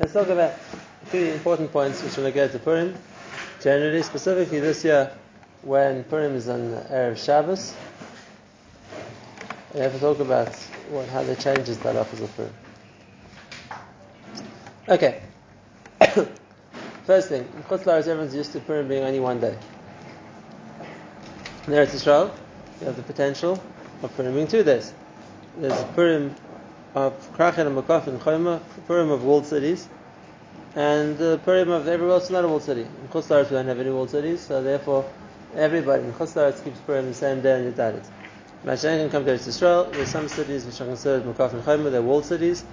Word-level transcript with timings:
Let's 0.00 0.14
talk 0.14 0.28
about 0.28 0.54
three 1.08 1.30
important 1.30 1.70
points 1.72 2.02
which 2.02 2.16
will 2.16 2.30
get 2.32 2.52
to 2.52 2.58
Purim. 2.58 2.94
Generally, 3.60 4.02
specifically 4.04 4.58
this 4.58 4.82
year, 4.82 5.12
when 5.60 6.04
Purim 6.04 6.34
is 6.36 6.48
on 6.48 6.72
Erev 6.90 7.22
Shabbos, 7.22 7.74
we 9.74 9.80
have 9.80 9.92
to 9.92 10.00
talk 10.00 10.18
about 10.20 10.54
what, 10.88 11.06
how 11.10 11.22
the 11.22 11.36
changes 11.36 11.76
that 11.80 11.96
offers 11.96 12.22
of 12.22 12.34
Purim. 12.34 12.52
Okay. 14.88 15.20
First 17.04 17.28
thing, 17.28 17.46
in 17.54 17.62
Chutz 17.64 17.86
everyone's 17.86 18.34
used 18.34 18.52
to 18.52 18.60
Purim 18.60 18.88
being 18.88 19.04
only 19.04 19.20
one 19.20 19.38
day. 19.38 19.58
In 21.66 21.74
Eretz 21.74 21.88
Yisrael, 21.88 22.34
you 22.80 22.86
have 22.86 22.96
the 22.96 23.02
potential 23.02 23.62
of 24.02 24.16
Purim 24.16 24.32
being 24.32 24.46
two 24.46 24.62
days. 24.62 24.94
There's 25.58 25.84
Purim 25.92 26.34
of 26.94 27.12
Krachin 27.36 27.66
and 27.66 27.76
Makaf 27.76 28.06
and 28.06 28.20
Chayma, 28.20 28.60
Purim 28.86 29.10
of 29.10 29.24
walled 29.24 29.46
cities, 29.46 29.88
and 30.74 31.16
the 31.18 31.40
Purim 31.44 31.70
of 31.70 31.86
everywhere 31.86 32.14
else 32.14 32.24
is 32.24 32.30
not 32.30 32.44
a 32.44 32.48
walled 32.48 32.62
city. 32.62 32.82
In 32.82 33.08
Chutz 33.08 33.28
we 33.28 33.56
don't 33.56 33.66
have 33.66 33.78
any 33.78 33.90
walled 33.90 34.10
cities, 34.10 34.40
so 34.40 34.62
therefore 34.62 35.04
everybody 35.54 36.04
in 36.04 36.12
Chutz 36.12 36.64
keeps 36.64 36.78
Purim 36.80 37.06
the 37.06 37.14
same 37.14 37.40
day 37.40 37.60
and 37.60 37.74
Yudalit. 37.74 38.06
Mashiach 38.64 39.00
can 39.00 39.10
come 39.10 39.24
to 39.24 39.32
Israel. 39.32 39.84
There's 39.92 40.08
some 40.08 40.28
cities 40.28 40.64
which 40.66 40.80
are 40.80 40.86
considered 40.86 41.24
Makaf 41.24 41.52
and 41.52 41.62
Chayma, 41.62 41.90
they're 41.90 42.02
walled 42.02 42.24
cities, 42.24 42.64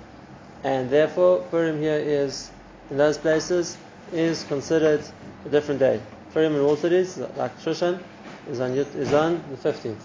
and 0.63 0.89
therefore 0.89 1.43
Purim 1.51 1.79
here 1.79 1.97
is 1.97 2.49
in 2.89 2.97
those 2.97 3.17
places 3.17 3.77
is 4.11 4.43
considered 4.45 5.03
a 5.45 5.49
different 5.49 5.79
day. 5.79 6.01
Purim 6.33 6.55
in 6.55 6.63
walled 6.63 6.79
cities, 6.79 7.17
like 7.35 7.57
Shushan, 7.59 8.01
is 8.49 8.59
on, 8.59 8.71
is 8.71 9.13
on 9.13 9.43
the 9.49 9.57
15th. 9.57 9.95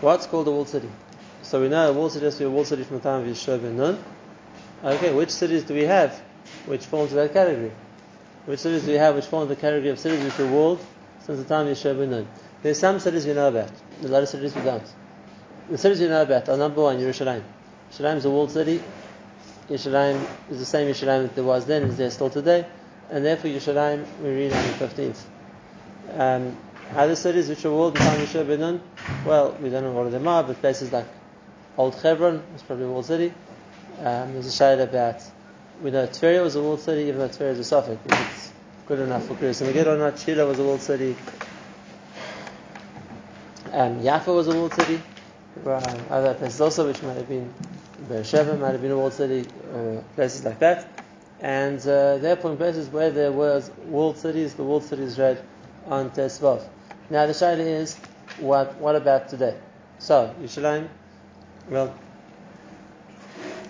What's 0.00 0.26
called 0.26 0.48
a 0.48 0.50
walled 0.50 0.68
city? 0.68 0.90
So 1.44 1.60
we 1.60 1.68
know 1.68 1.92
walled 1.92 2.12
to 2.12 2.20
be 2.20 2.44
a 2.44 2.50
walled 2.50 2.66
city 2.66 2.84
from 2.84 2.96
the 2.96 3.02
time 3.02 3.20
of 3.20 3.28
Yeshua 3.28 3.60
ben 3.60 3.76
Nun. 3.76 4.02
Okay, 4.82 5.12
which 5.12 5.28
cities 5.28 5.62
do 5.62 5.74
we 5.74 5.82
have 5.82 6.18
which 6.64 6.86
fall 6.86 7.02
into 7.02 7.16
that 7.16 7.34
category? 7.34 7.70
Which 8.46 8.60
cities 8.60 8.84
do 8.84 8.92
we 8.92 8.96
have 8.96 9.14
which 9.14 9.26
fall 9.26 9.42
into 9.42 9.54
the 9.54 9.60
category 9.60 9.90
of 9.90 9.98
cities 9.98 10.24
which 10.24 10.38
were 10.38 10.50
walled 10.50 10.84
since 11.20 11.38
the 11.38 11.44
time 11.44 11.66
of 11.66 11.76
Yeshua 11.76 11.98
ben 11.98 12.10
Nun? 12.10 12.28
There's 12.62 12.78
some 12.78 12.98
cities 12.98 13.26
we 13.26 13.34
know 13.34 13.48
about. 13.48 13.70
A 14.02 14.08
lot 14.08 14.22
of 14.22 14.28
cities 14.30 14.54
we 14.54 14.62
don't. 14.62 14.82
The 15.68 15.76
cities 15.76 16.00
we 16.00 16.08
know 16.08 16.22
about 16.22 16.48
are 16.48 16.56
number 16.56 16.80
one, 16.80 16.98
Yerushalayim. 16.98 17.42
Yerushalayim 17.92 18.16
is 18.16 18.24
a 18.24 18.30
walled 18.30 18.50
city. 18.50 18.82
Yerushalayim 19.68 20.26
is 20.50 20.60
the 20.60 20.64
same 20.64 20.90
Yerushalayim 20.90 21.24
that 21.24 21.34
there 21.34 21.44
was 21.44 21.66
then 21.66 21.82
as 21.82 21.98
there 21.98 22.10
still 22.10 22.30
today, 22.30 22.66
and 23.10 23.22
therefore 23.22 23.50
Yerushalayim 23.50 24.06
we 24.22 24.30
read 24.30 24.52
on 24.54 24.62
the 24.62 24.86
15th. 24.86 25.20
Um, 26.18 26.56
other 26.96 27.16
cities 27.16 27.50
which 27.50 27.66
are 27.66 27.70
walled 27.70 27.96
in 27.96 28.00
time 28.00 28.18
of 28.22 28.28
Yeshua 28.30 28.46
ben 28.46 28.60
Nun, 28.60 28.82
well, 29.26 29.52
we 29.60 29.68
don't 29.68 29.84
know 29.84 29.92
what 29.92 30.06
of 30.06 30.12
them 30.12 30.26
are, 30.26 30.42
but 30.42 30.58
places 30.60 30.90
like 30.90 31.06
Old 31.76 31.94
Hebron 31.96 32.42
is 32.54 32.62
probably 32.62 32.84
a 32.84 32.88
walled 32.88 33.06
city. 33.06 33.32
Um, 33.98 34.32
there's 34.32 34.46
a 34.46 34.52
shade 34.52 34.80
about, 34.80 35.22
we 35.82 35.90
know 35.90 36.06
Tveria 36.06 36.42
was 36.42 36.54
a 36.54 36.62
walled 36.62 36.80
city, 36.80 37.02
even 37.02 37.18
though 37.18 37.28
Tveria 37.28 37.58
is 37.58 37.72
a 37.72 37.74
safek. 37.74 37.98
It's 38.04 38.52
good 38.86 39.00
enough 39.00 39.26
for 39.26 39.34
Kriyas 39.34 39.60
Megillah 39.66 39.94
or 39.94 39.98
not. 39.98 40.18
Shila 40.18 40.46
was 40.46 40.58
a 40.58 40.64
walled 40.64 40.80
city. 40.80 41.16
Um, 43.72 44.02
was 44.04 44.46
a 44.46 44.54
walled 44.54 44.74
city. 44.74 45.00
Um, 45.66 45.82
other 46.10 46.34
places 46.34 46.60
also, 46.60 46.86
which 46.86 47.02
might 47.02 47.16
have 47.16 47.28
been 47.28 47.52
Beersheba, 48.08 48.56
might 48.56 48.72
have 48.72 48.82
been 48.82 48.92
a 48.92 48.96
walled 48.96 49.12
city, 49.12 49.48
uh, 49.72 50.00
places 50.14 50.44
like 50.44 50.60
that. 50.60 50.86
And 51.40 51.84
uh, 51.86 52.18
in 52.22 52.56
places 52.56 52.88
where 52.88 53.10
there 53.10 53.32
was 53.32 53.70
walled 53.86 54.18
cities, 54.18 54.54
the 54.54 54.62
walled 54.62 54.84
cities 54.84 55.18
read 55.18 55.42
on 55.86 56.10
Tesvav. 56.10 56.62
Now 57.10 57.26
the 57.26 57.32
shayla 57.32 57.58
is, 57.58 57.96
what 58.38 58.76
what 58.76 58.96
about 58.96 59.28
today? 59.28 59.56
So 59.98 60.34
Yerushalayim, 60.40 60.88
well, 61.68 61.94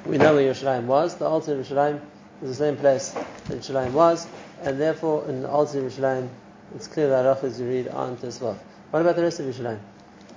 we 0.06 0.19
know 0.19 0.34
where 0.34 0.53
Yerushalayim 0.53 0.84
was. 0.84 1.14
The 1.17 1.27
altar 1.27 1.59
of 1.59 1.67
Yerushalayim 1.67 2.01
is 2.42 2.48
the 2.48 2.55
same 2.55 2.77
place 2.77 3.11
that 3.11 3.61
Yerushalayim 3.61 3.92
was, 3.92 4.27
and 4.62 4.81
therefore 4.81 5.27
in 5.28 5.42
the 5.42 5.48
altar 5.48 5.78
of 5.78 5.92
Yerushalayim, 5.92 6.28
it's 6.75 6.89
clear 6.89 7.09
that 7.09 7.27
off 7.27 7.45
as 7.45 7.61
you 7.61 7.67
read 7.67 7.89
on 7.89 8.17
Tesvav. 8.17 8.58
What 8.91 9.01
about 9.02 9.17
the 9.17 9.23
rest 9.23 9.41
of 9.41 9.46
Yerushalayim? 9.46 9.79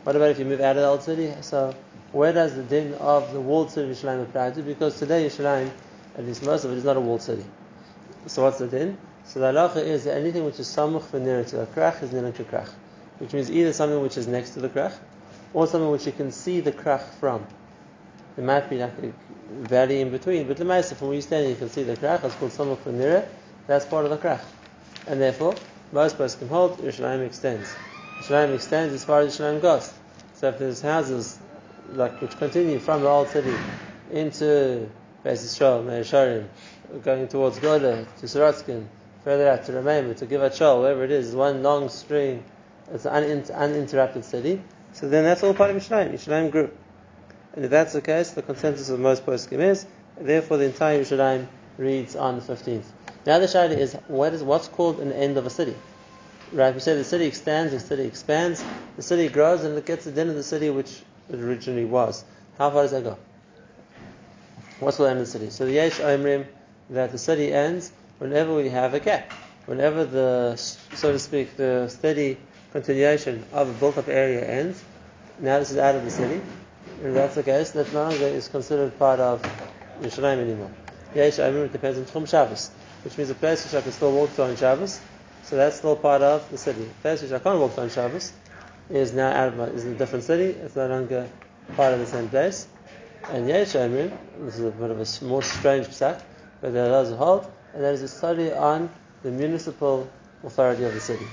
What 0.03 0.15
about 0.15 0.29
if 0.31 0.39
you 0.39 0.45
move 0.45 0.61
out 0.61 0.77
of 0.77 0.83
the 0.83 0.87
old 0.87 1.03
city? 1.03 1.33
So 1.41 1.75
where 2.11 2.31
does 2.31 2.55
the 2.55 2.63
din 2.63 2.93
of 2.95 3.33
the 3.33 3.41
walled 3.41 3.71
city 3.71 3.89
of 3.89 3.97
Yerushalayim 3.97 4.23
apply 4.23 4.51
to? 4.51 4.61
Because 4.61 4.97
today 4.97 5.27
Yerushalayim, 5.27 5.69
at 6.17 6.25
least 6.25 6.45
most 6.45 6.63
of 6.63 6.71
it, 6.71 6.77
is 6.77 6.83
not 6.83 6.95
a 6.95 7.01
walled 7.01 7.21
city. 7.21 7.45
So 8.27 8.43
what's 8.43 8.59
the 8.59 8.67
din? 8.67 8.97
So 9.25 9.39
the 9.39 9.47
halacha 9.47 9.77
is 9.77 10.05
that 10.05 10.15
anything 10.15 10.45
which 10.45 10.59
is 10.59 10.67
samuch 10.67 11.03
for 11.03 11.19
near 11.19 11.43
to 11.43 11.61
a 11.61 11.65
krach 11.65 12.01
is 12.01 12.13
near 12.13 12.31
to 12.31 12.43
krach, 12.45 12.69
which 13.19 13.33
means 13.33 13.51
either 13.51 13.73
something 13.73 14.01
which 14.01 14.15
is 14.15 14.27
next 14.27 14.51
to 14.51 14.61
the 14.61 14.69
krach, 14.69 14.93
or 15.53 15.67
something 15.67 15.91
which 15.91 16.05
you 16.05 16.11
can 16.11 16.31
see 16.31 16.59
the 16.59 16.71
krach 16.71 17.03
from. 17.19 17.45
There 18.35 18.45
might 18.45 18.69
be 18.69 18.77
like 18.77 18.93
a 19.01 19.13
valley 19.67 20.01
in 20.01 20.11
between, 20.11 20.47
but 20.47 20.57
the 20.57 20.65
from 20.95 21.07
where 21.07 21.15
you 21.15 21.21
stand, 21.21 21.49
you 21.49 21.55
can 21.55 21.69
see 21.69 21.83
the 21.83 21.95
krach. 21.95 22.23
It's 22.23 22.35
called 22.35 22.51
samuch 22.51 22.79
for 22.79 22.91
near. 22.91 23.27
That's 23.65 23.85
part 23.85 24.05
of 24.05 24.11
the 24.11 24.17
krach, 24.17 24.41
and 25.07 25.19
therefore 25.19 25.55
most 25.91 26.17
person 26.17 26.39
can 26.39 26.47
hold 26.49 26.77
Yerushalayim 26.77 27.25
extends. 27.25 27.73
Yerushalayim 28.19 28.55
extends 28.55 28.93
as 28.93 29.03
far 29.03 29.21
as 29.21 29.37
Yerushalayim 29.37 29.61
goes. 29.61 29.93
So 30.35 30.49
if 30.49 30.59
there's 30.59 30.81
houses 30.81 31.39
like 31.93 32.21
which 32.21 32.37
continue 32.37 32.79
from 32.79 33.01
the 33.01 33.07
old 33.07 33.29
city 33.29 33.55
into 34.11 34.89
Beis 35.25 35.43
Yisrael, 35.43 35.83
Meir 35.83 36.47
going 37.03 37.27
towards 37.27 37.59
Goda, 37.59 38.05
to 38.19 38.25
Sorotzkin, 38.25 38.85
further 39.23 39.49
out 39.49 39.65
to 39.65 39.73
remember 39.73 40.13
to 40.13 40.25
give 40.25 40.41
a 40.41 40.49
chol, 40.49 40.81
wherever 40.81 41.03
it 41.03 41.11
is, 41.11 41.35
one 41.35 41.63
long 41.63 41.89
string, 41.89 42.43
it's 42.91 43.05
an 43.05 43.43
uninterrupted 43.53 44.23
city. 44.23 44.61
So 44.97 45.07
then 45.07 45.25
that's 45.25 45.43
all 45.43 45.53
part 45.53 45.69
of 45.69 45.75
Yerushalayim. 45.75 46.11
Yerushalayim 46.11 46.49
grew. 46.49 46.71
And 47.53 47.63
if 47.63 47.69
that's 47.69 47.93
the 47.93 48.01
case, 48.01 48.31
the 48.31 48.41
consensus 48.41 48.89
of 48.89 48.99
most 48.99 49.27
poskim 49.27 49.59
is, 49.59 49.85
therefore 50.19 50.57
the 50.57 50.65
entire 50.65 51.01
Yerushalayim 51.01 51.45
reads 51.77 52.15
on 52.15 52.39
the 52.39 52.41
15th. 52.41 52.85
Now 53.23 53.37
the 53.37 53.45
shayla 53.45 53.77
is, 53.77 53.93
what 54.07 54.33
is 54.33 54.41
what's 54.41 54.67
called 54.67 54.99
an 54.99 55.11
end 55.11 55.37
of 55.37 55.45
a 55.45 55.51
city? 55.51 55.75
Right, 56.51 56.73
we 56.73 56.79
say 56.79 56.95
the 56.95 57.03
city 57.03 57.25
extends, 57.25 57.73
the 57.73 57.79
city 57.79 58.05
expands, 58.05 58.63
the 58.95 59.03
city 59.03 59.27
grows, 59.29 59.63
and 59.63 59.77
it 59.77 59.85
gets 59.85 60.05
the 60.05 60.19
end 60.19 60.31
of 60.31 60.35
the 60.35 60.41
city 60.41 60.71
which 60.71 61.03
it 61.29 61.39
originally 61.39 61.85
was. 61.85 62.25
How 62.57 62.71
far 62.71 62.81
does 62.81 62.91
that 62.91 63.03
go? 63.03 63.19
What's 64.79 64.97
the 64.97 65.03
end 65.03 65.19
of 65.19 65.27
the 65.27 65.31
city? 65.31 65.51
So 65.51 65.65
the 65.65 65.73
Yesh 65.73 65.99
Omrim, 65.99 66.47
that 66.89 67.11
the 67.11 67.19
city 67.19 67.53
ends 67.53 67.91
whenever 68.17 68.55
we 68.55 68.69
have 68.69 68.95
a 68.95 68.99
gap, 68.99 69.31
whenever 69.67 70.05
the, 70.05 70.55
so 70.55 71.11
to 71.11 71.19
speak, 71.19 71.55
the 71.55 71.87
steady 71.87 72.37
continuation 72.72 73.45
of 73.53 73.69
a 73.69 73.73
built-up 73.73 74.07
area 74.07 74.45
ends, 74.45 74.83
now 75.39 75.59
this 75.59 75.72
is 75.72 75.78
out 75.78 75.95
of 75.95 76.03
the 76.03 76.11
city, 76.11 76.41
and 77.03 77.16
that's 77.16 77.35
the 77.35 77.44
case, 77.44 77.72
that 77.72 77.91
no 77.94 78.09
longer 78.09 78.25
is 78.25 78.47
considered 78.47 78.97
part 78.97 79.19
of 79.19 79.41
Yerushalayim 80.01 80.39
anymore. 80.39 80.72
Yesh 81.16 81.39
Amir, 81.39 81.66
it 81.66 81.72
depends 81.72 81.97
on 81.97 82.06
Tchum 82.06 82.27
Shabbos, 82.27 82.69
which 83.03 83.17
means 83.17 83.29
a 83.29 83.35
place 83.35 83.63
which 83.63 83.73
I 83.73 83.81
can 83.81 83.91
still 83.91 84.11
walk 84.11 84.35
to 84.35 84.44
on 84.44 84.56
Shabbos, 84.56 85.00
so 85.44 85.56
that's 85.56 85.77
still 85.77 85.95
part 85.95 86.22
of 86.22 86.50
the 86.51 86.57
city. 86.57 86.83
A 86.83 87.01
place 87.01 87.22
which 87.22 87.31
I 87.31 87.39
can't 87.39 87.59
walk 87.59 87.75
to 87.75 87.81
on 87.81 87.89
Shabbos 87.89 88.33
is 88.89 89.13
now 89.13 89.31
out 89.31 89.50
of 89.50 89.57
my, 89.57 89.66
is 89.66 89.85
in 89.85 89.94
a 89.94 89.95
different 89.95 90.25
city, 90.25 90.59
it's 90.59 90.75
no 90.75 90.88
longer 90.88 91.29
part 91.75 91.94
of 91.94 92.00
the 92.00 92.06
same 92.06 92.29
place. 92.29 92.67
And 93.31 93.47
Yesh 93.47 93.75
Amir, 93.75 94.11
this 94.39 94.59
is 94.59 94.66
a 94.66 94.72
bit 94.72 94.91
of 94.91 95.00
a 95.00 95.25
more 95.25 95.41
strange 95.41 95.88
psak, 95.88 96.22
but 96.61 96.73
there 96.73 97.06
who 97.06 97.16
hold, 97.16 97.51
and 97.73 97.83
that 97.83 97.94
is 97.94 98.01
a 98.01 98.07
study 98.07 98.51
on 98.51 98.89
the 99.23 99.31
municipal 99.31 100.09
authority 100.44 100.83
of 100.83 100.94
the 100.94 101.00
city. 101.00 101.25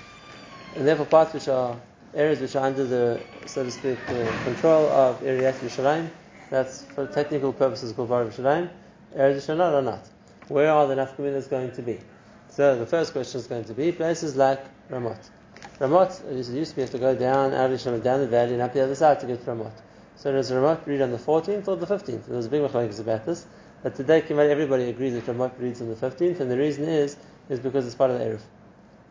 And 0.76 0.86
therefore 0.86 1.06
parts 1.06 1.32
which 1.34 1.48
are 1.48 1.76
areas 2.14 2.40
which 2.40 2.56
are 2.56 2.66
under 2.66 2.84
the, 2.84 3.20
so 3.46 3.64
to 3.64 3.70
speak, 3.70 3.98
control 4.06 4.88
of 4.88 5.20
Eriyat 5.20 5.54
Yerushalayim, 5.60 6.10
that's 6.50 6.82
for 6.82 7.06
technical 7.06 7.52
purposes 7.52 7.92
called 7.92 8.08
Bar 8.08 8.24
Yerushalayim, 8.24 8.70
areas 9.14 9.42
which 9.42 9.50
are 9.50 9.58
not 9.58 9.74
or 9.74 9.82
not. 9.82 10.08
Where 10.48 10.70
are 10.70 10.86
the 10.86 10.94
nafkaminas 10.94 11.48
going 11.48 11.72
to 11.72 11.82
be? 11.82 12.00
So 12.48 12.76
the 12.78 12.86
first 12.86 13.12
question 13.12 13.40
is 13.40 13.46
going 13.46 13.64
to 13.64 13.74
be 13.74 13.92
places 13.92 14.36
like 14.36 14.64
Ramot. 14.90 15.30
Ramot, 15.80 16.24
it 16.30 16.36
used 16.36 16.70
to 16.70 16.76
be 16.76 16.82
you 16.82 16.86
have 16.86 16.90
to 16.90 16.98
go 16.98 17.16
down 17.16 17.52
out 17.52 17.70
of 17.70 18.02
down 18.02 18.20
the 18.20 18.28
valley 18.28 18.52
and 18.52 18.62
up 18.62 18.72
the 18.72 18.82
other 18.82 18.94
side 18.94 19.20
to 19.20 19.26
get 19.26 19.44
to 19.44 19.50
Ramot. 19.50 19.72
So 20.16 20.32
does 20.32 20.52
Ramot 20.52 20.86
read 20.86 21.00
on 21.00 21.10
the 21.10 21.18
14th 21.18 21.66
or 21.66 21.76
the 21.76 21.86
15th? 21.86 22.26
There 22.26 22.36
was 22.36 22.46
a 22.46 22.48
big 22.48 22.62
machlokes 22.62 23.00
about 23.00 23.26
this. 23.26 23.46
But 23.82 23.96
today, 23.96 24.22
everybody 24.22 24.88
agrees 24.88 25.14
that 25.14 25.26
Ramot 25.26 25.58
reads 25.58 25.80
on 25.80 25.88
the 25.88 25.96
15th, 25.96 26.40
and 26.40 26.50
the 26.50 26.56
reason 26.56 26.84
is 26.84 27.16
is 27.48 27.60
because 27.60 27.86
it's 27.86 27.94
part 27.94 28.10
of 28.10 28.18
the 28.18 28.24
Erev. 28.24 28.40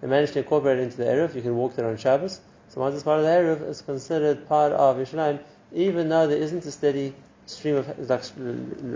They 0.04 0.10
managed 0.10 0.34
to 0.34 0.40
incorporate 0.40 0.80
it 0.80 0.82
into 0.82 0.98
the 0.98 1.06
Erev. 1.06 1.34
You 1.34 1.42
can 1.42 1.56
walk 1.56 1.78
there 1.78 1.88
on 1.88 1.96
Shabbos. 1.96 2.42
So 2.68 2.82
once 2.82 2.94
it's 2.94 3.06
part 3.06 3.20
of 3.20 3.26
the 3.26 3.32
Erev, 3.32 3.62
it's 3.70 3.82
considered 3.82 4.50
part 4.50 4.74
of 4.74 4.98
Yerushalayim, 4.98 5.40
even 5.72 6.10
though 6.10 6.28
there 6.28 6.40
isn't 6.40 6.66
a 6.66 6.72
steady 6.72 7.16
stream 7.46 7.78
of 7.78 8.10
like 8.10 8.22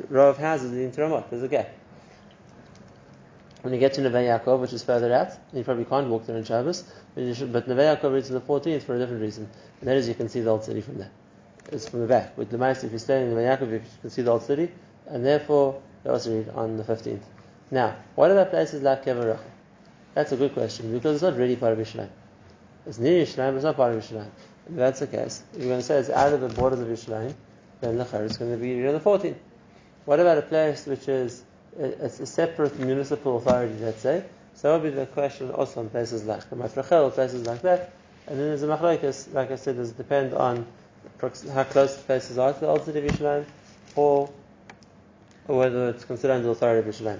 row 0.09 0.27
of 0.27 0.37
houses 0.37 0.71
to 0.71 1.01
Ramot. 1.01 1.29
There's 1.29 1.43
a 1.43 1.47
gap. 1.47 1.69
When 3.61 3.73
you 3.73 3.79
get 3.79 3.93
to 3.93 4.01
Neve 4.01 4.11
Yaakov, 4.11 4.59
which 4.59 4.73
is 4.73 4.83
further 4.83 5.13
out, 5.13 5.31
you 5.53 5.63
probably 5.63 5.85
can't 5.85 6.09
walk 6.09 6.25
there 6.25 6.35
on 6.35 6.43
Shabbos, 6.43 6.83
but, 7.15 7.53
but 7.53 7.69
Neve 7.69 7.77
Yaakov 7.77 8.13
reads 8.13 8.29
on 8.29 8.33
the 8.33 8.41
14th 8.41 8.83
for 8.83 8.95
a 8.95 8.99
different 8.99 9.21
reason, 9.21 9.49
and 9.79 9.87
that 9.87 9.95
is 9.95 10.09
you 10.09 10.13
can 10.13 10.27
see 10.27 10.41
the 10.41 10.49
old 10.49 10.65
city 10.65 10.81
from 10.81 10.97
there. 10.97 11.11
It's 11.71 11.87
from 11.87 12.01
the 12.01 12.07
back. 12.07 12.37
With 12.37 12.49
the 12.49 12.57
mice, 12.57 12.83
if 12.83 12.91
you're 12.91 12.99
standing 12.99 13.31
in 13.31 13.37
Neve 13.37 13.59
Yaakov, 13.59 13.71
you 13.71 13.81
can 14.01 14.09
see 14.09 14.23
the 14.23 14.31
old 14.31 14.43
city, 14.43 14.73
and 15.05 15.25
therefore 15.25 15.81
they 16.03 16.09
also 16.09 16.35
read 16.35 16.49
on 16.49 16.75
the 16.75 16.83
15th. 16.83 17.23
Now, 17.71 17.95
what 18.15 18.29
about 18.29 18.49
places 18.49 18.81
like 18.81 19.05
Kevarach? 19.05 19.39
That's 20.17 20.31
a 20.31 20.35
good 20.35 20.55
question 20.55 20.91
because 20.91 21.13
it's 21.13 21.21
not 21.21 21.37
really 21.37 21.55
part 21.55 21.73
of 21.73 21.77
Yerushalayim. 21.77 22.09
It's 22.87 22.97
near 22.97 23.23
Yerushalayim, 23.23 23.53
it's 23.53 23.65
not 23.65 23.75
part 23.75 23.93
of 23.93 24.03
Yerushalayim. 24.03 24.31
If 24.67 24.75
that's 24.75 24.99
the 24.99 25.05
case, 25.05 25.43
if 25.53 25.59
you're 25.59 25.67
going 25.67 25.79
to 25.79 25.85
say 25.85 25.99
it's 25.99 26.09
out 26.09 26.33
of 26.33 26.41
the 26.41 26.49
borders 26.49 26.79
of 26.79 26.87
Yerushalayim, 26.87 27.35
then 27.81 27.97
the 27.99 28.03
Chayr 28.03 28.23
is 28.23 28.35
going 28.35 28.49
to 28.49 28.57
be 28.57 28.81
the 28.81 28.99
14th. 28.99 29.35
What 30.05 30.19
about 30.19 30.39
a 30.39 30.41
place 30.41 30.87
which 30.87 31.07
is 31.07 31.43
a 31.79 32.09
separate 32.09 32.79
municipal 32.79 33.37
authority, 33.37 33.75
let's 33.79 34.01
say? 34.01 34.25
So 34.55 34.71
that 34.71 34.81
would 34.81 34.91
be 34.91 34.95
the 34.95 35.05
question 35.05 35.51
also 35.51 35.81
on 35.81 35.89
places 35.89 36.25
like 36.25 36.49
the 36.49 36.55
Mafrachel, 36.55 37.11
places 37.11 37.45
like 37.45 37.61
that. 37.61 37.93
And 38.25 38.39
then 38.39 38.47
there's 38.47 38.63
a 38.63 38.67
machlokes, 38.67 39.31
like 39.35 39.51
I 39.51 39.55
said, 39.55 39.75
does 39.75 39.91
depend 39.91 40.33
on 40.33 40.65
how 41.53 41.63
close 41.63 41.95
the 41.95 42.03
places 42.05 42.39
are 42.39 42.53
to 42.53 42.59
the 42.59 42.65
old 42.65 42.85
city 42.85 43.05
of 43.05 43.13
Yerushalayim, 43.13 43.45
or, 43.95 44.31
or 45.47 45.59
whether 45.59 45.89
it's 45.89 46.05
considered 46.05 46.33
under 46.33 46.47
the 46.47 46.53
authority 46.53 46.89
of 46.89 46.95
Yerushalayim. 46.95 47.19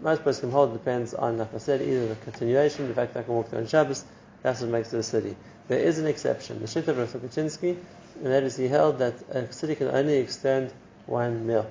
Most 0.00 0.22
places 0.22 0.40
can 0.40 0.50
hold 0.50 0.72
depends 0.72 1.14
on, 1.14 1.38
like 1.38 1.54
I 1.54 1.58
said, 1.58 1.80
either 1.80 2.08
the 2.08 2.16
continuation, 2.16 2.88
the 2.88 2.94
fact 2.94 3.14
that 3.14 3.20
I 3.20 3.22
can 3.22 3.34
walk 3.34 3.50
there 3.50 3.60
on 3.60 3.66
Shabbos, 3.66 4.04
that's 4.42 4.60
what 4.60 4.70
makes 4.70 4.92
it 4.92 4.98
a 4.98 5.02
city. 5.02 5.36
There 5.68 5.78
is 5.78 5.98
an 5.98 6.06
exception. 6.06 6.60
The 6.60 6.66
Shita 6.66 6.88
of 6.88 6.98
Rav 6.98 7.12
Tukachinsky, 7.12 7.76
and 8.16 8.26
that 8.26 8.42
is 8.42 8.56
he 8.56 8.68
held 8.68 8.98
that 8.98 9.14
a 9.30 9.52
city 9.52 9.74
can 9.74 9.88
only 9.88 10.18
extend 10.18 10.72
one 11.06 11.46
mil. 11.46 11.66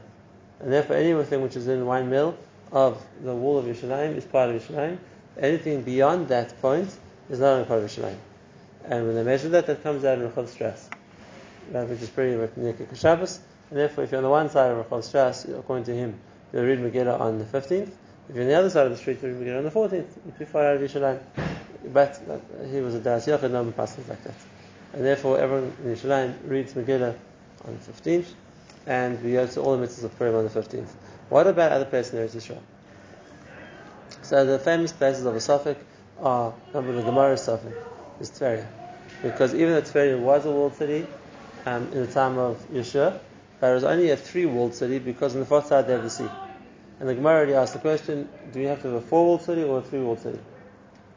And 0.60 0.74
therefore 0.74 0.96
anything 0.96 1.42
which 1.42 1.56
is 1.56 1.68
in 1.68 1.86
one 1.86 2.10
mil 2.10 2.38
of 2.72 3.02
the 3.22 3.34
wall 3.34 3.60
of 3.60 3.66
Yerushalayim 3.66 4.16
is 4.16 4.26
part 4.26 4.50
of 4.50 4.62
Yerushalayim. 4.62 4.98
Anything 5.38 5.84
beyond 5.84 6.30
that 6.30 6.60
point 6.62 6.90
is 7.30 7.40
not 7.40 7.62
a 7.62 7.66
part 7.66 7.84
of 7.84 7.90
Yerushalayim. 7.90 8.18
And 8.86 9.06
when 9.06 9.16
they 9.16 9.24
measure 9.24 9.50
that, 9.50 9.68
that 9.68 9.84
comes 9.84 10.04
out 10.04 10.20
in 10.20 10.30
Rechov 10.30 10.48
Strauss, 10.50 10.90
which 11.72 12.02
is 12.02 12.10
pretty 12.10 12.36
much 12.36 12.56
near 12.56 12.76
Shabbos. 12.96 13.40
And 13.70 13.80
therefore, 13.80 14.04
if 14.04 14.12
you're 14.12 14.20
on 14.20 14.24
the 14.24 14.30
one 14.30 14.50
side 14.50 14.72
of 14.72 14.86
Rechov 14.86 15.04
Strauss, 15.04 15.46
according 15.46 15.86
to 15.86 15.96
him, 15.96 16.20
you'll 16.54 16.64
read 16.64 16.80
Megillah 16.80 17.20
on 17.20 17.40
the 17.40 17.46
15th. 17.46 17.92
If 18.28 18.36
you're 18.36 18.44
on 18.44 18.50
the 18.50 18.58
other 18.58 18.70
side 18.70 18.88
of 18.88 18.92
the 18.92 18.98
street, 18.98 19.20
you'll 19.22 19.34
Megillah 19.34 19.60
on 19.60 19.64
the 19.66 19.72
14th, 19.72 20.08
which 20.26 20.42
is 20.42 20.50
far 20.50 20.66
out 20.66 20.82
of. 20.82 21.22
But 21.94 22.20
he 22.72 22.82
was 22.82 22.96
a 22.96 23.00
Das 23.00 23.28
Yochid, 23.28 23.52
no 23.52 23.72
passes 23.72 24.08
like 24.10 24.24
that. 24.24 24.34
And 24.94 25.06
therefore, 25.06 25.40
everyone 25.40 25.74
in 25.84 25.96
Yerushalayim 25.96 26.34
reads 26.50 26.74
Megillah 26.74 27.16
on 27.66 27.80
the 27.80 27.92
15th, 27.92 28.26
and 28.88 29.22
we 29.24 29.34
go 29.34 29.46
to 29.46 29.62
all 29.62 29.78
the 29.78 29.86
mitzvahs 29.86 30.04
of 30.06 30.18
Purim 30.18 30.36
on 30.36 30.44
the 30.44 30.50
15th. 30.50 30.90
What 31.30 31.46
about 31.46 31.72
other 31.72 31.86
places 31.86 32.14
in 32.14 32.20
Eretz 32.20 32.36
Yisrael? 32.36 32.62
So 34.24 34.44
the 34.44 34.58
famous 34.58 34.92
places 34.92 35.26
of 35.26 35.36
a 35.36 35.40
safek 35.40 35.78
are, 36.20 36.54
number 36.74 36.94
the 36.94 37.04
Gemara 37.04 37.36
safek, 37.36 37.76
is 38.20 38.32
Tveria. 38.32 38.66
Because 39.22 39.54
even 39.54 39.74
though 39.74 39.82
Tveria 39.82 40.20
was 40.20 40.46
a 40.46 40.52
walled 40.52 40.76
city 40.76 41.06
um, 41.68 41.84
in 41.92 42.06
the 42.06 42.08
time 42.08 42.40
of 42.40 42.58
Yeshua, 42.72 43.20
but 43.60 43.72
it 43.72 43.74
was 43.76 43.84
only 43.84 44.10
a 44.10 44.18
three 44.18 44.46
walled 44.46 44.74
city 44.74 44.98
because 45.00 45.36
on 45.36 45.42
the 45.42 45.46
fourth 45.46 45.68
side 45.68 45.88
they 45.88 45.94
have 45.94 46.04
the 46.04 46.10
sea. 46.10 46.30
And 47.00 47.10
the 47.10 47.16
Gemara 47.16 47.36
already 47.36 47.54
asked 47.54 47.74
the 47.74 47.80
question, 47.80 48.30
do 48.54 48.60
we 48.60 48.66
have 48.66 48.82
to 48.84 48.88
have 48.88 48.98
a 48.98 49.02
four 49.02 49.26
walled 49.26 49.42
city 49.42 49.64
or 49.64 49.80
a 49.80 49.82
three 49.82 50.00
walled 50.00 50.22
city? 50.22 50.40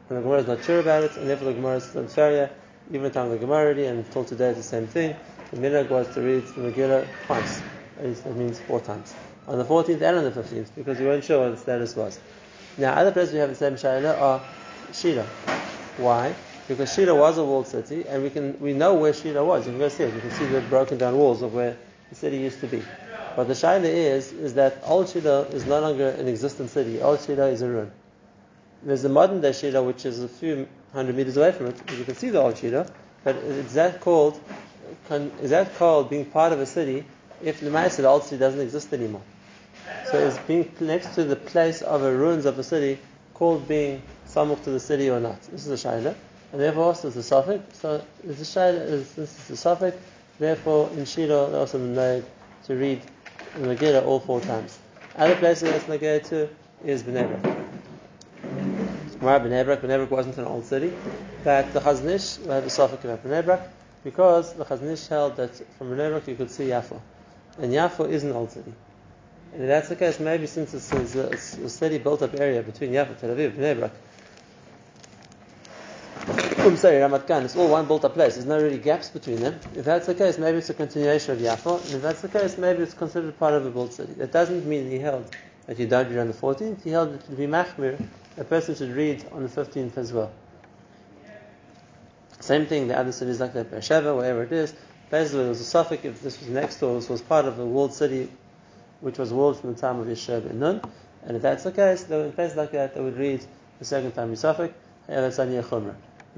And 0.09 0.17
the 0.17 0.21
Gemara 0.21 0.39
is 0.39 0.47
not 0.47 0.63
sure 0.63 0.79
about 0.79 1.03
it, 1.03 1.15
and 1.17 1.29
therefore 1.29 1.47
the 1.47 1.53
Gemara 1.53 1.77
is 1.77 1.85
Tveria, 1.85 2.49
even 2.89 3.03
the 3.03 3.09
time 3.09 3.25
of 3.25 3.31
the 3.31 3.37
Gemara 3.37 3.65
already, 3.65 3.85
and 3.85 3.99
until 3.99 4.25
today 4.25 4.49
it's 4.49 4.57
the 4.57 4.63
same 4.63 4.87
thing. 4.87 5.15
The 5.51 5.57
minhag 5.57 5.89
was 5.89 6.13
to 6.15 6.21
read 6.21 6.45
the 6.47 6.61
Megillah 6.61 7.07
twice. 7.25 7.61
At 7.99 8.23
that 8.23 8.35
means 8.35 8.59
four 8.59 8.81
times. 8.81 9.13
On 9.47 9.57
the 9.57 9.65
14th 9.65 10.01
and 10.01 10.17
on 10.17 10.23
the 10.23 10.31
15th, 10.31 10.69
because 10.75 10.99
we 10.99 11.05
weren't 11.05 11.23
sure 11.23 11.41
what 11.43 11.55
the 11.55 11.61
status 11.61 11.95
was. 11.95 12.19
Now, 12.77 12.93
other 12.93 13.11
places 13.11 13.33
we 13.33 13.39
have 13.39 13.49
the 13.49 13.55
same 13.55 13.73
Shaila 13.73 14.19
are 14.19 14.41
Shira. 14.91 15.25
Why? 15.97 16.35
Because 16.67 16.93
Shira 16.93 17.15
was 17.15 17.37
a 17.37 17.43
walled 17.43 17.67
city, 17.67 18.05
and 18.07 18.21
we 18.23 18.29
can 18.29 18.59
we 18.59 18.73
know 18.73 18.95
where 18.95 19.13
Shira 19.13 19.43
was. 19.43 19.65
You 19.65 19.73
can 19.73 19.79
go 19.79 19.89
see 19.89 20.03
it. 20.03 20.13
You 20.13 20.21
can 20.21 20.31
see 20.31 20.45
the 20.45 20.61
broken 20.61 20.97
down 20.97 21.17
walls 21.17 21.41
of 21.41 21.53
where 21.53 21.77
the 22.09 22.15
city 22.15 22.37
used 22.37 22.59
to 22.61 22.67
be. 22.67 22.81
But 23.39 23.47
the 23.47 23.53
Shaila 23.53 23.85
is 23.85 24.33
is 24.33 24.55
that 24.55 24.83
old 24.83 25.07
Shira 25.07 25.43
is 25.53 25.65
no 25.65 25.79
longer 25.79 26.09
an 26.09 26.27
existent 26.27 26.71
city. 26.71 27.01
Old 27.01 27.21
Shira 27.21 27.45
is 27.45 27.61
a 27.61 27.69
ruin. 27.69 27.89
There's 28.83 29.05
a 29.05 29.07
modern 29.07 29.39
day 29.39 29.53
which 29.79 30.05
is 30.05 30.21
a 30.21 30.27
few 30.27 30.67
hundred 30.91 31.15
meters 31.15 31.37
away 31.37 31.53
from 31.53 31.67
it. 31.67 31.77
You 31.97 32.03
can 32.03 32.15
see 32.15 32.31
the 32.31 32.41
old 32.41 32.57
Shira, 32.57 32.85
but 33.23 33.37
is 33.37 33.75
that 33.75 34.01
called 34.01 34.37
is 35.41 35.51
that 35.51 35.73
called 35.75 36.09
being 36.09 36.25
part 36.25 36.51
of 36.51 36.59
a 36.59 36.65
city 36.65 37.05
if 37.41 37.61
the 37.61 37.69
Ma'aseh, 37.69 38.01
the 38.01 38.09
old 38.09 38.23
city, 38.25 38.39
doesn't 38.39 38.59
exist 38.59 38.91
anymore? 38.91 39.21
So 40.11 40.17
is 40.17 40.37
being 40.39 40.69
next 40.81 41.15
to 41.15 41.23
the 41.23 41.37
place 41.37 41.81
of 41.81 42.01
the 42.01 42.11
ruins 42.11 42.45
of 42.45 42.59
a 42.59 42.63
city 42.63 42.99
called 43.35 43.69
being 43.69 44.01
samuch 44.27 44.65
to 44.65 44.71
the 44.71 44.81
city 44.81 45.09
or 45.09 45.21
not? 45.21 45.41
This 45.43 45.65
is 45.65 45.85
a 45.85 45.87
shaila, 45.87 46.13
and 46.51 46.59
therefore 46.59 46.87
also 46.87 47.07
it's 47.07 47.15
a 47.15 47.19
safek. 47.21 47.61
So 47.71 48.03
it's 48.21 48.41
a 48.41 48.59
shaila, 48.59 48.81
is, 48.81 49.13
this 49.13 49.49
is 49.49 49.65
a 49.65 49.69
safek. 49.69 49.95
Therefore, 50.39 50.89
in 50.89 51.05
Shira, 51.05 51.57
also 51.57 51.79
made 51.79 52.25
to 52.65 52.75
read 52.75 53.01
the 53.55 53.75
Megillah 53.75 54.05
all 54.05 54.19
four 54.19 54.41
times. 54.41 54.79
Other 55.15 55.35
places 55.35 55.71
that's 55.71 55.85
Megillah 55.85 56.27
to 56.29 56.49
is 56.83 57.03
Bnei 57.03 57.27
Brak. 57.27 57.55
Why 59.19 59.39
Bnei 59.39 59.65
Brak? 59.65 59.81
Bnei 59.81 59.97
Brak 59.97 60.11
wasn't 60.11 60.37
an 60.37 60.45
old 60.45 60.65
city, 60.65 60.93
but 61.43 61.73
the 61.73 61.79
Chazon 61.79 62.09
Ish 62.09 62.37
had 62.45 62.63
a 62.63 62.67
safek 62.67 63.03
about 63.03 63.23
Bnei 63.23 63.61
because 64.03 64.53
the 64.53 64.65
Chazon 64.65 64.91
Ish 64.91 65.07
held 65.07 65.35
that 65.37 65.55
from 65.77 65.91
Bnei 65.91 66.27
you 66.27 66.35
could 66.35 66.51
see 66.51 66.67
Yafo, 66.67 66.99
and 67.57 67.73
Yafo 67.73 68.09
is 68.09 68.23
an 68.23 68.31
old 68.31 68.51
city. 68.51 68.73
And 69.53 69.63
if 69.63 69.67
that's 69.67 69.89
the 69.89 69.95
case, 69.95 70.19
maybe 70.19 70.45
since 70.45 70.73
it's, 70.73 71.15
a, 71.15 71.29
it's 71.31 71.57
a 71.57 71.69
steady 71.69 71.97
built-up 71.97 72.39
area 72.39 72.61
between 72.61 72.91
Yafo, 72.91 73.19
Tel 73.19 73.31
Aviv, 73.31 73.53
Bnei 73.53 73.91
I'm 76.69 76.77
sorry, 76.77 76.97
Ramat 76.97 77.25
Gan, 77.25 77.45
it's 77.45 77.55
all 77.55 77.67
one 77.67 77.87
built-up 77.87 78.13
place. 78.13 78.35
There's 78.35 78.45
no 78.45 78.61
really 78.61 78.77
gaps 78.77 79.09
between 79.09 79.37
them. 79.37 79.59
If 79.75 79.85
that's 79.85 80.05
the 80.05 80.13
case, 80.13 80.37
maybe 80.37 80.59
it's 80.59 80.69
a 80.69 80.75
continuation 80.75 81.31
of 81.31 81.39
Yafo, 81.39 81.83
and 81.83 81.95
if 81.95 82.01
that's 82.03 82.21
the 82.21 82.27
case, 82.27 82.59
maybe 82.59 82.83
it's 82.83 82.93
considered 82.93 83.35
part 83.39 83.55
of 83.55 83.65
a 83.65 83.71
built 83.71 83.93
city. 83.93 84.13
That 84.13 84.31
doesn't 84.31 84.67
mean 84.67 84.87
he 84.87 84.99
held 84.99 85.35
that 85.65 85.89
don't 85.89 86.09
read 86.09 86.19
on 86.19 86.27
the 86.27 86.33
14th. 86.35 86.83
He 86.83 86.91
held 86.91 87.13
that 87.13 87.25
to 87.25 87.31
be 87.31 87.47
machmir, 87.47 87.99
a 88.37 88.43
person 88.43 88.75
should 88.75 88.91
read 88.91 89.25
on 89.31 89.41
the 89.41 89.49
15th 89.49 89.97
as 89.97 90.13
well. 90.13 90.31
Same 92.39 92.67
thing, 92.67 92.87
the 92.87 92.99
other 92.99 93.13
cities 93.13 93.39
like 93.39 93.53
that, 93.53 93.71
Beersheba, 93.71 94.15
wherever 94.15 94.43
it 94.43 94.51
is, 94.51 94.71
where 95.09 95.25
there 95.27 95.49
was 95.49 95.61
a 95.61 95.83
safek, 95.83 96.05
if 96.05 96.21
this 96.21 96.39
was 96.39 96.49
next 96.49 96.79
door, 96.79 96.93
this 96.93 97.09
was 97.09 97.23
part 97.23 97.45
of 97.45 97.57
a 97.57 97.65
walled 97.65 97.95
city, 97.95 98.29
which 99.01 99.17
was 99.17 99.33
walled 99.33 99.59
from 99.59 99.73
the 99.73 99.81
time 99.81 99.99
of 99.99 100.05
Yeshua 100.05 100.47
ben 100.47 100.59
Nun. 100.59 100.81
And 101.25 101.35
if 101.35 101.41
that's 101.41 101.63
the 101.63 101.71
case, 101.71 102.03
then 102.03 102.25
in 102.25 102.31
places 102.31 102.57
like 102.57 102.73
that, 102.73 102.93
they 102.93 103.01
would 103.01 103.17
read 103.17 103.43
the 103.79 103.85
second 103.85 104.11
time 104.11 104.31
Yisafik, 104.31 104.71
that's 105.07 105.39
on 105.39 105.49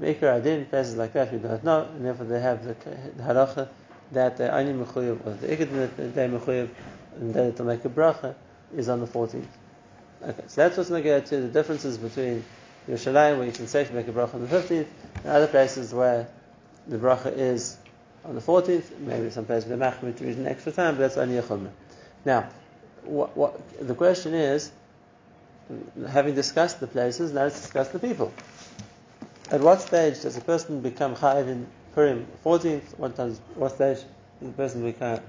Maker 0.00 0.28
Adin, 0.28 0.66
places 0.66 0.96
like 0.96 1.12
that, 1.12 1.32
we 1.32 1.38
don't 1.38 1.62
know, 1.64 1.84
and 1.84 2.04
therefore 2.04 2.26
they 2.26 2.40
have 2.40 2.64
the, 2.64 2.74
the 3.16 3.22
halacha 3.22 3.68
that 4.12 4.36
they 4.36 4.48
only 4.48 4.72
mechuyev, 4.72 5.26
or 5.26 5.32
the 5.34 5.48
ikad 5.48 5.96
that 5.96 6.14
they 6.14 6.28
mechuyev, 6.28 6.68
and 7.16 7.34
that 7.34 7.56
to 7.56 7.64
make 7.64 7.84
a 7.84 7.88
bracha 7.88 8.34
is 8.76 8.88
on 8.88 9.00
the 9.00 9.06
14th. 9.06 9.44
Okay, 10.22 10.42
so 10.46 10.62
that's 10.62 10.76
what's 10.76 10.90
going 10.90 11.22
to 11.24 11.40
the 11.40 11.48
differences 11.48 11.98
between 11.98 12.44
Yerushalayim, 12.88 13.38
where 13.38 13.46
you 13.46 13.52
can 13.52 13.66
safely 13.66 13.96
make 13.96 14.08
a 14.08 14.12
bracha 14.12 14.34
on 14.34 14.46
the 14.46 14.54
15th, 14.54 14.86
and 15.16 15.26
other 15.26 15.48
places 15.48 15.92
where 15.92 16.28
the 16.86 16.98
bracha 16.98 17.36
is 17.36 17.76
on 18.24 18.34
the 18.34 18.40
14th, 18.40 18.98
maybe 19.00 19.30
some 19.30 19.44
places 19.44 19.68
where 19.68 19.78
machmir 19.78 20.16
to 20.16 20.24
read 20.24 20.36
an 20.36 20.46
extra 20.46 20.72
time, 20.72 20.94
but 20.94 21.00
that's 21.00 21.16
only 21.16 21.38
a 21.38 21.42
chumrah. 21.42 21.70
Now, 22.24 22.48
what, 23.04 23.36
what, 23.36 23.86
the 23.86 23.94
question 23.94 24.34
is, 24.34 24.70
having 26.08 26.34
discussed 26.34 26.80
the 26.80 26.86
places, 26.86 27.32
now 27.32 27.44
let's 27.44 27.60
discuss 27.60 27.88
the 27.88 27.98
people. 27.98 28.32
At 29.52 29.60
what 29.60 29.82
stage 29.82 30.22
does 30.22 30.38
a 30.38 30.40
person 30.40 30.80
become 30.80 31.14
chayiv 31.14 31.46
in 31.46 31.66
Purim? 31.94 32.26
14th. 32.42 32.98
What, 32.98 33.14
does, 33.16 33.38
what 33.54 33.72
stage 33.72 33.98
does 34.40 34.48
a 34.48 34.52
person 34.52 34.82
become 34.82 35.20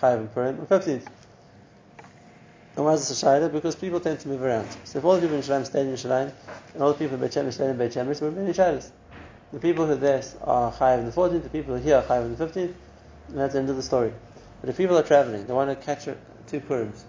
chayiv 0.00 0.22
in 0.22 0.28
Purim? 0.28 0.56
15th. 0.66 1.06
And 2.74 2.84
why 2.84 2.94
is 2.94 3.08
this 3.08 3.22
a 3.22 3.24
shayla? 3.24 3.52
Because 3.52 3.76
people 3.76 4.00
tend 4.00 4.18
to 4.18 4.28
move 4.28 4.42
around. 4.42 4.66
So 4.82 4.98
if 4.98 5.04
all 5.04 5.14
the 5.14 5.20
people 5.20 5.36
in 5.36 5.42
Shalim 5.42 5.64
stay 5.64 5.82
in 5.82 5.92
Shalim, 5.94 6.32
and 6.74 6.82
all 6.82 6.92
the 6.92 6.98
people 6.98 7.14
in 7.14 7.20
Beit 7.20 7.30
Shemesh 7.30 7.52
stay 7.52 7.70
in 7.70 7.78
Beit 7.78 7.92
Shemesh, 7.92 8.20
we're 8.20 8.32
many 8.32 8.52
shaylas. 8.52 8.90
The 9.52 9.60
people 9.60 9.86
who 9.86 9.92
are 9.92 9.96
there 9.96 10.24
are 10.42 10.72
chayiv 10.72 10.98
in 10.98 11.06
the 11.06 11.12
14th, 11.12 11.44
the 11.44 11.48
people 11.48 11.74
who 11.74 11.80
are 11.80 11.84
here 11.84 11.96
are 11.98 12.02
chayiv 12.02 12.24
in 12.24 12.36
the 12.36 12.44
15th, 12.44 12.74
and 13.28 13.38
that's 13.38 13.52
the 13.52 13.60
end 13.60 13.70
of 13.70 13.76
the 13.76 13.84
story. 13.84 14.12
But 14.60 14.70
if 14.70 14.76
people 14.76 14.98
are 14.98 15.04
traveling, 15.04 15.46
they 15.46 15.52
want 15.52 15.70
to 15.70 15.86
catch 15.86 16.08
two 16.48 16.60
Purims, 16.60 17.04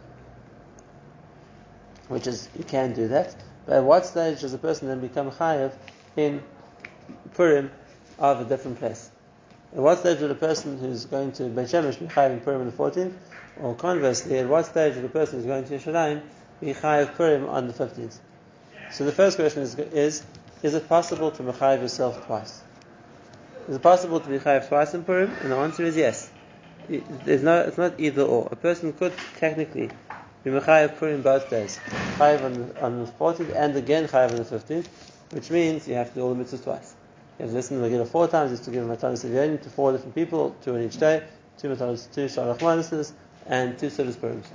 which 2.08 2.27
is, 2.27 2.50
you 2.56 2.63
can 2.63 2.94
do 2.94 3.08
that. 3.08 3.36
But 3.65 3.77
at 3.77 3.84
what 3.84 4.06
stage 4.06 4.41
does 4.41 4.53
a 4.53 4.60
person 4.60 4.89
then 4.89 5.00
become 5.00 5.32
chayiv 5.32 5.74
in 6.18 6.44
Purim 7.33 7.71
of 8.19 8.41
a 8.41 8.45
different 8.45 8.79
place? 8.79 9.09
At 9.73 9.79
what 9.79 10.00
stage 10.00 10.19
would 10.19 10.31
a 10.31 10.35
person 10.35 10.77
who's 10.77 11.05
going 11.05 11.31
to 11.33 11.43
Beit 11.45 11.67
Shemesh 11.67 12.00
be 12.00 12.07
chayiv 12.07 12.31
in 12.31 12.41
Purim 12.41 12.61
on 12.61 12.67
the 12.67 12.73
14th? 12.73 13.13
Or 13.61 13.75
conversely, 13.75 14.39
at 14.39 14.47
what 14.47 14.65
stage 14.65 14.95
would 14.95 15.05
a 15.05 15.09
person 15.09 15.38
who's 15.38 15.45
going 15.45 15.65
to 15.65 15.77
Yerushalayim 15.77 16.21
be 16.59 16.73
chayiv 16.73 17.15
Purim 17.15 17.47
on 17.47 17.67
the 17.67 17.73
15th? 17.73 18.17
So 18.91 19.05
the 19.05 19.11
first 19.11 19.38
question 19.38 19.63
is, 19.63 19.77
is, 19.77 20.23
is 20.63 20.73
it 20.73 20.89
possible 20.89 21.31
to 21.31 21.43
mechayiv 21.43 21.81
yourself 21.81 22.25
twice? 22.25 22.61
Is 23.69 23.75
it 23.75 23.81
possible 23.81 24.19
to 24.19 24.29
be 24.29 24.39
chayiv 24.39 24.67
twice 24.67 24.93
in 24.93 25.03
Purim? 25.03 25.31
And 25.41 25.51
the 25.51 25.55
answer 25.55 25.83
is 25.83 25.95
yes 25.95 26.29
it's 26.91 27.77
not 27.77 28.00
either 28.00 28.23
or. 28.23 28.47
A 28.51 28.55
person 28.55 28.93
could 28.93 29.13
technically 29.38 29.89
be 30.43 30.50
mechayev 30.50 30.97
Purim 30.97 31.21
both 31.21 31.50
days, 31.50 31.79
chayev 32.17 32.43
on 32.43 32.53
the, 32.53 32.83
on 32.83 33.05
the 33.05 33.11
14th 33.11 33.55
and 33.55 33.75
again 33.75 34.07
chayev 34.07 34.31
on 34.31 34.38
the 34.38 34.43
15th, 34.43 34.88
which 35.31 35.50
means 35.50 35.88
you 35.88 35.95
have 35.95 36.09
to 36.09 36.15
do 36.15 36.21
all 36.21 36.33
the 36.33 36.43
mitzvahs 36.43 36.63
twice. 36.63 36.95
To 37.41 37.48
listen 37.48 37.81
to 37.81 37.89
the 37.89 37.89
Megillah 37.89 38.07
four 38.07 38.27
times, 38.27 38.51
have 38.51 38.62
to 38.62 38.71
give 38.71 38.86
matanas 38.86 39.62
to 39.63 39.69
four 39.69 39.91
different 39.91 40.15
people, 40.15 40.55
two 40.62 40.75
on 40.75 40.81
each 40.81 40.98
day, 40.98 41.24
two 41.57 41.69
matanas, 41.69 42.12
two 42.13 42.25
shalach 42.25 42.60
manisas, 42.60 43.13
and 43.48 43.77
two 43.77 43.89
service 43.89 44.15
Purims. 44.15 44.45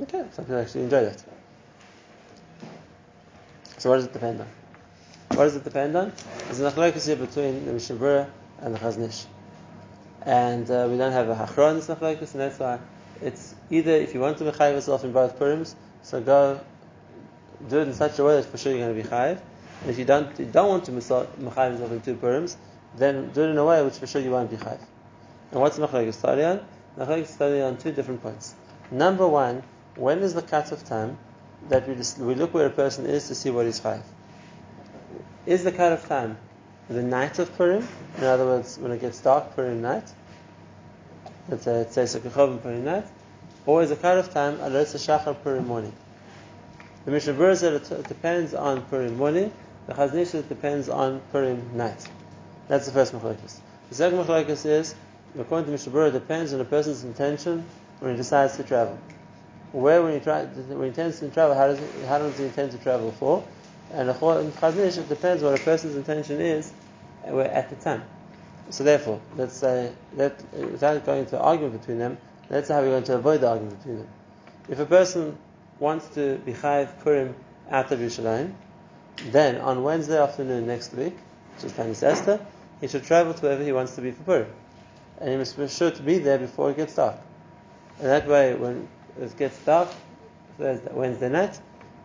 Okay, 0.00 0.24
some 0.32 0.44
people 0.44 0.58
actually 0.58 0.82
enjoy 0.82 1.04
that. 1.04 1.22
So 3.78 3.90
what 3.90 3.96
does 3.96 4.06
it 4.06 4.12
depend 4.12 4.40
on? 4.40 4.48
What 5.28 5.44
does 5.44 5.56
it 5.56 5.64
depend 5.64 5.96
on? 5.96 6.12
There's 6.46 6.60
an 6.60 6.70
achlokes 6.70 7.06
here 7.06 7.16
between 7.16 7.66
the 7.66 7.72
Mishnah 7.72 8.28
and 8.60 8.74
the 8.74 8.78
Chazon 8.78 9.08
Ish 9.08 9.26
and 10.24 10.70
uh, 10.70 10.86
we 10.90 10.96
don't 10.96 11.12
have 11.12 11.28
a 11.28 11.34
hachron 11.34 11.88
in 11.88 12.18
and 12.18 12.40
that's 12.40 12.58
why 12.58 12.78
it's 13.20 13.54
Either 13.70 13.92
if 13.92 14.12
you 14.14 14.20
want 14.20 14.38
to 14.38 14.44
mechayiv 14.44 14.74
yourself 14.74 15.04
in 15.04 15.12
both 15.12 15.38
Purims, 15.38 15.74
so 16.02 16.20
go 16.20 16.60
do 17.68 17.80
it 17.80 17.88
in 17.88 17.94
such 17.94 18.18
a 18.18 18.24
way 18.24 18.36
that 18.36 18.44
for 18.44 18.58
sure 18.58 18.72
you're 18.72 18.84
going 18.86 18.96
to 18.96 19.02
be 19.02 19.08
chayiv. 19.08 19.40
And 19.82 19.90
if 19.90 19.98
you 19.98 20.04
don't, 20.04 20.38
you 20.38 20.44
don't 20.44 20.68
want 20.68 20.84
to 20.84 20.92
mechayiv 20.92 21.72
yourself 21.72 21.92
in 21.92 22.00
two 22.00 22.14
Purims, 22.14 22.56
then 22.96 23.30
do 23.30 23.42
it 23.42 23.50
in 23.50 23.58
a 23.58 23.64
way 23.64 23.82
which 23.82 23.94
for 23.94 24.06
sure 24.06 24.20
you 24.20 24.30
won't 24.30 24.50
be 24.50 24.56
chayiv. 24.56 24.80
And 25.50 25.60
what's 25.60 25.78
machlekes 25.78 26.14
study 26.14 26.44
on? 26.44 26.64
Machlekes 26.96 27.26
study 27.26 27.60
on 27.60 27.76
two 27.78 27.90
different 27.90 28.22
points. 28.22 28.54
Number 28.92 29.26
one, 29.26 29.62
when 29.96 30.20
is 30.20 30.34
the 30.34 30.42
cut 30.42 30.70
of 30.70 30.84
time 30.84 31.18
that 31.68 31.88
we, 31.88 31.96
just, 31.96 32.18
we 32.18 32.34
look 32.34 32.54
where 32.54 32.66
a 32.66 32.70
person 32.70 33.06
is 33.06 33.26
to 33.28 33.34
see 33.34 33.50
what 33.50 33.66
he's 33.66 33.80
chayiv? 33.80 34.02
Is 35.46 35.64
the 35.64 35.72
cut 35.72 35.92
of 35.92 36.06
time 36.06 36.38
the 36.88 37.02
night 37.02 37.40
of 37.40 37.52
Purim? 37.56 37.86
In 38.18 38.24
other 38.24 38.44
words, 38.44 38.78
when 38.78 38.92
it 38.92 39.00
gets 39.00 39.20
dark, 39.20 39.56
Purim 39.56 39.82
night. 39.82 40.08
Let's 41.48 41.64
say 41.64 41.80
it's 41.80 41.96
Sekachovim 41.96 42.62
Purim 42.62 42.84
night. 42.84 43.06
Or 43.66 43.82
is 43.82 43.90
the 43.90 43.96
cut 43.96 44.18
of 44.18 44.32
time 44.32 44.58
Alos 44.58 44.94
HaShachar 44.94 45.42
Purim 45.42 45.66
morning? 45.66 45.92
The 47.04 47.10
Mishnah 47.10 47.34
Berurah 47.34 47.56
said 47.56 47.72
it 47.74 48.06
depends 48.06 48.54
on 48.54 48.82
Purim 48.82 49.16
morning. 49.16 49.52
The 49.86 49.94
Chazon 49.94 50.18
Ish 50.18 50.28
said 50.28 50.44
it 50.44 50.48
depends 50.48 50.88
on 50.88 51.20
Purim 51.32 51.76
night. 51.76 52.08
That's 52.68 52.86
the 52.86 52.92
first 52.92 53.12
machlokes. 53.12 53.58
The 53.88 53.94
second 53.94 54.18
machlokes 54.18 54.64
is, 54.64 54.94
according 55.38 55.66
to 55.66 55.72
Mishnah 55.72 55.92
Berurah, 55.92 56.08
it 56.08 56.12
depends 56.12 56.52
on 56.54 56.60
a 56.60 56.64
person's 56.64 57.02
intention 57.04 57.64
when 57.98 58.12
he 58.12 58.16
decides 58.16 58.56
to 58.58 58.62
travel. 58.62 58.98
Where 59.72 60.02
when 60.02 60.14
he, 60.14 60.20
try, 60.20 60.44
when 60.44 60.82
he 60.82 60.88
intends 60.88 61.18
to 61.20 61.28
travel, 61.30 61.56
how 61.56 61.66
does, 61.66 61.78
he, 61.78 62.06
how 62.06 62.18
does 62.18 62.38
he 62.38 62.44
intend 62.44 62.72
to 62.72 62.78
travel 62.78 63.10
for? 63.12 63.44
And 63.92 64.08
according 64.08 64.52
to 64.52 64.58
Chazon 64.58 64.86
Ish, 64.86 64.98
it 64.98 65.08
depends 65.08 65.42
what 65.42 65.58
a 65.58 65.62
person's 65.62 65.96
intention 65.96 66.40
is 66.40 66.72
uh, 67.26 67.38
at 67.38 67.70
the 67.70 67.76
time. 67.76 68.04
So 68.70 68.84
therefore, 68.84 69.20
let's 69.36 69.54
say, 69.54 69.92
let, 70.14 70.40
uh, 70.40 70.66
without 70.68 71.04
going 71.04 71.20
into 71.20 71.38
argument 71.38 71.80
between 71.80 71.98
them, 71.98 72.18
let's 72.48 72.68
say 72.68 72.74
how 72.74 72.80
we're 72.80 72.90
going 72.90 73.04
to 73.04 73.16
avoid 73.16 73.40
the 73.40 73.48
argument 73.48 73.78
between 73.78 73.98
them. 73.98 74.08
If 74.68 74.78
a 74.78 74.86
person 74.86 75.36
wants 75.80 76.08
to 76.14 76.36
be 76.38 76.52
chayiv 76.52 77.00
Purim 77.00 77.34
out 77.70 77.90
of 77.90 77.98
Yerushalayim, 77.98 78.52
then 79.30 79.60
on 79.60 79.82
Wednesday 79.82 80.20
afternoon 80.20 80.66
next 80.66 80.92
week, 80.94 81.16
which 81.54 81.64
is 81.64 81.72
Tanis 81.72 82.02
Esther, 82.02 82.44
he 82.80 82.88
should 82.88 83.04
travel 83.04 83.34
to 83.34 83.42
wherever 83.42 83.62
he 83.62 83.72
wants 83.72 83.94
to 83.94 84.00
be 84.00 84.10
for 84.10 84.22
Purim. 84.24 84.52
And 85.20 85.30
he 85.30 85.36
must 85.36 85.56
be 85.56 85.68
sure 85.68 85.90
to 85.90 86.02
be 86.02 86.18
there 86.18 86.38
before 86.38 86.70
it 86.70 86.76
gets 86.76 86.96
dark. 86.96 87.16
And 88.00 88.08
that 88.08 88.26
way, 88.26 88.54
when 88.54 88.88
it 89.20 89.36
gets 89.36 89.56
dark, 89.64 89.88
Wednesday 90.58 91.28
night, 91.28 91.60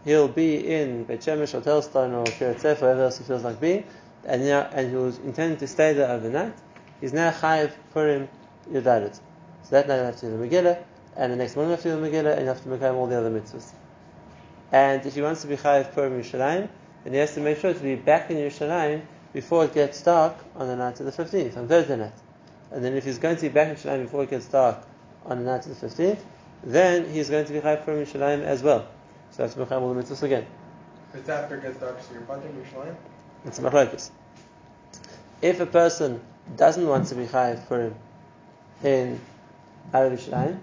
he'll 0.06 0.28
be 0.28 0.72
in 0.72 1.04
Beit 1.06 1.22
Shemesh 1.22 1.54
or 1.54 1.62
Telz 1.62 1.86
Stone 1.86 2.14
or 2.14 2.26
Kiryat 2.26 2.60
Sefer, 2.60 2.82
wherever 2.82 3.04
else 3.04 3.18
he 3.18 3.24
feels 3.24 3.44
like 3.44 3.60
being, 3.60 3.84
and, 4.26 4.46
now, 4.46 4.70
and 4.72 4.90
he 4.90 4.96
was 4.96 5.18
intending 5.20 5.58
to 5.58 5.68
stay 5.68 5.94
there 5.94 6.12
overnight. 6.12 6.54
He's 7.02 7.14
now 7.14 7.32
Chayiv 7.32 7.72
Purim 7.94 8.28
Yudalit. 8.70 9.20
So 9.64 9.72
that 9.72 9.88
night 9.88 9.98
you 9.98 10.04
have 10.04 10.16
to 10.18 10.30
do 10.30 10.38
the 10.38 10.48
Megillah, 10.48 10.84
and 11.16 11.32
the 11.32 11.36
next 11.36 11.56
morning 11.56 11.72
you 11.72 11.76
have 11.76 11.84
to 11.84 11.90
do 11.90 12.02
the 12.02 12.08
Megillah, 12.08 12.34
and 12.34 12.42
you 12.42 12.48
have 12.48 12.62
to 12.62 12.70
make 12.70 12.82
all 12.84 13.08
the 13.08 13.18
other 13.18 13.32
mitzvahs. 13.32 13.72
And 14.72 15.06
if 15.06 15.16
he 15.16 15.22
wants 15.22 15.42
to 15.42 15.48
be 15.48 15.58
Chayiv 15.58 15.94
Purim 15.94 16.22
Yerushalayim, 16.22 16.70
then 17.08 17.14
he 17.14 17.20
has 17.20 17.34
to 17.36 17.40
make 17.40 17.58
sure 17.58 17.74
to 17.74 17.80
be 17.80 17.96
back 17.96 18.30
in 18.30 18.36
Yerushalayim 18.36 19.02
before 19.32 19.64
it 19.64 19.74
gets 19.74 20.02
dark 20.02 20.36
on 20.58 20.68
the 20.68 20.76
night 20.76 21.00
of 21.00 21.06
the 21.06 21.12
15th, 21.14 21.56
on 21.56 21.66
Thursday 21.66 21.96
night. 21.96 22.12
And 22.70 22.84
then 22.84 22.96
if 22.96 23.06
he's 23.06 23.18
going 23.18 23.38
to 23.38 23.44
be 23.44 23.48
back 23.48 23.70
in 23.70 23.76
Yerushalayim 23.76 24.04
before 24.04 24.24
it 24.24 24.30
gets 24.30 24.46
dark 24.48 24.86
on 25.26 25.38
the 25.40 25.46
night 25.46 25.66
of 25.66 25.80
the 25.80 25.88
15th, 25.88 26.20
then 26.66 27.10
he's 27.10 27.30
going 27.30 27.46
to 27.46 27.54
be 27.54 27.62
Chayiv 27.62 27.86
Purim 27.86 28.06
Yerushalayim 28.06 28.44
as 28.44 28.62
well. 28.62 28.90
So 29.32 29.44
that's 29.44 29.56
Mecham 29.56 29.84
all 29.84 29.94
the 29.94 30.04
mitzvahs 30.04 30.22
again. 30.24 30.46
It's 31.14 31.30
after 31.30 31.56
it 31.56 31.62
gets 31.62 31.78
dark, 31.78 31.98
so 32.02 32.12
you're 32.12 32.24
punting 32.24 32.52
Yerushalayim? 32.52 32.96
It's 33.46 33.60
machlokes. 33.60 34.12
If 35.42 35.62
a 35.62 35.66
person 35.66 36.20
doesn't 36.58 36.86
want 36.86 37.08
to 37.08 37.16
be 37.16 37.26
chayiv 37.26 37.66
Purim 37.70 37.96
in 38.84 39.22
Arav 39.94 40.18
Yerushalayim, 40.18 40.60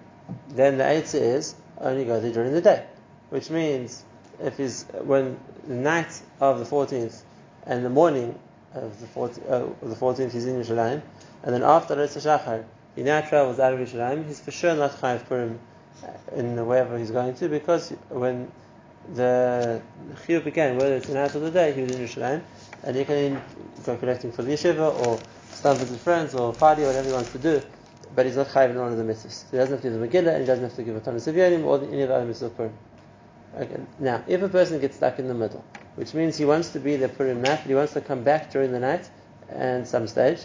then 0.51 0.77
the 0.77 0.85
answer 0.85 1.17
is 1.17 1.55
only 1.81 2.05
go 2.05 2.21
there 2.21 2.33
during 2.33 2.53
the 2.53 2.61
day, 2.61 2.85
which 3.31 3.49
means 3.49 4.05
if 4.41 4.57
he's 4.57 4.85
when 5.03 5.39
the 5.67 5.75
night 5.75 6.23
of 6.41 6.59
the 6.59 6.65
14th 6.65 7.23
and 7.67 7.85
the 7.85 7.91
morning 7.91 8.39
of 8.75 9.01
the 9.01 9.07
14th, 9.07 9.51
uh, 9.51 9.87
the 9.87 9.95
14th 9.95 10.33
he's 10.33 10.47
in 10.47 10.57
Yerushalayim, 10.57 11.03
and 11.43 11.55
then 11.55 11.63
after 11.63 11.97
Rosh 11.97 12.11
Shachar 12.11 12.65
he 12.95 13.03
now 13.03 13.21
travels 13.21 13.59
out 13.59 13.73
of 13.73 13.81
Yerushalayim, 13.81 14.27
he's 14.27 14.41
for 14.41 14.51
sure 14.51 14.75
not 14.75 14.93
chayiv 14.93 15.27
Purim 15.27 15.59
in 16.35 16.67
wherever 16.67 16.99
he's 16.99 17.11
going 17.11 17.35
to 17.35 17.49
because 17.49 17.91
when 18.09 18.51
the 19.15 19.81
chiyuv 20.27 20.45
began, 20.45 20.77
whether 20.77 20.97
it's 20.97 21.09
the 21.09 21.15
night 21.15 21.35
or 21.35 21.41
the 21.41 21.51
day, 21.51 21.73
he 21.73 21.83
was 21.83 21.93
in 21.93 22.07
Yerushalayim, 22.07 22.43
and 22.85 22.97
he 22.97 23.05
can 23.05 23.41
go 23.85 23.97
collecting 23.97 24.33
for 24.33 24.43
the 24.43 24.53
yeshiva 24.53 25.07
or 25.07 25.19
stand 25.51 25.79
with 25.79 25.91
his 25.91 26.01
friends 26.01 26.35
or 26.35 26.53
party 26.53 26.83
whatever 26.83 27.07
he 27.07 27.13
wants 27.13 27.33
to 27.33 27.39
do, 27.39 27.63
but 28.15 28.27
he's 28.27 28.37
not 28.37 28.49
chayiv 28.49 28.71
in 28.71 28.79
one 28.79 28.93
of 28.93 28.99
the 28.99 29.05
mitzvahs. 29.05 29.51
He 29.51 29.57
doesn't 29.57 29.75
have 29.75 29.83
to 29.83 29.91
do 29.91 29.99
the 29.99 30.07
Megillah 30.07 30.33
and 30.33 30.41
he 30.41 30.47
doesn't 30.47 30.65
have 30.65 30.77
to 30.77 30.83
give 30.83 30.97
a 30.97 31.01
ton 31.01 31.17
of 31.17 31.23
Sivyanim 31.23 31.65
or 31.65 31.83
any 31.83 32.03
of 32.03 32.09
the 32.09 32.15
other 32.15 32.27
mitzvahs 32.27 32.43
of 32.43 32.57
Purim. 32.57 32.73
Okay. 33.57 33.81
Now, 34.01 34.25
if 34.27 34.43
a 34.43 34.49
person 34.49 34.81
gets 34.81 34.97
stuck 34.97 35.19
in 35.19 35.29
the 35.29 35.35
middle, 35.35 35.65
which 35.95 36.13
means 36.13 36.37
he 36.37 36.45
wants 36.45 36.71
to 36.71 36.81
be 36.81 36.97
there 36.97 37.09
Purim 37.09 37.41
night, 37.41 37.61
but 37.63 37.69
he 37.69 37.75
wants 37.75 37.93
to 37.93 38.01
come 38.01 38.25
back 38.25 38.51
during 38.51 38.73
the 38.73 38.81
night 38.81 39.09
and 39.49 39.87
some 39.87 40.09
stage, 40.09 40.45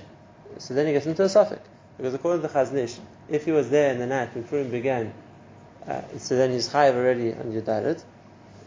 so 0.60 0.74
then 0.76 0.86
he 0.86 0.94
gets 0.94 1.08
into 1.08 1.24
a 1.24 1.28
safek. 1.28 1.62
Because 1.98 2.14
according 2.14 2.44
to 2.44 2.48
Chazon 2.48 2.78
Ish, 2.78 2.98
if 3.30 3.46
he 3.46 3.52
was 3.52 3.70
there 3.70 3.92
in 3.92 4.00
the 4.00 4.06
night 4.06 4.34
when 4.36 4.44
Purim 4.44 4.70
began, 4.70 5.12
uh, 5.88 6.02
so 6.18 6.36
then 6.36 6.52
he's 6.52 6.70
chayiv 6.70 6.96
already 6.96 7.34
on 7.34 7.52
Yudalit. 7.52 8.04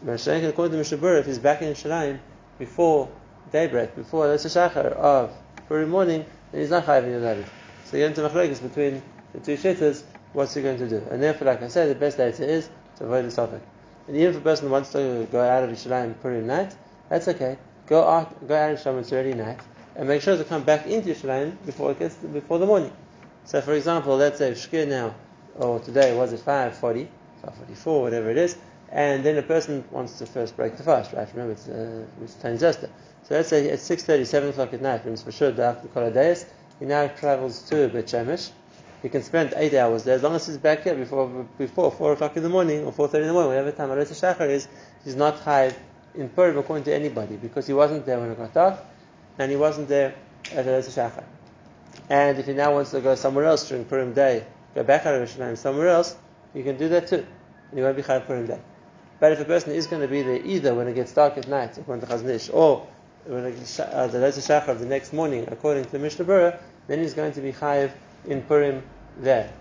According 0.05 0.71
to 0.71 0.77
Mishnah 0.77 0.97
Berurah, 0.97 1.19
if 1.19 1.25
he's 1.25 1.39
back 1.39 1.61
in 1.61 1.73
Yerushalayim 1.73 2.19
before 2.59 3.09
daybreak, 3.53 3.95
before 3.95 4.27
the 4.27 4.35
Shachar 4.35 4.91
of 4.91 5.31
Purim 5.69 5.89
morning, 5.89 6.25
then 6.51 6.61
he's 6.61 6.69
not 6.69 6.85
chayiv 6.85 7.05
in 7.05 7.11
Yudalit. 7.21 7.47
So 7.85 7.95
you 7.95 8.03
get 8.03 8.17
into 8.17 8.29
machlekes 8.29 8.61
between 8.61 9.01
the 9.31 9.39
two 9.39 9.55
shittas, 9.55 10.03
what's 10.33 10.53
he 10.53 10.61
going 10.61 10.79
to 10.79 10.89
do? 10.89 11.01
And 11.09 11.23
therefore, 11.23 11.47
like 11.47 11.63
I 11.63 11.69
said, 11.69 11.89
the 11.89 11.95
best 11.95 12.19
answer 12.19 12.43
is 12.43 12.69
to 12.97 13.05
avoid 13.05 13.23
the 13.23 13.29
safek. 13.29 13.61
And 14.07 14.17
even 14.17 14.35
if 14.35 14.41
a 14.41 14.43
person 14.43 14.69
wants 14.69 14.91
to 14.91 15.27
go 15.31 15.41
out 15.41 15.63
of 15.63 15.69
Yerushalayim 15.69 16.19
Purim 16.21 16.47
night, 16.47 16.75
that's 17.09 17.27
okay. 17.29 17.57
Go 17.87 18.03
out, 18.07 18.47
go 18.47 18.55
out 18.55 18.71
of 18.71 18.79
Yerushalayim, 18.79 18.99
it's 18.99 19.13
already 19.13 19.33
night, 19.33 19.59
and 19.95 20.07
make 20.07 20.21
sure 20.21 20.37
to 20.37 20.43
come 20.43 20.63
back 20.63 20.87
into 20.87 21.09
Yerushalayim 21.09 21.65
before 21.65 21.91
it 21.91 21.99
gets 21.99 22.15
before 22.15 22.59
the 22.59 22.65
morning. 22.65 22.91
So, 23.45 23.61
for 23.61 23.73
example, 23.73 24.15
let's 24.17 24.39
say 24.39 24.51
Shkir 24.51 24.87
now, 24.87 25.15
or 25.55 25.79
today 25.79 26.15
was 26.15 26.33
it 26.33 26.39
5:40, 26.41 27.07
5:44, 27.43 28.01
whatever 28.01 28.29
it 28.29 28.37
is, 28.37 28.57
and 28.89 29.23
then 29.23 29.37
a 29.37 29.41
person 29.41 29.83
wants 29.91 30.17
to 30.19 30.25
first 30.25 30.55
break 30.55 30.77
the 30.77 30.83
fast, 30.83 31.13
right? 31.13 31.27
Remember, 31.33 31.53
it's 31.53 31.67
uh, 31.67 32.05
it's. 32.21 32.35
So 33.23 33.35
let's 33.35 33.49
say 33.49 33.69
at 33.69 33.79
6:30, 33.79 34.25
7 34.25 34.49
o'clock 34.49 34.73
at 34.73 34.81
night, 34.81 35.05
when 35.05 35.13
it's 35.13 35.23
for 35.23 35.31
sure 35.31 35.49
after 35.49 35.87
the 35.87 35.93
Koladeis, 35.93 36.45
he 36.79 36.85
now 36.85 37.07
travels 37.07 37.61
to 37.69 37.87
Bet 37.87 38.05
Shemesh. 38.05 38.51
He 39.03 39.09
can 39.09 39.21
spend 39.21 39.53
eight 39.57 39.73
hours 39.73 40.05
there 40.05 40.15
as 40.15 40.23
long 40.23 40.33
as 40.33 40.47
he's 40.47 40.57
back 40.57 40.83
here 40.83 40.95
before 40.95 41.45
before 41.57 41.91
four 41.91 42.13
o'clock 42.13 42.37
in 42.37 42.41
the 42.41 42.49
morning 42.49 42.85
or 42.85 42.93
four 42.93 43.09
thirty 43.09 43.23
in 43.23 43.27
the 43.27 43.33
morning, 43.33 43.49
whatever 43.49 43.71
time 43.71 43.89
Aretz 43.89 44.13
Shachar 44.13 44.49
is. 44.49 44.67
He's 45.03 45.17
not 45.17 45.39
high 45.39 45.75
in 46.15 46.29
Purim 46.29 46.57
according 46.57 46.85
to 46.85 46.95
anybody 46.95 47.35
because 47.35 47.67
he 47.67 47.73
wasn't 47.73 48.05
there 48.05 48.17
when 48.17 48.31
it 48.31 48.37
got 48.37 48.53
dark, 48.53 48.79
and 49.37 49.51
he 49.51 49.57
wasn't 49.57 49.89
there 49.89 50.15
at 50.53 50.65
Aretz 50.65 50.89
Shachar. 50.89 51.25
And 52.09 52.39
if 52.39 52.45
he 52.45 52.53
now 52.53 52.73
wants 52.73 52.91
to 52.91 53.01
go 53.01 53.15
somewhere 53.15 53.43
else 53.43 53.67
during 53.67 53.83
Purim 53.83 54.13
day, 54.13 54.45
go 54.73 54.83
back 54.83 55.05
out 55.05 55.15
of 55.15 55.27
Yerushalayim 55.27 55.57
somewhere 55.57 55.89
else, 55.89 56.15
you 56.53 56.63
can 56.63 56.77
do 56.77 56.87
that 56.87 57.07
too. 57.07 57.25
And 57.71 57.77
you 57.77 57.83
won't 57.83 57.97
be 57.97 58.03
Chayav 58.03 58.25
Purim 58.25 58.47
day. 58.47 58.59
But 59.19 59.33
if 59.33 59.39
a 59.41 59.45
person 59.45 59.73
is 59.73 59.87
going 59.87 60.01
to 60.01 60.07
be 60.07 60.21
there 60.21 60.45
either 60.45 60.73
when 60.73 60.87
it 60.87 60.93
gets 60.93 61.13
dark 61.13 61.37
at 61.37 61.49
night, 61.49 61.77
according 61.77 62.07
to 62.07 62.13
Chazon 62.13 62.29
Ish, 62.29 62.49
or 62.51 62.87
when 63.25 63.45
it 63.45 63.79
uh, 63.79 64.07
the 64.07 64.19
Leza 64.19 64.39
Shachar 64.39 64.79
the 64.79 64.85
next 64.85 65.11
morning, 65.11 65.45
according 65.51 65.83
to 65.85 65.91
the 65.91 65.99
Mishnah 65.99 66.23
Berurah, 66.23 66.57
then 66.87 66.99
he's 66.99 67.13
going 67.13 67.33
to 67.33 67.41
be 67.41 67.51
Chayav 67.51 67.91
in 68.25 68.41
Purim 68.43 68.81
there. 69.19 69.51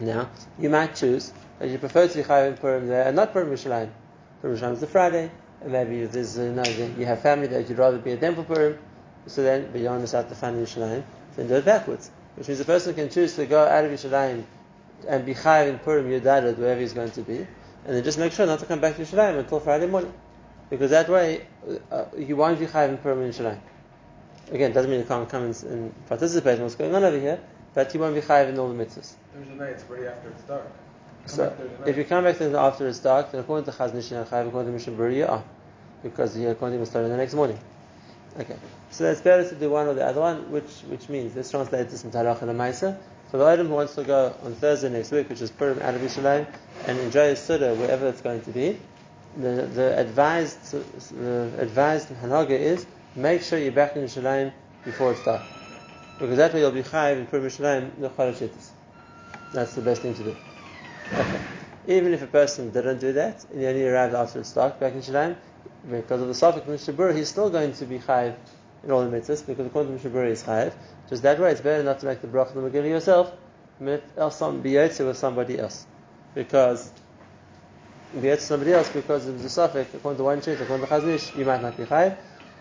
Now, 0.00 0.30
you 0.58 0.70
might 0.70 0.94
choose 0.94 1.32
that 1.58 1.68
you 1.68 1.78
prefer 1.78 2.08
to 2.08 2.16
be 2.16 2.22
Chayav 2.22 2.48
in 2.48 2.56
Purim 2.56 2.88
there 2.88 3.06
and 3.06 3.14
not 3.14 3.32
Purim 3.32 3.50
Yerushalayim. 3.50 3.90
Purim 4.40 4.56
Yerushalayim 4.56 4.72
is 4.72 4.80
the 4.80 4.86
Friday, 4.86 5.30
and 5.60 5.72
maybe 5.72 6.06
there's, 6.06 6.38
uh, 6.38 6.50
no, 6.50 6.62
you 6.98 7.04
have 7.04 7.20
family 7.20 7.46
that 7.48 7.68
you'd 7.68 7.78
rather 7.78 7.98
be 7.98 8.12
a 8.12 8.16
them 8.16 8.34
for 8.34 8.44
Purim, 8.44 8.78
so 9.26 9.42
then, 9.42 9.68
but 9.70 9.80
you 9.80 9.86
don't 9.86 10.00
miss 10.00 10.14
out 10.14 10.30
the 10.30 10.34
fun 10.34 10.56
Yerushalayim, 10.56 11.04
then 11.36 11.48
do 11.48 11.54
it 11.54 11.64
backwards. 11.66 12.10
Which 12.36 12.48
means 12.48 12.58
the 12.58 12.64
person 12.64 12.94
can 12.94 13.10
choose 13.10 13.36
to 13.36 13.44
go 13.44 13.66
out 13.66 13.84
of 13.84 13.90
Yerushalayim 13.90 14.44
and 15.06 15.26
be 15.26 15.34
chayiv 15.34 15.68
in 15.68 15.78
Purim 15.80 16.06
Yudared, 16.06 16.56
wherever 16.56 16.80
he's 16.80 16.94
going 16.94 17.10
to 17.10 17.22
be, 17.22 17.36
and 17.36 17.96
then 17.96 18.02
just 18.02 18.18
make 18.18 18.32
sure 18.32 18.46
not 18.46 18.60
to 18.60 18.66
come 18.66 18.80
back 18.80 18.96
to 18.96 19.02
Yerushalayim 19.02 19.38
until 19.38 19.60
Friday 19.60 19.86
morning. 19.86 20.14
Because 20.70 20.90
that 20.92 21.08
way, 21.10 21.46
uh, 21.90 22.04
he 22.16 22.32
won't 22.32 22.58
be 22.58 22.66
chayiv 22.66 22.88
in 22.88 22.98
Purim 22.98 23.20
in 23.22 23.32
Yerushalayim. 23.32 23.60
Again, 24.50 24.72
doesn't 24.72 24.90
mean 24.90 25.00
he 25.00 25.06
can't 25.06 25.28
come 25.28 25.44
and, 25.44 25.62
and, 25.64 26.06
participate 26.06 26.56
in 26.56 26.62
what's 26.62 26.74
going 26.74 26.94
on 26.94 27.04
over 27.04 27.18
here, 27.18 27.38
but 27.72 27.94
you 27.94 28.00
won't 28.00 28.14
be 28.14 28.20
chayiv 28.20 28.48
in 28.48 28.58
all 28.58 28.68
the 28.68 28.84
mitzvahs. 28.84 29.14
Thursday 29.32 29.54
night, 29.54 29.70
it's 29.70 29.84
already 29.88 30.06
after 30.06 30.28
it's 30.30 30.42
dark. 30.42 30.66
So, 31.26 31.54
if 31.86 31.96
you 31.96 32.04
come 32.04 32.24
back 32.24 32.38
to 32.38 32.58
after 32.58 32.88
it's 32.88 32.98
dark, 32.98 33.30
then 33.30 33.42
according 33.42 33.66
to 33.66 33.70
Chazon 33.70 33.96
Ish 33.96 34.10
and 34.10 34.26
Chayiv, 34.26 34.48
according 34.48 34.68
to 34.68 34.72
Mishnah 34.72 34.92
Berurah, 34.94 35.16
you 35.16 35.26
are. 35.26 35.44
Because 36.02 36.34
he 36.34 36.46
according 36.46 36.78
to 36.80 36.86
start 36.86 37.06
the 37.06 37.16
next 37.16 37.34
morning. 37.34 37.58
Okay. 38.38 38.56
So 38.90 39.04
that's 39.04 39.20
better 39.20 39.48
to 39.48 39.54
do 39.54 39.70
one 39.70 39.86
or 39.86 39.94
the 39.94 40.04
other 40.04 40.20
one, 40.20 40.50
which 40.50 40.70
which 40.88 41.08
means, 41.08 41.36
let's 41.36 41.50
translate 41.50 41.90
this 41.90 42.04
into 42.04 42.16
Halach 42.16 42.42
and 42.42 42.50
Maisa. 42.58 42.96
For 43.30 43.36
the 43.36 43.46
item 43.46 43.68
who 43.68 43.74
wants 43.74 43.94
to 43.94 44.02
go 44.02 44.34
on 44.42 44.54
Thursday 44.54 44.88
next 44.88 45.12
week, 45.12 45.28
which 45.28 45.40
is 45.40 45.50
Purim 45.50 45.80
out 45.82 45.94
of 45.94 46.00
Yerushalayim, 46.00 46.46
and 46.86 46.98
enjoy 46.98 47.30
a 47.30 47.36
Suda 47.36 47.74
wherever 47.74 48.08
it's 48.08 48.22
going 48.22 48.40
to 48.42 48.50
be, 48.50 48.80
the, 49.36 49.68
the 49.72 49.98
advised 49.98 50.72
the 51.12 51.52
advised 51.58 52.08
Hanaga 52.08 52.50
is 52.50 52.86
make 53.16 53.42
sure 53.42 53.58
you're 53.58 53.72
back 53.72 53.96
in 53.96 54.04
Yerushalayim 54.04 54.52
before 54.84 55.12
it's 55.12 55.24
dark. 55.24 55.42
Because 56.18 56.36
that 56.36 56.52
way 56.52 56.60
you'll 56.60 56.70
be 56.70 56.82
chayiv 56.82 57.18
in 57.18 57.26
Purim 57.26 57.46
Yerushalayim, 57.46 58.00
the 58.00 58.10
Chorashittis. 58.10 58.70
That's 59.52 59.74
the 59.74 59.82
best 59.82 60.02
thing 60.02 60.14
to 60.14 60.22
do. 60.22 60.36
Okay. 61.12 61.40
Even 61.88 62.12
if 62.12 62.22
a 62.22 62.26
person 62.26 62.70
didn't 62.70 62.98
do 62.98 63.12
that, 63.14 63.44
and 63.50 63.60
he 63.60 63.66
only 63.66 63.86
arrived 63.86 64.14
after 64.14 64.38
it's 64.38 64.52
dark 64.52 64.78
back 64.78 64.92
in 64.92 65.00
Shalim, 65.00 65.36
because 65.90 66.20
of 66.20 66.28
the 66.28 66.34
Safik 66.34 66.66
Mishabur, 66.66 67.16
he's 67.16 67.28
still 67.28 67.50
going 67.50 67.72
to 67.72 67.84
be 67.86 67.98
chayiv 67.98 68.36
in 68.84 68.90
all 68.90 69.08
the 69.08 69.16
mitzvahs, 69.16 69.46
because 69.46 69.66
according 69.66 69.98
to 69.98 70.08
Mishabur, 70.08 70.28
he's 70.28 70.42
chayiv. 70.42 70.72
Just 71.08 71.22
that 71.22 71.40
way, 71.40 71.50
it's 71.50 71.60
better 71.60 71.82
not 71.82 71.98
to 72.00 72.06
make 72.06 72.20
the 72.20 72.28
bracha 72.28 72.54
the 72.54 72.60
Megillah 72.60 72.88
yourself, 72.88 73.32
else 74.16 74.40
be 74.62 74.76
with 74.76 75.16
somebody 75.16 75.58
else. 75.58 75.86
Because 76.34 76.92
be 78.20 78.28
with 78.28 78.40
somebody 78.40 78.72
else 78.72 78.88
because 78.90 79.26
of 79.26 79.42
the 79.42 79.48
Safik, 79.48 79.92
according 79.94 80.18
to 80.18 80.24
one 80.24 80.42
church, 80.42 80.60
according 80.60 80.86
to 80.86 80.92
Chazon 80.92 81.14
Ish, 81.14 81.34
you 81.34 81.44
might 81.44 81.62
not 81.62 81.76
be 81.76 81.84
chayiv. 81.84 82.16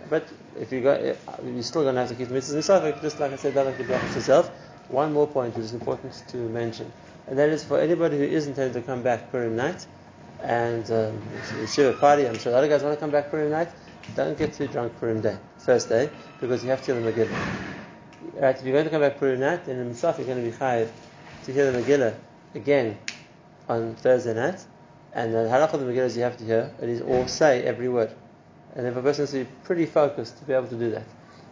But 0.09 0.27
if 0.59 0.71
you 0.71 0.81
go, 0.81 1.15
you're 1.43 1.63
still 1.63 1.83
going 1.83 1.95
to 1.95 2.01
have 2.01 2.09
to 2.09 2.15
keep 2.15 2.27
mitzvahs 2.29 2.53
in 2.53 2.59
Safik, 2.59 3.01
just 3.01 3.19
like 3.19 3.31
I 3.31 3.35
said, 3.35 3.53
don't 3.53 3.65
make 3.67 3.77
the 3.77 3.83
bracha 3.83 4.15
yourself. 4.15 4.49
One 4.89 5.13
more 5.13 5.27
point 5.27 5.55
which 5.55 5.65
is 5.65 5.73
important 5.73 6.23
to 6.29 6.37
mention 6.37 6.91
and 7.29 7.37
that 7.37 7.49
is 7.49 7.63
for 7.63 7.79
anybody 7.79 8.17
who 8.17 8.23
is 8.23 8.47
intending 8.47 8.73
to 8.73 8.85
come 8.85 9.03
back 9.03 9.29
Purim 9.31 9.55
night, 9.55 9.85
and 10.43 10.89
um, 10.91 11.21
Shiva 11.67 11.93
party, 11.93 12.27
I'm 12.27 12.39
sure 12.39 12.51
a 12.51 12.55
lot 12.55 12.63
of 12.63 12.69
guys 12.69 12.81
want 12.81 12.95
to 12.95 12.99
come 12.99 13.11
back 13.11 13.29
Purim 13.29 13.51
night, 13.51 13.69
don't 14.15 14.37
get 14.37 14.53
too 14.53 14.67
drunk 14.67 14.97
Purim 14.99 15.21
day, 15.21 15.37
first 15.59 15.89
day, 15.89 16.09
because 16.41 16.63
you 16.63 16.71
have 16.71 16.83
to 16.85 16.93
hear 16.93 17.01
the 17.01 17.11
Megillah. 17.11 18.41
Right, 18.41 18.57
if 18.57 18.63
you're 18.63 18.73
going 18.73 18.85
to 18.85 18.89
come 18.89 19.01
back 19.01 19.19
Purim 19.19 19.39
night, 19.39 19.65
then 19.65 19.77
in 19.77 19.91
Musaf 19.91 20.17
you're 20.17 20.25
going 20.25 20.43
to 20.43 20.49
be 20.49 20.57
chayiv 20.57 20.89
to 21.43 21.53
hear 21.53 21.71
the 21.71 21.79
Megillah 21.79 22.15
again 22.55 22.97
on 23.67 23.95
Thursday 23.95 24.33
night, 24.33 24.65
and 25.13 25.31
the 25.31 25.37
halach 25.39 25.71
of 25.73 25.81
the 25.81 25.85
Megillah 25.85 26.05
is 26.05 26.17
you 26.17 26.23
have 26.23 26.37
to 26.37 26.45
hear, 26.45 26.73
it 26.81 26.89
is 26.89 27.01
all 27.01 27.27
say 27.27 27.63
every 27.63 27.89
word. 27.89 28.11
And 28.75 28.87
if 28.87 28.95
a 28.95 29.01
person 29.01 29.23
has 29.23 29.31
to 29.31 29.43
be 29.43 29.49
pretty 29.63 29.85
focused 29.85 30.37
to 30.39 30.45
be 30.45 30.53
able 30.53 30.67
to 30.67 30.75
do 30.75 30.91
that. 30.91 31.05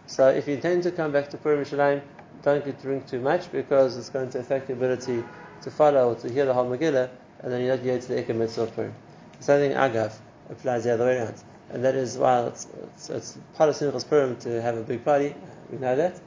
So 0.06 0.28
if 0.28 0.48
you 0.48 0.54
intend 0.54 0.84
to 0.84 0.90
come 0.90 1.12
back 1.12 1.28
to 1.30 1.36
Purim 1.36 1.64
Shalim, 1.64 2.00
don't 2.42 2.80
drink 2.80 3.06
too 3.06 3.20
much 3.20 3.50
because 3.52 3.96
it's 3.96 4.08
going 4.08 4.30
to 4.30 4.38
affect 4.38 4.68
your 4.68 4.78
ability 4.78 5.24
to 5.62 5.70
follow 5.70 6.12
or 6.12 6.14
to 6.16 6.32
hear 6.32 6.46
the 6.46 6.54
whole 6.54 6.66
Megillah, 6.66 7.10
and 7.40 7.52
then 7.52 7.62
you're 7.62 7.76
not 7.76 7.84
yet 7.84 8.02
to 8.02 8.08
the 8.08 8.22
Ikka 8.22 8.34
Mitzvah 8.34 8.62
of 8.62 8.74
Purim. 8.74 8.94
The 9.38 9.44
same 9.44 9.60
thing, 9.60 9.76
Agav, 9.76 10.14
applies 10.48 10.84
the 10.84 10.94
other 10.94 11.04
way 11.04 11.18
around. 11.18 11.34
And 11.70 11.84
that 11.84 11.94
is, 11.94 12.16
while 12.16 12.46
it's, 12.46 12.66
it's, 12.84 13.10
it's 13.10 13.38
part 13.54 13.68
of 13.68 13.76
Simchas 13.76 14.08
Purim 14.08 14.36
to 14.36 14.62
have 14.62 14.76
a 14.76 14.82
big 14.82 15.04
party, 15.04 15.34
we 15.70 15.78
know 15.78 15.96
that, 15.96 16.20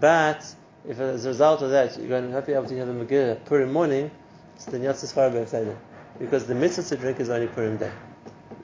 but 0.00 0.44
if 0.88 0.98
as 0.98 1.24
a 1.24 1.28
result 1.28 1.62
of 1.62 1.70
that 1.70 1.96
you're 1.98 2.08
going 2.08 2.24
to 2.24 2.30
not 2.30 2.46
be 2.46 2.52
able 2.52 2.66
to 2.66 2.74
hear 2.74 2.86
the 2.86 2.92
Megillah 2.92 3.44
Purim 3.44 3.72
morning, 3.72 4.10
so 4.56 4.70
then 4.70 4.82
Yatzis 4.82 5.12
Farabah 5.14 5.76
Because 6.18 6.46
the 6.46 6.54
mitzvah 6.54 6.82
to 6.82 6.96
drink 6.96 7.20
is 7.20 7.30
only 7.30 7.46
Purim 7.46 7.76
day. 7.76 7.92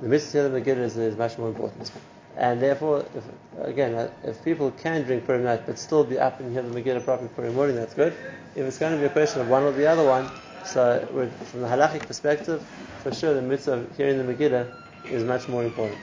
The 0.05 0.11
mitzvah 0.11 0.45
of 0.45 0.53
hear 0.53 0.61
the 0.61 0.61
Megillah 0.61 0.85
is, 0.85 0.97
is 0.99 1.17
much 1.17 1.39
more 1.39 1.49
important. 1.49 1.91
And 2.37 2.61
therefore, 2.61 3.07
if, 3.17 3.25
again, 3.63 3.95
uh, 3.95 4.11
if 4.23 4.45
people 4.45 4.71
can 4.71 5.03
drink 5.05 5.25
Purim 5.25 5.45
night 5.45 5.63
but 5.65 5.79
still 5.79 6.05
be 6.05 6.19
up 6.19 6.41
and 6.41 6.53
hear 6.53 6.61
the 6.61 6.79
Megillah 6.79 7.03
properly 7.03 7.31
Purim 7.35 7.55
morning, 7.55 7.75
that's 7.75 7.95
good. 7.95 8.13
If 8.55 8.67
it's 8.67 8.77
going 8.77 8.93
to 8.93 8.99
be 8.99 9.07
a 9.07 9.09
question 9.09 9.41
of 9.41 9.49
one 9.49 9.63
or 9.63 9.73
the 9.73 9.87
other 9.87 10.05
one, 10.05 10.31
so 10.63 11.07
from 11.47 11.63
the 11.63 11.67
halachic 11.67 12.07
perspective, 12.07 12.63
for 13.03 13.15
sure 13.15 13.33
the 13.33 13.41
mitzvah 13.41 13.73
of 13.73 13.97
hearing 13.97 14.19
the 14.19 14.31
Megillah 14.31 14.71
is 15.07 15.25
much 15.25 15.49
more 15.49 15.65
important. 15.65 15.99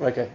Okay, 0.00 0.30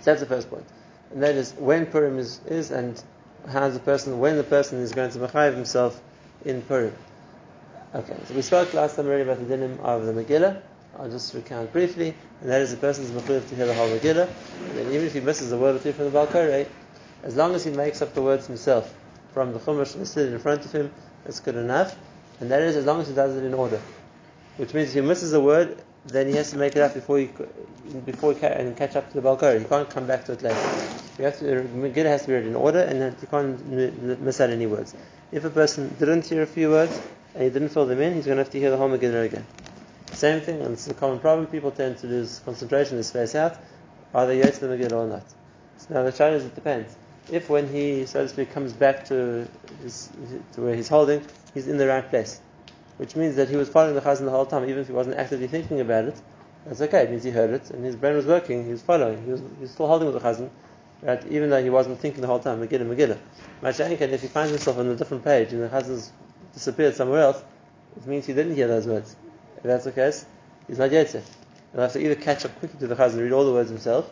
so 0.00 0.04
that's 0.04 0.20
the 0.20 0.26
first 0.26 0.50
point. 0.50 0.66
And 1.12 1.22
that 1.22 1.36
is 1.36 1.54
when 1.54 1.86
Purim 1.86 2.18
is, 2.18 2.40
is 2.44 2.70
and 2.70 3.02
how 3.48 3.66
the 3.70 3.78
person, 3.78 4.18
when 4.18 4.36
the 4.36 4.44
person 4.44 4.78
is 4.80 4.92
going 4.92 5.10
to 5.12 5.18
mechayiv 5.20 5.54
himself 5.54 6.02
in 6.44 6.60
Purim. 6.60 6.94
Okay, 7.94 8.16
so 8.26 8.34
we 8.34 8.42
spoke 8.42 8.74
last 8.74 8.96
time 8.96 9.06
already 9.06 9.22
about 9.22 9.38
the 9.38 9.56
dinim 9.56 9.80
of 9.80 10.04
the 10.04 10.12
Megillah. 10.12 10.60
I'll 10.98 11.08
just 11.08 11.32
recount 11.32 11.72
briefly, 11.72 12.12
and 12.40 12.50
that 12.50 12.60
is 12.60 12.72
the 12.72 12.76
person's 12.76 13.10
mechuyev 13.10 13.48
to 13.48 13.54
hear 13.54 13.66
the 13.66 13.74
whole 13.74 13.88
Megillah. 13.88 14.28
And 14.76 14.92
even 14.92 15.06
if 15.06 15.12
he 15.12 15.20
misses 15.20 15.52
a 15.52 15.56
word 15.56 15.76
or 15.76 15.78
two 15.78 15.92
from 15.92 16.10
the 16.10 16.10
Balkare, 16.10 16.66
as 17.22 17.36
long 17.36 17.54
as 17.54 17.64
he 17.64 17.70
makes 17.70 18.02
up 18.02 18.14
the 18.14 18.22
words 18.22 18.48
himself 18.48 18.92
from 19.32 19.52
the 19.52 19.60
Chumash 19.60 19.96
listed 19.96 20.32
in 20.32 20.38
front 20.40 20.64
of 20.64 20.72
him, 20.72 20.90
that's 21.24 21.38
good 21.38 21.54
enough. 21.54 21.96
And 22.40 22.50
that 22.50 22.62
is 22.62 22.74
as 22.74 22.84
long 22.84 23.00
as 23.00 23.08
he 23.08 23.14
does 23.14 23.36
it 23.36 23.44
in 23.44 23.54
order. 23.54 23.80
Which 24.56 24.74
means 24.74 24.88
if 24.88 24.94
he 24.94 25.00
misses 25.00 25.32
a 25.34 25.40
word, 25.40 25.80
then 26.06 26.26
he 26.26 26.34
has 26.34 26.50
to 26.50 26.56
make 26.56 26.74
it 26.74 26.82
up 26.82 26.94
before 26.94 27.18
he 27.18 27.30
before 28.04 28.32
he 28.34 28.44
and 28.46 28.76
catch 28.76 28.96
up 28.96 29.08
to 29.12 29.20
the 29.20 29.26
Balkari. 29.26 29.60
He 29.60 29.64
can't 29.66 29.88
come 29.88 30.06
back 30.06 30.24
to 30.24 30.32
it 30.32 30.42
later. 30.42 30.56
You 31.18 31.24
have 31.24 31.38
to 31.38 31.44
Megillah 31.44 32.06
has 32.06 32.22
to 32.22 32.28
be 32.28 32.34
read 32.34 32.46
in 32.46 32.56
order, 32.56 32.80
and 32.80 33.14
you 33.20 33.28
can't 33.28 34.20
miss 34.20 34.40
out 34.40 34.50
any 34.50 34.66
words. 34.66 34.94
If 35.30 35.44
a 35.44 35.50
person 35.50 35.94
didn't 35.98 36.26
hear 36.26 36.42
a 36.42 36.46
few 36.46 36.70
words 36.70 37.00
and 37.34 37.44
he 37.44 37.50
didn't 37.50 37.68
fill 37.68 37.86
them 37.86 38.00
in, 38.00 38.14
he's 38.14 38.26
going 38.26 38.38
to 38.38 38.42
have 38.42 38.52
to 38.52 38.58
hear 38.58 38.70
the 38.70 38.76
whole 38.76 38.88
Megillah 38.88 39.26
again. 39.26 39.46
Same 40.18 40.40
thing, 40.40 40.60
and 40.62 40.72
it's 40.72 40.88
a 40.88 40.94
common 40.94 41.20
problem. 41.20 41.46
People 41.46 41.70
tend 41.70 41.96
to 41.98 42.08
lose 42.08 42.40
concentration, 42.40 42.96
they 42.96 43.04
space 43.04 43.36
out. 43.36 43.56
Are 44.12 44.26
they 44.26 44.38
yet 44.38 44.52
to 44.54 44.66
the 44.66 44.76
Megillah 44.76 45.04
or 45.04 45.06
not? 45.06 45.22
So 45.76 45.94
now 45.94 46.02
the 46.02 46.10
challenge 46.10 46.42
is 46.42 46.46
it 46.46 46.56
depends. 46.56 46.96
If 47.30 47.48
when 47.48 47.68
he, 47.72 48.04
so 48.04 48.22
to 48.22 48.28
speak, 48.28 48.50
comes 48.50 48.72
back 48.72 49.04
to, 49.10 49.46
his, 49.80 50.10
to 50.54 50.62
where 50.62 50.74
he's 50.74 50.88
holding, 50.88 51.24
he's 51.54 51.68
in 51.68 51.78
the 51.78 51.86
right 51.86 52.04
place, 52.10 52.40
which 52.96 53.14
means 53.14 53.36
that 53.36 53.48
he 53.48 53.54
was 53.54 53.68
following 53.68 53.94
the 53.94 54.00
chazan 54.00 54.24
the 54.24 54.32
whole 54.32 54.44
time, 54.44 54.64
even 54.64 54.80
if 54.80 54.88
he 54.88 54.92
wasn't 54.92 55.16
actively 55.16 55.46
thinking 55.46 55.78
about 55.80 56.06
it. 56.06 56.20
That's 56.66 56.80
okay. 56.80 57.04
It 57.04 57.10
means 57.12 57.22
he 57.22 57.30
heard 57.30 57.50
it 57.50 57.70
and 57.70 57.84
his 57.84 57.94
brain 57.94 58.16
was 58.16 58.26
working. 58.26 58.64
He 58.64 58.72
was 58.72 58.82
following. 58.82 59.24
He 59.24 59.30
was, 59.30 59.40
he 59.40 59.60
was 59.60 59.70
still 59.70 59.86
holding 59.86 60.12
with 60.12 60.20
the 60.20 60.28
chazan, 60.28 60.50
right? 61.00 61.24
Even 61.30 61.48
though 61.48 61.62
he 61.62 61.70
wasn't 61.70 62.00
thinking 62.00 62.22
the 62.22 62.26
whole 62.26 62.40
time. 62.40 62.58
Megillah, 62.60 62.92
Megillah. 62.92 63.18
Mashiach, 63.62 64.00
if 64.00 64.22
he 64.22 64.26
finds 64.26 64.50
himself 64.50 64.78
on 64.78 64.88
a 64.88 64.96
different 64.96 65.22
page 65.22 65.52
and 65.52 65.62
the 65.62 65.68
chazan's 65.68 66.10
disappeared 66.54 66.96
somewhere 66.96 67.20
else, 67.20 67.40
it 67.96 68.04
means 68.04 68.26
he 68.26 68.32
didn't 68.32 68.56
hear 68.56 68.66
those 68.66 68.88
words. 68.88 69.14
If 69.58 69.64
that's 69.64 69.84
the 69.84 69.92
case, 69.92 70.24
he's 70.68 70.78
not 70.78 70.92
yet. 70.92 71.10
He'll 71.10 71.80
have 71.80 71.92
to 71.92 72.00
either 72.00 72.14
catch 72.14 72.44
up 72.44 72.56
quickly 72.60 72.78
to 72.78 72.86
the 72.86 72.94
Chazan 72.94 73.14
and 73.14 73.22
read 73.22 73.32
all 73.32 73.44
the 73.44 73.52
words 73.52 73.68
himself, 73.68 74.08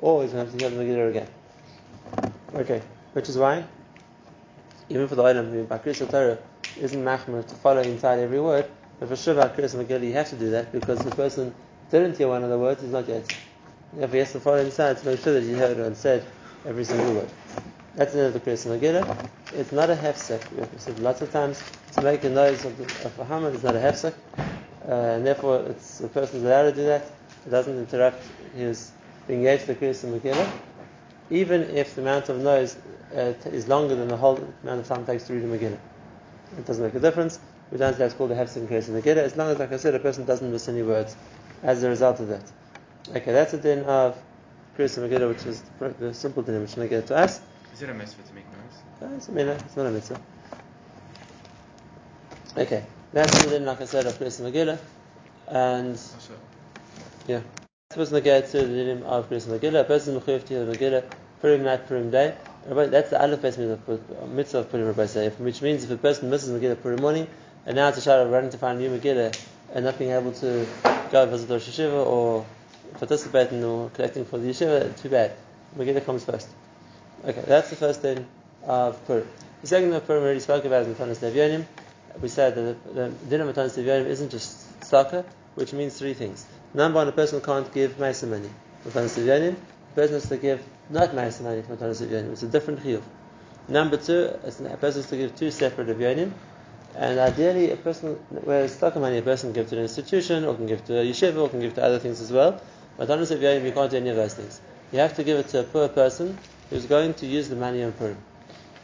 or 0.00 0.22
he's 0.22 0.32
going 0.32 0.44
to 0.44 0.50
have 0.50 0.58
to 0.58 0.68
hear 0.68 0.76
the 0.76 0.84
Megillah 0.84 1.10
again. 1.10 2.32
Okay, 2.54 2.82
which 3.12 3.28
is 3.28 3.38
why, 3.38 3.64
even 4.88 5.06
for 5.06 5.14
the 5.14 5.22
item 5.22 5.50
who 5.50 5.62
by 5.64 5.78
Torah 5.78 6.38
isn't 6.80 7.04
machmer 7.04 7.46
to 7.46 7.54
follow 7.54 7.80
inside 7.80 8.18
every 8.18 8.40
word, 8.40 8.68
but 8.98 9.08
for 9.08 9.14
sure 9.14 9.34
by 9.34 9.48
Megillah 9.48 10.04
you 10.04 10.14
have 10.14 10.30
to 10.30 10.36
do 10.36 10.50
that 10.50 10.72
because 10.72 10.98
the 10.98 11.12
person 11.12 11.54
didn't 11.92 12.16
hear 12.16 12.26
one 12.26 12.42
of 12.42 12.50
the 12.50 12.58
words, 12.58 12.82
he's 12.82 12.90
not 12.90 13.06
yet. 13.06 13.24
Therefore 13.92 14.12
he 14.12 14.18
has 14.18 14.32
to 14.32 14.40
follow 14.40 14.58
inside 14.58 14.98
to 14.98 15.06
make 15.06 15.20
sure 15.20 15.32
that 15.34 15.44
he 15.44 15.52
heard 15.52 15.76
and 15.76 15.96
said 15.96 16.24
every 16.66 16.84
single 16.84 17.14
word. 17.14 17.28
That's 17.94 18.12
the 18.12 18.24
end 18.24 18.34
of 18.36 18.44
the. 18.44 18.50
It's 19.54 19.72
not 19.72 19.90
a 19.90 19.94
hefsek. 19.94 20.50
We 20.52 20.58
have 20.58 20.70
said 20.76 20.98
lots 20.98 21.22
of 21.22 21.32
times 21.32 21.62
to 21.94 22.02
make 22.02 22.22
a 22.24 22.28
noise 22.28 22.64
of, 22.64 22.76
the, 22.76 22.84
of 23.06 23.18
a 23.18 23.24
hammer 23.24 23.50
is 23.50 23.62
not 23.62 23.76
a 23.76 23.78
hefsek 23.78 24.14
and 24.88 25.26
therefore 25.26 25.64
it's, 25.68 25.98
the 25.98 26.08
person 26.08 26.38
is 26.38 26.44
allowed 26.44 26.62
to 26.62 26.72
do 26.72 26.84
that. 26.84 27.04
It 27.46 27.50
doesn't 27.50 27.78
interrupt 27.78 28.22
his 28.56 28.90
being 29.26 29.40
engaged 29.40 29.66
the 29.66 29.74
Kriyas 29.74 30.04
and 30.04 30.20
Megillah, 30.20 30.50
even 31.30 31.62
if 31.76 31.94
the 31.94 32.00
amount 32.00 32.30
of 32.30 32.38
noise 32.38 32.78
uh, 33.14 33.34
is 33.44 33.68
longer 33.68 33.94
than 33.94 34.08
the 34.08 34.16
whole 34.16 34.36
amount 34.62 34.80
of 34.80 34.88
time 34.88 35.02
it 35.02 35.06
takes 35.06 35.26
to 35.26 35.34
read 35.34 35.42
the 35.42 35.58
Megillah. 35.58 35.78
It 36.58 36.66
doesn't 36.66 36.82
make 36.82 36.94
a 36.94 37.00
difference. 37.00 37.38
We 37.70 37.76
don't 37.76 37.94
say 37.94 38.06
it's 38.06 38.14
called 38.14 38.30
the 38.30 38.34
Hefsek 38.34 38.66
Kriyas 38.66 38.88
and 38.88 39.02
Megillah, 39.02 39.18
as 39.18 39.36
long 39.36 39.50
as, 39.50 39.58
like 39.58 39.72
I 39.72 39.76
said, 39.76 39.94
a 39.94 39.98
person 39.98 40.24
doesn't 40.24 40.50
miss 40.50 40.68
any 40.68 40.82
words 40.82 41.14
as 41.62 41.82
a 41.82 41.88
result 41.90 42.20
of 42.20 42.28
that. 42.28 42.50
Okay, 43.10 43.32
that's 43.32 43.52
the 43.52 43.58
din 43.58 43.84
of 43.84 44.16
Kriyas 44.78 44.96
and 44.96 45.10
Megillah, 45.10 45.28
which 45.28 45.44
is 45.44 45.62
the, 45.78 45.90
the 46.00 46.14
simple 46.14 46.42
din 46.42 46.60
which 46.62 46.74
get 46.88 47.06
to 47.08 47.16
us. 47.16 47.42
Is 47.74 47.82
it 47.82 47.90
a 47.90 47.94
mitzvah 47.94 48.22
to 48.22 48.32
make 48.32 48.44
noise? 48.46 49.10
Uh, 49.10 49.14
it's 49.14 49.28
a 49.28 49.32
minhag, 49.32 49.60
it's 49.66 49.76
not 49.76 49.86
a 49.86 49.90
mitzvah. 49.90 50.20
Okay. 52.56 52.84
That's 53.10 53.44
the 53.44 53.50
din, 53.50 53.64
like 53.64 53.80
I 53.80 53.86
said, 53.86 54.04
of 54.04 54.18
Kriyas 54.18 54.40
Megillah. 54.40 54.78
And, 55.46 55.98
yeah. 57.26 57.40
That's 57.88 58.10
supposed 58.10 58.12
to 58.12 58.20
to 58.20 58.66
the 58.66 58.84
din 58.84 59.02
of 59.02 59.30
Kriyas 59.30 59.46
Megillah. 59.46 59.80
A 59.80 59.84
person 59.84 60.20
mechuyev 60.20 60.44
to 60.44 60.64
the 60.66 60.76
Megillah, 60.76 61.04
Purim 61.40 61.62
night, 61.62 61.88
Purim 61.88 62.10
day. 62.10 62.34
That's 62.66 63.08
the 63.08 63.22
Aleph 63.22 63.40
base 63.40 63.58
uh, 63.58 63.78
mitzvah 64.26 64.58
of 64.58 64.70
Purim, 64.70 64.86
Rabbi 64.88 65.28
which 65.38 65.62
means 65.62 65.84
if 65.84 65.90
a 65.90 65.96
person 65.96 66.28
misses 66.28 66.50
Megillah 66.50 66.82
Purim 66.82 67.00
morning, 67.00 67.26
and 67.64 67.76
now 67.76 67.88
it's 67.88 67.96
a 67.96 68.02
shadow 68.02 68.26
of 68.26 68.30
running 68.30 68.50
to 68.50 68.58
find 68.58 68.78
a 68.78 68.82
new 68.86 68.98
Megillah, 68.98 69.34
and 69.72 69.86
not 69.86 69.98
being 69.98 70.10
able 70.10 70.32
to 70.32 70.66
go 71.10 71.24
visit 71.24 71.48
Rosh 71.48 71.66
Yeshiva 71.66 72.06
or 72.06 72.44
participate 72.98 73.52
in 73.52 73.64
or 73.64 73.88
collecting 73.90 74.26
for 74.26 74.36
the 74.36 74.50
Yeshiva, 74.50 74.94
too 75.00 75.08
bad. 75.08 75.32
Megillah 75.78 76.04
comes 76.04 76.26
first. 76.26 76.48
Okay, 77.24 77.42
that's 77.46 77.70
the 77.70 77.76
first 77.76 78.02
thing 78.02 78.26
of 78.64 79.02
Purim. 79.06 79.26
The 79.62 79.66
second 79.66 79.94
of 79.94 80.06
Purim 80.06 80.20
we 80.20 80.26
already 80.26 80.40
spoke 80.40 80.66
about 80.66 80.82
is 80.82 80.94
the 80.94 81.04
Matanis 81.04 81.20
Levyonim 81.20 81.64
we 82.20 82.28
said 82.28 82.54
that 82.54 82.94
the, 82.94 83.08
the 83.08 83.08
din 83.28 83.40
of 83.40 83.54
Matanis 83.54 83.76
Yom 83.76 84.06
isn't 84.06 84.30
just 84.30 84.80
tzedakah, 84.80 85.24
which 85.54 85.72
means 85.72 85.98
three 85.98 86.14
things. 86.14 86.46
Number 86.74 86.96
one, 86.96 87.08
a 87.08 87.12
person 87.12 87.40
can't 87.40 87.72
give 87.72 87.92
Maisa 87.98 88.28
money. 88.28 88.50
Matanis 88.86 89.16
Yom, 89.24 89.56
a 89.56 89.94
person 89.94 90.14
has 90.14 90.28
to 90.28 90.36
give 90.36 90.62
not 90.90 91.10
Maisa 91.10 91.42
money 91.42 91.62
for 91.62 91.76
Matanis 91.76 92.00
Yom. 92.10 92.32
It's 92.32 92.42
a 92.42 92.48
different 92.48 92.80
chiyuv. 92.80 93.02
Number 93.68 93.96
two, 93.96 94.30
a 94.44 94.76
person 94.76 95.02
has 95.02 95.06
to 95.10 95.16
give 95.16 95.36
two 95.36 95.50
separate 95.50 95.88
Yom. 95.98 96.34
And 96.94 97.18
ideally, 97.18 97.70
a 97.70 97.76
person, 97.76 98.14
whereas 98.30 98.76
tzedakah 98.76 99.00
money, 99.00 99.18
a 99.18 99.22
person 99.22 99.52
can 99.52 99.62
give 99.62 99.70
to 99.70 99.76
an 99.76 99.82
institution, 99.82 100.44
or 100.44 100.54
can 100.54 100.66
give 100.66 100.84
to 100.86 101.00
a 101.00 101.04
yeshiva, 101.04 101.36
or 101.36 101.48
can 101.48 101.60
give 101.60 101.74
to 101.74 101.84
other 101.84 101.98
things 101.98 102.20
as 102.20 102.32
well. 102.32 102.60
Matanis 102.98 103.30
Yom, 103.30 103.64
you 103.64 103.72
can't 103.72 103.90
do 103.90 103.96
any 103.96 104.10
of 104.10 104.16
those 104.16 104.34
things. 104.34 104.60
You 104.92 105.00
have 105.00 105.14
to 105.16 105.24
give 105.24 105.38
it 105.38 105.48
to 105.48 105.60
a 105.60 105.64
poor 105.64 105.88
person 105.88 106.38
who's 106.70 106.86
going 106.86 107.14
to 107.14 107.26
use 107.26 107.48
the 107.48 107.56
money 107.56 107.82
on 107.82 107.92
Purim. 107.92 108.16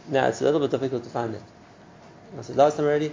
Now, 0.08 0.26
it's 0.28 0.42
a 0.42 0.44
little 0.44 0.60
bit 0.60 0.70
difficult 0.70 1.04
to 1.04 1.10
find 1.10 1.34
it. 1.34 1.42
I 2.36 2.42
said 2.42 2.56
last 2.56 2.76
time 2.76 2.86
already, 2.86 3.12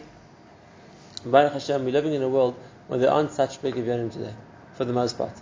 Baruch 1.26 1.54
Hashem, 1.54 1.86
we're 1.86 1.92
living 1.92 2.14
in 2.14 2.24
a 2.24 2.30
world 2.30 2.56
where 2.88 2.98
there 2.98 3.12
aren't 3.12 3.32
such 3.32 3.62
big 3.62 3.76
Evyonim 3.76 4.12
today, 4.12 4.34
for 4.74 4.84
the 4.84 4.94
most 4.94 5.16
part. 5.16 5.34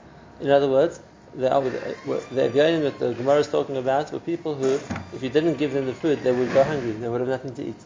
In 0.41 0.49
other 0.49 0.67
words, 0.67 0.99
the, 1.33 1.47
Evyonim 1.47 2.81
that 2.81 2.99
the 2.99 3.13
Gemara 3.13 3.39
is 3.39 3.47
talking 3.47 3.77
about 3.77 4.11
were 4.11 4.19
people 4.19 4.53
who, 4.53 4.73
if 5.13 5.23
you 5.23 5.29
didn't 5.29 5.55
give 5.55 5.71
them 5.71 5.85
the 5.85 5.93
food, 5.93 6.21
they 6.23 6.33
would 6.33 6.51
go 6.53 6.61
hungry, 6.63 6.91
they 6.91 7.07
would 7.07 7.21
have 7.21 7.29
nothing 7.29 7.53
to 7.53 7.67
eat. 7.69 7.81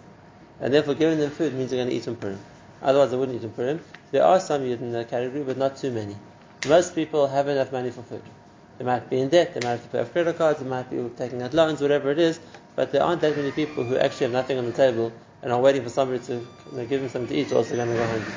and 0.60 0.73
therefore 0.73 0.95
giving 0.95 1.19
them 1.19 1.29
food 1.29 1.53
means 1.53 1.69
they're 1.69 1.77
going 1.77 1.89
to 1.89 1.95
eat 1.95 2.08
on 2.08 2.15
Purim. 2.15 2.39
Otherwise, 2.82 3.12
they 3.12 3.17
wouldn't 3.17 3.39
eat 3.39 3.45
on 3.45 3.51
Purim. 3.51 3.79
There 4.12 4.23
are 4.23 4.39
some 4.39 4.63
in 4.63 4.91
that 4.93 5.10
category, 5.12 5.43
but 5.43 5.58
not 5.58 5.77
too 5.77 5.91
many. 5.91 6.15
Most 6.67 6.95
people 6.95 7.27
have 7.27 7.47
enough 7.47 7.71
money 7.71 7.91
for 7.91 8.01
food. 8.01 8.23
They 8.79 8.86
might 8.86 9.08
be 9.12 9.19
in 9.19 9.29
debt, 9.29 9.53
they 9.53 9.60
might 9.60 9.73
have 9.73 9.84
to 9.84 9.89
pay 9.89 9.99
off 9.99 10.12
credit 10.12 10.39
cards, 10.39 10.60
they 10.60 10.65
might 10.65 10.89
be 10.89 11.08
taking 11.17 11.43
out 11.43 11.53
loans, 11.53 11.82
whatever 11.82 12.10
it 12.10 12.17
is, 12.17 12.39
but 12.75 12.91
there 12.91 13.03
aren't 13.03 13.21
that 13.21 13.38
many 13.38 13.51
people 13.51 13.84
who 13.84 13.95
actually 13.97 14.25
have 14.25 14.34
nothing 14.34 14.58
on 14.58 14.65
the 14.65 14.71
table 14.71 15.13
and 15.43 15.51
are 15.51 15.60
waiting 15.60 15.84
for 15.84 15.89
somebody 15.89 16.23
to 16.25 16.36
you 16.36 16.47
know, 16.71 16.86
give 16.86 17.01
them 17.01 17.10
something 17.10 17.27
to 17.27 17.36
eat, 17.36 17.51
or 17.51 17.58
also 17.58 17.75
going 17.75 17.89
to 17.89 17.93
go 17.93 18.06
hungry. 18.06 18.34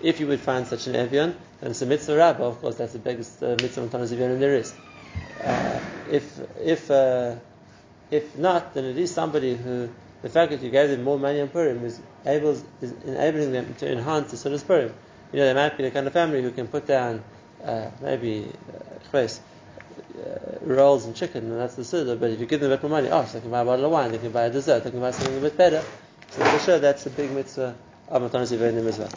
If 0.00 0.20
you 0.20 0.28
would 0.28 0.40
find 0.40 0.66
such 0.66 0.86
an 0.86 0.94
Evian, 0.94 1.36
then 1.60 1.70
it's 1.72 1.82
a 1.82 1.86
mitzvah 1.86 2.16
rabbah, 2.16 2.44
of 2.44 2.60
course, 2.60 2.76
that's 2.76 2.92
the 2.92 3.00
biggest 3.00 3.42
uh, 3.42 3.56
mitzvah 3.60 3.82
of 3.82 3.90
Tanas 3.90 4.12
Evian 4.12 4.38
there 4.38 4.54
is. 4.54 4.72
Uh, 5.42 5.80
if, 6.10 6.38
if, 6.60 6.90
uh, 6.90 7.34
if 8.10 8.38
not, 8.38 8.74
then 8.74 8.84
it 8.84 8.96
is 8.96 9.12
somebody 9.12 9.56
who, 9.56 9.88
the 10.22 10.28
fact 10.28 10.52
that 10.52 10.62
you 10.62 10.70
gave 10.70 10.88
them 10.88 11.02
more 11.02 11.18
money 11.18 11.40
on 11.40 11.48
Purim 11.48 11.84
is, 11.84 12.00
able, 12.24 12.56
is 12.80 12.92
enabling 13.04 13.52
them 13.52 13.74
to 13.78 13.90
enhance 13.90 14.30
the 14.30 14.36
Sudas 14.36 14.64
Purim. 14.64 14.94
You 15.32 15.40
know, 15.40 15.46
they 15.46 15.54
might 15.54 15.76
be 15.76 15.82
the 15.82 15.90
kind 15.90 16.06
of 16.06 16.12
family 16.12 16.42
who 16.42 16.52
can 16.52 16.68
put 16.68 16.86
down 16.86 17.24
uh, 17.64 17.90
maybe 18.00 18.52
uh, 19.12 19.16
uh, 19.16 19.28
rolls 20.62 21.06
and 21.06 21.16
chicken, 21.16 21.50
and 21.50 21.58
that's 21.58 21.74
the 21.74 21.84
Suda, 21.84 22.16
but 22.16 22.30
if 22.30 22.38
you 22.38 22.46
give 22.46 22.60
them 22.60 22.70
a 22.70 22.76
bit 22.76 22.82
more 22.82 23.00
money, 23.00 23.08
oh, 23.10 23.24
so 23.24 23.34
they 23.34 23.40
can 23.40 23.50
buy 23.50 23.60
a 23.60 23.64
bottle 23.64 23.86
of 23.86 23.90
wine, 23.90 24.12
they 24.12 24.18
can 24.18 24.30
buy 24.30 24.44
a 24.44 24.50
dessert, 24.50 24.84
they 24.84 24.90
can 24.90 25.00
buy 25.00 25.10
something 25.10 25.38
a 25.38 25.40
bit 25.40 25.56
better. 25.56 25.82
So 26.30 26.44
for 26.44 26.58
sure, 26.58 26.78
that's 26.78 27.06
a 27.06 27.10
big 27.10 27.30
mitzvah 27.30 27.74
of 28.08 28.34
as 28.34 28.52
well. 28.98 29.08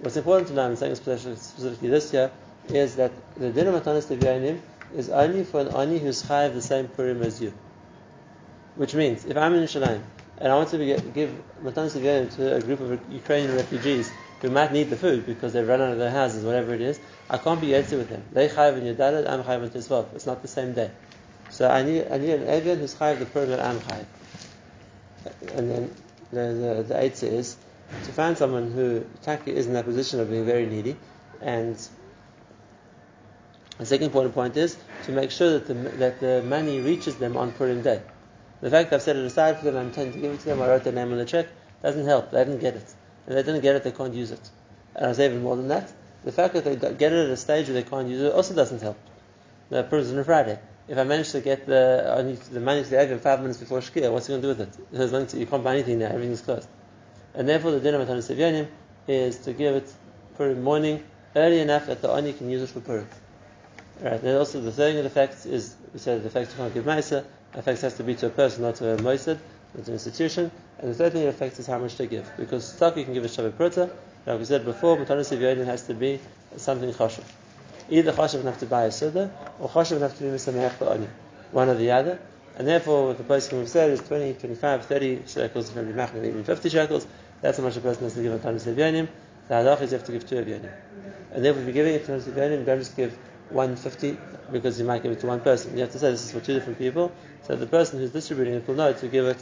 What's 0.00 0.16
important 0.16 0.48
to 0.48 0.54
know, 0.54 0.66
I'm 0.66 0.76
saying 0.76 0.94
specifically 0.94 1.88
this 1.88 2.12
year, 2.12 2.30
is 2.68 2.96
that 2.96 3.12
the 3.36 3.50
din 3.50 3.66
of 3.66 3.82
Matanas 3.82 4.16
Evianim 4.16 4.60
is 4.96 5.10
only 5.10 5.44
for 5.44 5.60
an 5.60 5.68
ani 5.68 5.98
who's 5.98 6.22
chayav 6.22 6.54
the 6.54 6.62
same 6.62 6.88
Purim 6.88 7.22
as 7.22 7.40
you. 7.40 7.52
Which 8.76 8.94
means, 8.94 9.24
if 9.24 9.36
I'm 9.36 9.54
in 9.54 9.64
Shalim 9.64 10.00
and 10.38 10.52
I 10.52 10.56
want 10.56 10.70
to 10.70 10.78
give 10.78 11.30
Matanas 11.62 11.98
Evianim 11.98 12.34
to 12.36 12.56
a 12.56 12.60
group 12.60 12.80
of 12.80 13.00
Ukrainian 13.12 13.56
refugees 13.56 14.10
who 14.40 14.50
might 14.50 14.72
need 14.72 14.88
the 14.88 14.96
food 14.96 15.26
because 15.26 15.52
they've 15.52 15.68
run 15.68 15.82
out 15.82 15.92
of 15.92 15.98
their 15.98 16.10
houses, 16.10 16.44
whatever 16.44 16.72
it 16.72 16.80
is, 16.80 16.98
I 17.28 17.36
can't 17.36 17.60
be 17.60 17.68
yetzer 17.68 17.98
with 17.98 18.08
them. 18.08 18.22
They 18.32 18.48
chayav 18.48 18.78
in 18.78 18.96
Yadalit, 18.96 19.28
I'm 19.28 19.42
chayav 19.42 19.64
in 19.64 19.70
Tisvav. 19.70 20.14
It's 20.14 20.26
not 20.26 20.40
the 20.40 20.48
same 20.48 20.72
day. 20.72 20.90
So 21.50 21.68
I 21.68 21.82
need, 21.82 22.06
I 22.10 22.16
need 22.18 22.30
an 22.30 22.46
Evian 22.46 22.78
who's 22.78 22.94
chayav 22.94 23.18
the 23.18 23.26
Purim 23.26 23.50
that 23.50 23.60
I'm 23.60 23.78
chayav. 23.80 24.06
And 25.56 25.70
then 25.70 25.94
the, 26.32 26.84
the, 26.88 26.94
the 26.94 27.26
is 27.26 27.56
to 28.04 28.12
find 28.12 28.38
someone 28.38 28.70
who 28.70 29.04
Taki 29.22 29.54
is 29.54 29.66
in 29.66 29.72
that 29.74 29.84
position 29.84 30.20
of 30.20 30.30
being 30.30 30.46
very 30.46 30.66
needy, 30.66 30.96
and 31.40 31.76
the 33.78 33.86
second 33.86 34.06
important 34.06 34.34
point 34.34 34.56
is 34.56 34.76
to 35.06 35.12
make 35.12 35.30
sure 35.30 35.58
that 35.58 35.66
the, 35.66 35.74
that 35.74 36.20
the 36.20 36.42
money 36.42 36.80
reaches 36.80 37.16
them 37.16 37.36
on 37.36 37.52
Purim 37.52 37.82
Day. 37.82 38.02
The 38.60 38.70
fact 38.70 38.92
I've 38.92 39.02
set 39.02 39.16
it 39.16 39.24
aside 39.24 39.58
for 39.58 39.64
them, 39.64 39.76
I'm 39.76 39.86
intending 39.86 40.12
to 40.14 40.20
give 40.20 40.32
it 40.34 40.40
to 40.40 40.46
them, 40.46 40.60
I 40.60 40.68
wrote 40.68 40.84
their 40.84 40.92
name 40.92 41.10
on 41.12 41.18
the 41.18 41.24
check, 41.24 41.46
doesn't 41.82 42.04
help. 42.04 42.30
They 42.30 42.44
didn't 42.44 42.60
get 42.60 42.74
it. 42.74 42.94
And 43.26 43.36
they 43.36 43.42
didn't 43.42 43.62
get 43.62 43.76
it, 43.76 43.84
they 43.84 43.92
can't 43.92 44.12
use 44.12 44.30
it. 44.30 44.50
And 44.94 45.06
I 45.06 45.12
say 45.12 45.26
even 45.26 45.42
more 45.42 45.56
than 45.56 45.68
that, 45.68 45.90
the 46.24 46.32
fact 46.32 46.54
that 46.54 46.64
they 46.64 46.76
get 46.76 47.12
it 47.12 47.24
at 47.24 47.30
a 47.30 47.36
stage 47.36 47.68
where 47.68 47.74
they 47.74 47.88
can't 47.88 48.06
use 48.06 48.20
it 48.20 48.32
also 48.32 48.54
doesn't 48.54 48.82
help. 48.82 48.98
The 49.70 49.82
Purim's 49.84 50.12
on 50.12 50.18
a 50.18 50.24
Friday. 50.24 50.58
If 50.90 50.98
I 50.98 51.04
manage 51.04 51.30
to 51.30 51.40
get 51.40 51.66
the, 51.66 52.36
the 52.50 52.58
money 52.58 52.82
to 52.82 52.90
the 52.90 52.96
Avim 52.96 53.20
five 53.20 53.40
minutes 53.40 53.60
before 53.60 53.78
Shkia, 53.78 54.12
what's 54.12 54.26
he 54.26 54.32
going 54.32 54.42
to 54.42 54.54
do 54.54 54.58
with 54.58 54.60
it? 54.60 54.90
There's 54.90 55.12
nothing 55.12 55.28
to, 55.28 55.38
you 55.38 55.46
can't 55.46 55.62
buy 55.62 55.74
anything 55.74 56.00
now, 56.00 56.06
everything's 56.06 56.40
closed. 56.40 56.66
And 57.32 57.48
therefore, 57.48 57.70
the 57.70 57.78
din 57.78 57.94
of 57.94 58.08
Evyanim 58.08 58.66
is 59.06 59.38
to 59.44 59.52
give 59.52 59.76
it 59.76 59.92
Purim 60.36 60.64
morning 60.64 61.04
early 61.36 61.60
enough 61.60 61.86
that 61.86 62.02
the 62.02 62.10
Ani 62.10 62.32
can 62.32 62.50
use 62.50 62.62
it 62.62 62.70
for 62.70 62.80
Purim. 62.80 63.06
Right. 64.00 64.20
Then 64.20 64.36
also 64.36 64.60
the 64.60 64.72
third 64.72 65.04
effect 65.04 65.46
is 65.46 65.76
we 65.92 66.00
said 66.00 66.24
the 66.24 66.26
effect 66.26 66.50
you 66.50 66.56
can't 66.56 66.74
give 66.74 66.84
Maisa. 66.84 67.24
Effect 67.54 67.82
has 67.82 67.96
to 67.98 68.02
be 68.02 68.16
to 68.16 68.26
a 68.26 68.30
person, 68.30 68.62
not 68.62 68.74
to 68.76 68.94
a 68.94 68.96
Moisad, 68.96 69.38
not 69.74 69.84
to 69.84 69.90
an 69.90 69.92
institution. 69.92 70.50
And 70.78 70.90
the 70.90 70.94
third 70.94 71.12
thing 71.12 71.22
it 71.22 71.28
affects 71.28 71.60
is 71.60 71.68
how 71.68 71.78
much 71.78 71.94
to 71.96 72.06
give. 72.06 72.28
Because 72.36 72.66
stock 72.66 72.96
you 72.96 73.04
can 73.04 73.14
give 73.14 73.24
a 73.24 73.28
Shabbat 73.28 73.52
Prota. 73.52 73.90
Like 74.26 74.38
we 74.40 74.44
said 74.44 74.64
before, 74.64 74.96
Matanis 74.96 75.36
Evyanim 75.36 75.66
has 75.66 75.86
to 75.86 75.94
be 75.94 76.18
something 76.56 76.92
chashuv. 76.92 77.22
Either 77.90 78.12
chashuv 78.12 78.36
would 78.36 78.46
have 78.46 78.58
to 78.58 78.66
buy 78.66 78.84
a 78.84 78.92
Suda, 78.92 79.32
or 79.58 79.68
chashuv 79.68 79.92
would 79.92 80.02
have 80.02 80.16
to 80.16 80.22
be 80.22 80.30
Misameach 80.30 80.90
Ani. 80.90 81.08
One 81.52 81.68
or 81.68 81.74
the 81.74 81.90
other. 81.90 82.18
And 82.56 82.66
therefore, 82.66 83.08
what 83.08 83.18
the 83.18 83.24
person 83.24 83.58
we've 83.58 83.68
said 83.68 83.90
is 83.90 84.00
20, 84.00 84.34
25, 84.34 84.86
30 84.86 85.22
shekels, 85.26 85.74
maybe 85.74 85.90
even 86.28 86.44
50 86.44 86.68
shekels. 86.68 87.06
That's 87.40 87.58
how 87.58 87.64
much 87.64 87.76
a 87.76 87.80
person 87.80 88.04
has 88.04 88.14
to 88.14 88.22
give 88.22 88.32
on 88.32 88.38
Tanis 88.38 88.72
Evyanim. 88.72 89.08
The 89.48 89.54
halach 89.54 89.80
is 89.80 89.92
you 89.92 89.98
have 89.98 90.06
to 90.06 90.12
give 90.12 90.28
two 90.28 90.36
Evyanim. 90.36 90.70
And 91.32 91.44
therefore, 91.44 91.62
if 91.62 91.66
you're 91.66 91.84
giving 91.84 91.98
to 91.98 92.12
Tanis 92.12 92.24
Evyanim, 92.24 92.64
don't 92.66 92.78
just 92.78 92.96
give 92.96 93.16
150 93.50 94.16
because 94.52 94.78
you 94.78 94.84
might 94.84 95.02
give 95.02 95.12
it 95.12 95.20
to 95.20 95.26
one 95.26 95.40
person. 95.40 95.74
You 95.74 95.80
have 95.80 95.92
to 95.92 95.98
say 95.98 96.10
this 96.10 96.24
is 96.24 96.32
for 96.32 96.40
two 96.40 96.54
different 96.54 96.78
people. 96.78 97.12
So 97.44 97.56
the 97.56 97.66
person 97.66 97.98
who's 97.98 98.10
distributing 98.10 98.54
it 98.54 98.68
will 98.68 98.74
know 98.74 98.92
to 98.92 99.08
give 99.08 99.26
it 99.26 99.38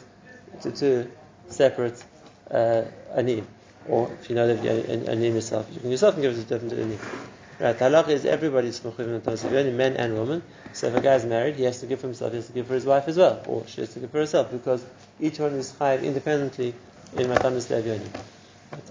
to 0.63 0.73
two 0.73 1.11
separate 1.49 2.03
uh, 2.51 2.83
anim. 3.15 3.47
Or 3.89 4.11
if 4.21 4.29
you 4.29 4.37
know 4.37 4.47
that 4.47 4.63
you 4.63 4.71
anim 4.71 5.35
yourself, 5.35 5.69
you 5.73 5.81
can 5.81 5.91
yourself 5.91 6.15
can 6.15 6.23
give 6.23 6.33
it 6.33 6.43
to 6.43 6.49
different 6.49 6.73
anim. 6.73 6.99
Right, 7.61 7.77
the 7.77 7.87
halach 7.87 8.09
is 8.09 8.25
everybody's 8.25 8.79
mechuvim 8.81 9.69
on 9.69 9.77
men 9.77 9.97
and 9.97 10.17
women. 10.17 10.43
So 10.73 10.87
if 10.87 10.95
a 10.95 11.01
guy 11.01 11.15
is 11.17 11.25
married, 11.25 11.57
he 11.57 11.65
has 11.65 11.81
to 11.81 11.87
give 11.87 12.01
for 12.01 12.07
himself, 12.07 12.31
he 12.31 12.37
has 12.37 12.47
to 12.47 12.53
give 12.53 12.69
for 12.69 12.75
his 12.75 12.85
wife 12.85 13.09
as 13.09 13.17
well, 13.17 13.43
or 13.47 13.67
she 13.67 13.81
has 13.81 13.93
to 13.95 14.01
give 14.01 14.11
for 14.11 14.19
herself, 14.19 14.53
because 14.53 14.85
each 15.19 15.41
one 15.41 15.55
is 15.55 15.73
chayiv 15.73 16.05
independently 16.05 16.73
in 17.17 17.27
Matanis 17.27 17.67
Le'avyoni. 17.67 18.09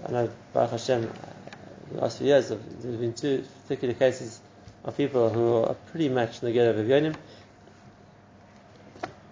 I 0.06 0.12
know, 0.12 0.30
Baruch 0.52 0.72
Hashem, 0.72 1.02
in 1.02 1.96
the 1.96 2.00
last 2.02 2.18
few 2.18 2.26
years, 2.26 2.48
there 2.48 2.58
have 2.58 3.00
been 3.00 3.14
two 3.14 3.42
particular 3.62 3.94
cases 3.94 4.40
of 4.84 4.96
people 4.96 5.30
who 5.30 5.64
are 5.64 5.74
pretty 5.90 6.10
much 6.10 6.42
negative 6.42 6.78
of. 6.78 7.16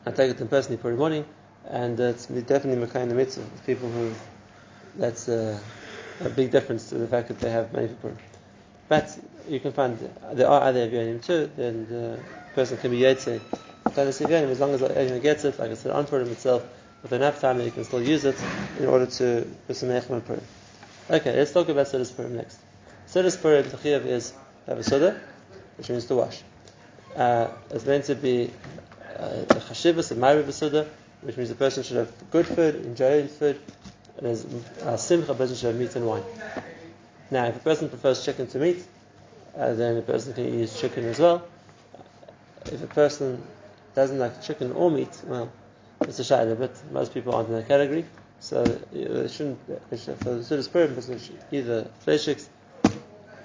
I 0.06 0.12
take 0.12 0.30
it 0.30 0.50
personally 0.50 0.78
every 0.78 0.96
morning, 0.96 1.26
and 1.68 1.98
it's 2.00 2.26
definitely 2.26 2.86
Makai 2.86 3.02
in 3.02 3.08
the 3.10 3.14
midst 3.14 3.38
of 3.38 3.66
people 3.66 3.90
who, 3.90 4.14
that's 4.96 5.28
a, 5.28 5.60
a, 6.20 6.30
big 6.30 6.52
difference 6.52 6.88
to 6.90 6.94
the 6.94 7.08
fact 7.08 7.28
that 7.28 7.40
they 7.40 7.50
have 7.50 7.72
many 7.72 7.88
people. 7.88 8.12
But 8.88 9.18
you 9.48 9.60
can 9.60 9.72
find 9.72 9.98
there 10.32 10.48
are 10.48 10.62
other 10.62 10.88
Avyonim 10.88 11.24
too, 11.24 11.50
then 11.56 11.86
the 11.88 12.18
person 12.54 12.78
can 12.78 12.90
be 12.90 13.00
Yetze. 13.00 13.40
As 13.86 14.60
long 14.60 14.74
as 14.74 14.80
the 14.80 14.98
anyone 14.98 15.20
gets 15.20 15.44
it, 15.44 15.58
like 15.58 15.70
I 15.70 15.74
said, 15.74 15.92
on 15.92 16.06
Purim 16.06 16.30
itself, 16.30 16.64
with 17.02 17.12
enough 17.12 17.40
time 17.40 17.60
you 17.60 17.70
can 17.70 17.84
still 17.84 18.02
use 18.02 18.24
it 18.24 18.36
in 18.78 18.86
order 18.86 19.06
to 19.06 19.46
B'Samech 19.68 20.10
and 20.10 20.24
Purim. 20.24 20.42
Okay, 21.08 21.36
let's 21.36 21.52
talk 21.52 21.68
about 21.68 21.86
Sudas 21.86 22.14
Purim 22.14 22.36
next. 22.36 22.58
Sudas 23.08 23.40
Purim, 23.40 23.64
Tachiyav 23.64 24.04
is 24.06 24.32
have 24.66 24.92
a 24.92 25.20
which 25.76 25.88
means 25.88 26.06
to 26.06 26.16
wash. 26.16 26.42
Uh, 27.14 27.48
it's 27.70 27.86
meant 27.86 28.04
to 28.04 28.14
be 28.14 28.50
uh, 29.16 29.44
a 29.48 29.54
Chashivas, 29.54 30.10
a 30.10 30.52
Suda, 30.52 30.88
which 31.22 31.36
means 31.36 31.48
the 31.48 31.54
person 31.54 31.82
should 31.82 31.96
have 31.96 32.12
good 32.30 32.46
food, 32.46 32.74
enjoying 32.84 33.28
food, 33.28 33.60
and 34.18 34.26
as 34.26 34.46
a 34.82 34.98
Simcha, 34.98 35.34
person 35.34 35.56
should 35.56 35.68
have 35.68 35.76
meat 35.76 35.94
and 35.96 36.06
wine. 36.06 36.24
Now, 37.30 37.46
if 37.46 37.56
a 37.56 37.60
person 37.60 37.88
prefers 37.88 38.24
chicken 38.24 38.46
to 38.48 38.58
meat, 38.58 38.84
uh, 39.56 39.72
then 39.74 39.96
a 39.96 40.02
person 40.02 40.32
can 40.32 40.58
use 40.58 40.78
chicken 40.80 41.06
as 41.06 41.18
well. 41.18 41.42
If 42.70 42.82
a 42.82 42.86
person 42.86 43.42
doesn't 43.94 44.18
like 44.18 44.42
chicken 44.42 44.72
or 44.72 44.90
meat, 44.90 45.22
well, 45.26 45.50
it's 46.06 46.20
a 46.20 46.22
shayla, 46.22 46.58
but 46.58 46.72
most 46.92 47.14
people 47.14 47.34
aren't 47.34 47.48
in 47.48 47.54
that 47.54 47.66
category. 47.66 48.04
So 48.38 48.78
they 48.92 49.28
shouldn't, 49.28 49.90
they 49.90 49.96
should, 49.96 50.18
for 50.18 50.34
the 50.34 50.68
person 50.70 51.18
should 51.18 51.38
either 51.50 51.88
fleshiks, 52.00 52.48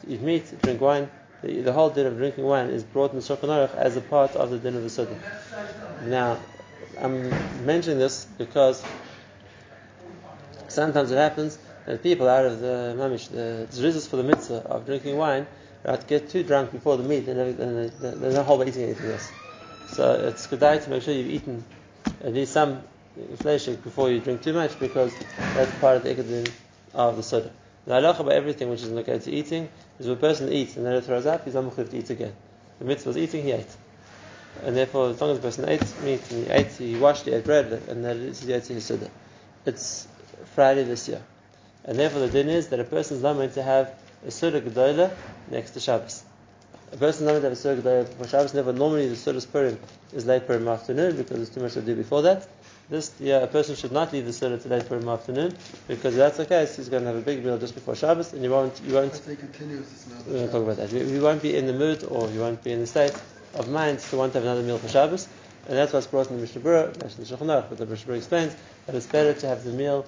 eat 0.08 0.22
meat, 0.22 0.62
drink 0.62 0.82
wine. 0.82 1.10
The, 1.42 1.62
the, 1.62 1.74
whole 1.74 1.90
din 1.90 2.06
of 2.06 2.18
drinking 2.18 2.44
wine 2.44 2.70
is 2.70 2.84
brought 2.84 3.14
in 3.14 3.20
the 3.20 3.24
Shulchan 3.24 3.74
as 3.76 3.98
a 3.98 4.02
part 4.02 4.32
of 4.36 4.52
the 4.52 4.60
din 4.60 4.76
of 4.76 4.84
the 4.84 4.90
Suda. 4.90 5.16
Now, 6.06 6.40
I'm 7.00 7.32
mentioning 7.66 7.98
this 7.98 8.26
because 8.38 8.84
sometimes 10.68 11.10
it 11.10 11.16
happens 11.16 11.58
that 11.86 12.04
people 12.04 12.28
out 12.28 12.46
of 12.46 12.60
the 12.60 12.96
mamish, 12.98 13.30
the 13.30 13.68
zrizas 13.72 14.08
for 14.08 14.18
the 14.18 14.24
mitzvah 14.24 14.68
of 14.68 14.86
drinking 14.86 15.18
wine, 15.18 15.48
right, 15.84 16.08
get 16.08 16.30
too 16.30 16.44
drunk 16.44 16.72
before 16.72 16.98
the 16.98 17.04
meat 17.04 17.28
and, 17.28 17.92
they're 18.00 18.32
not 18.32 18.46
whole 18.46 18.64
eating 18.68 18.84
anything 18.84 19.12
else. 19.12 19.32
So 19.88 20.14
it's 20.28 20.48
good 20.48 20.60
to 20.60 20.90
make 20.90 21.04
sure 21.04 21.14
you've 21.14 21.30
eaten 21.30 21.64
at 22.24 22.34
least 22.34 22.54
some 22.54 22.82
fleshik 23.38 23.84
before 23.84 24.10
you 24.10 24.20
drink 24.20 24.42
too 24.42 24.54
much 24.54 24.80
because 24.80 25.14
that's 25.38 25.72
part 25.80 25.98
of 25.98 26.04
the 26.04 26.16
ikadin 26.16 26.52
of 26.94 27.18
the 27.18 27.24
soda. 27.24 27.52
The 27.86 27.94
halacha 27.94 28.20
about 28.20 28.34
everything 28.34 28.70
which 28.70 28.84
is 28.84 28.90
related 28.90 29.24
to 29.24 29.32
eating 29.32 29.70
is 30.00 30.08
when 30.08 30.18
a 30.18 30.20
person 30.20 30.52
eats 30.52 30.78
and 30.78 30.86
then 30.86 30.94
it 30.94 31.04
throws 31.04 31.26
up, 31.26 31.46
he's 31.46 31.56
not 31.56 31.76
to 31.76 31.98
eat 31.98 32.10
again. 32.10 32.34
The 32.80 32.86
mitzvah 32.86 33.10
was 33.10 33.18
eating, 33.18 33.44
he 33.44 33.52
ate. 33.52 33.76
And 34.64 34.76
therefore, 34.76 35.10
as 35.10 35.22
long 35.22 35.32
as 35.32 35.38
the 35.38 35.44
person 35.44 35.68
ate 35.68 36.02
meat 36.04 36.22
and 36.32 36.46
he 36.46 36.52
ate, 36.52 36.72
he 36.74 36.98
washed, 36.98 37.26
he 37.26 37.32
ate 37.32 37.46
bread, 37.46 37.72
and 37.88 38.06
that 38.06 38.18
is 38.18 38.42
the 38.42 38.60
his 38.60 38.86
soda. 38.86 39.10
It's 39.66 40.08
Friday 40.56 40.84
this 40.84 41.08
year. 41.08 41.22
And 41.86 41.98
therefore, 41.98 42.22
the 42.22 42.30
din 42.30 42.50
is 42.50 42.68
that 42.70 42.80
a 42.80 42.84
person 42.84 43.18
is 43.18 43.24
not 43.24 43.38
meant 43.38 43.54
to 43.56 43.64
have 43.64 43.94
a 44.26 44.32
Suda 44.32 44.62
Gedola 44.62 45.12
next 45.50 45.72
to 45.72 45.80
Shabbos. 45.80 46.24
A 46.94 46.98
person 46.98 47.24
is 47.24 47.28
not 47.28 47.32
meant 47.34 47.44
to 47.44 47.50
have 47.50 47.54
a 47.54 47.56
Suda 47.56 47.82
Gedola 47.82 48.10
before 48.10 48.28
Shabbos. 48.28 48.54
Never 48.54 48.74
normally 48.74 49.10
the 49.10 49.16
Suda 49.16 49.42
Purim 49.48 49.80
is 50.14 50.26
late 50.26 50.46
Purim 50.46 50.68
afternoon 50.68 51.16
because 51.16 51.38
there's 51.38 51.50
too 51.50 51.62
much 51.62 51.74
to 51.74 51.82
do 51.82 51.96
before 51.96 52.22
that. 52.24 52.48
This 52.90 53.14
year, 53.22 53.40
a 53.40 53.48
person 53.48 53.76
should 53.76 53.94
not 53.94 54.12
leave 54.12 54.26
the 54.26 54.34
Suda 54.34 54.58
to 54.58 54.68
late 54.68 54.88
Purim 54.88 55.08
afternoon 55.08 55.56
because 55.88 56.14
if 56.14 56.20
that's 56.20 56.38
the 56.38 56.46
case, 56.46 56.76
he's 56.76 56.90
going 56.90 57.04
to 57.04 57.08
have 57.08 57.18
a 57.18 57.22
big 57.22 57.44
meal 57.44 57.58
just 57.58 57.74
before 57.74 57.96
Shabbos, 57.96 58.34
and 58.34 58.44
you 58.44 58.52
won't. 58.52 58.80
You 58.86 58.96
won't. 58.96 59.20
We're 59.26 59.36
going 59.36 60.46
to 60.46 60.52
talk 60.52 60.64
about 60.64 60.78
that. 60.78 60.92
You 60.92 61.22
won't 61.22 61.42
be 61.42 61.56
in 61.56 61.68
the 61.68 61.74
mood, 61.74 62.04
or 62.04 62.30
you 62.30 62.42
won't 62.42 62.64
be 62.64 62.74
in 62.74 62.80
the 62.80 62.88
state 62.88 63.14
of 63.56 63.70
mind 63.70 64.00
to 64.00 64.18
want 64.18 64.34
to 64.34 64.40
have 64.40 64.46
another 64.46 64.62
meal 64.62 64.78
for 64.78 64.88
Shabbos. 64.88 65.28
And 65.68 65.78
that's 65.78 65.94
what's 65.94 66.08
brought 66.08 66.30
in 66.30 66.38
the 66.38 66.42
Mishnah 66.42 66.62
Berurah, 66.62 67.04
Mishnah 67.04 67.26
Shulchan 67.26 67.70
but 67.70 67.78
the 67.78 67.86
Mishnah 67.86 68.12
Berurah 68.12 68.18
explains 68.18 68.56
that 68.86 68.96
it's 68.96 69.06
better 69.06 69.34
to 69.34 69.48
have 69.48 69.64
the 69.64 69.72
meal 69.72 70.06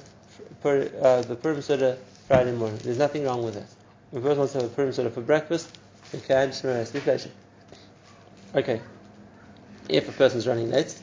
uh, 0.64 1.22
the 1.22 1.36
Purim 1.36 1.62
Soda 1.62 1.98
Friday 2.28 2.52
morning. 2.52 2.80
There's 2.84 2.98
nothing 2.98 3.26
wrong 3.26 3.44
with 3.44 3.56
that. 3.56 3.68
If 4.12 4.20
a 4.20 4.22
person 4.22 4.38
wants 4.38 4.54
to 4.54 4.62
have 4.62 4.72
a 4.72 4.74
Purim 4.74 4.94
Soda 4.94 5.10
for 5.10 5.22
breakfast, 5.22 5.70
he 6.12 6.20
can 6.20 6.52
patient. 6.52 7.34
Okay. 8.56 8.82
If 9.90 10.08
a 10.08 10.12
person's 10.12 10.48
running 10.48 10.70
late 10.70 10.96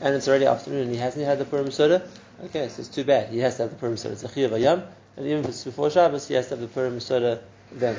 and 0.00 0.14
it's 0.14 0.28
already 0.28 0.46
afternoon 0.46 0.82
and 0.82 0.90
he 0.90 0.98
hasn't 0.98 1.24
had 1.24 1.38
the 1.38 1.44
Purim 1.44 1.70
Soda, 1.70 2.08
okay, 2.44 2.68
so 2.68 2.80
it's 2.80 2.88
too 2.88 3.04
bad. 3.04 3.30
He 3.30 3.38
has 3.38 3.56
to 3.56 3.62
have 3.62 3.70
the 3.70 3.76
Purim 3.76 3.96
Soda. 3.96 4.14
It's 4.14 4.24
a 4.24 4.28
Chiyuv 4.28 4.50
Ayam, 4.50 4.86
and 5.16 5.26
even 5.26 5.40
if 5.40 5.48
it's 5.48 5.64
before 5.64 5.90
Shabbos, 5.90 6.28
he 6.28 6.34
has 6.34 6.48
to 6.48 6.50
have 6.50 6.60
the 6.60 6.68
Purim 6.68 7.00
Soda 7.00 7.40
then. 7.72 7.96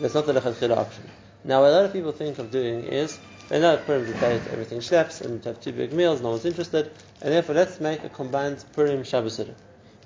That's 0.00 0.14
not 0.14 0.26
the 0.26 0.34
Lechatchila 0.34 0.76
option. 0.76 1.04
Now, 1.44 1.62
what 1.62 1.70
a 1.70 1.72
lot 1.72 1.84
of 1.84 1.92
people 1.92 2.12
think 2.12 2.38
of 2.38 2.50
doing 2.50 2.84
is 2.84 3.18
they 3.48 3.60
know 3.60 3.76
Purim 3.78 4.04
is 4.04 4.20
day 4.20 4.40
everything 4.52 4.80
schleps 4.80 5.20
and 5.20 5.38
we 5.38 5.44
have 5.44 5.60
two 5.60 5.72
big 5.72 5.92
meals, 5.92 6.20
no 6.20 6.30
one's 6.30 6.44
interested, 6.44 6.90
and 7.22 7.32
therefore 7.32 7.54
let's 7.54 7.80
make 7.80 8.04
a 8.04 8.08
combined 8.08 8.62
Purim 8.74 9.04
Shabbos 9.04 9.36
Soda. 9.36 9.54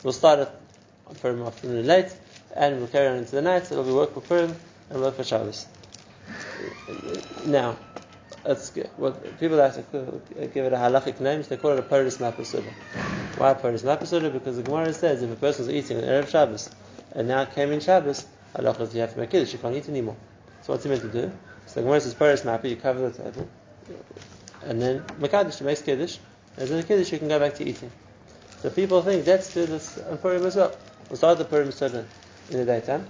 We'll 0.05 0.13
start 0.13 0.49
on 1.07 1.15
Purim 1.17 1.43
afternoon 1.43 1.87
late, 1.87 2.15
and 2.55 2.79
we'll 2.79 2.89
carry 2.89 3.09
on 3.09 3.17
into 3.17 3.33
the 3.33 3.43
night. 3.43 3.67
So 3.67 3.75
it'll 3.75 3.85
be 3.85 3.93
work 3.93 4.15
for 4.15 4.21
Purim 4.21 4.55
and 4.91 5.01
work 5.01 5.17
for 5.17 5.25
Shabbos. 5.25 5.67
Now, 7.47 7.77
good. 8.45 8.91
What 8.97 9.39
people 9.41 9.57
like 9.57 9.75
to 9.75 10.21
give 10.53 10.65
it 10.65 10.73
a 10.73 10.77
halachic 10.77 11.21
name, 11.21 11.43
they 11.43 11.57
call 11.57 11.73
it 11.73 11.79
a 11.79 11.83
Paris 11.83 12.19
Mapasuda. 12.19 12.73
Why 13.37 13.55
Paris 13.55 13.83
Mapasuda? 13.83 14.33
Because 14.33 14.57
the 14.57 14.63
Gemara 14.63 14.93
says 14.93 15.23
if 15.23 15.31
a 15.31 15.37
person 15.37 15.69
is 15.69 15.71
eating 15.71 15.99
on 15.99 16.05
Erev 16.05 16.29
Shabbos 16.29 16.71
and 17.13 17.29
now 17.29 17.45
came 17.45 17.73
in 17.73 17.81
Shabbos, 17.81 18.27
halachas 18.55 18.95
you 18.95 19.01
have 19.01 19.15
to 19.15 19.21
make 19.21 19.31
kiddush, 19.31 19.53
you 19.53 19.59
can't 19.59 19.75
eat 19.75 19.89
anymore. 19.89 20.17
So 20.63 20.73
what's 20.73 20.85
he 20.85 20.91
meant 20.91 21.03
to 21.03 21.09
do? 21.09 21.33
So 21.67 21.81
the 21.81 21.83
Gemara 21.83 22.01
says 22.01 22.15
Paris 22.15 22.43
Mapa, 22.43 22.69
you 22.69 22.77
cover 22.77 23.09
the 23.09 23.23
table, 23.23 23.49
and 24.65 24.81
then 24.81 25.01
Makadish, 25.21 25.61
you 25.61 25.67
make 25.67 25.85
kiddush, 25.85 26.19
and 26.57 26.69
then 26.69 26.77
the 26.79 26.83
kiddush 26.83 27.13
you 27.13 27.19
can 27.19 27.29
go 27.29 27.39
back 27.39 27.55
to 27.55 27.65
eating. 27.69 27.91
So 28.61 28.71
people 28.71 29.03
think 29.03 29.27
let's 29.27 29.53
do 29.53 29.67
this 29.67 29.99
on 29.99 30.19
Purim 30.19 30.45
as 30.45 30.57
well. 30.57 30.77
We'll 31.09 31.17
start 31.17 31.39
the 31.39 31.45
Purim 31.45 31.73
Suda 31.73 32.05
in 32.51 32.59
the 32.59 32.65
daytime, 32.65 33.07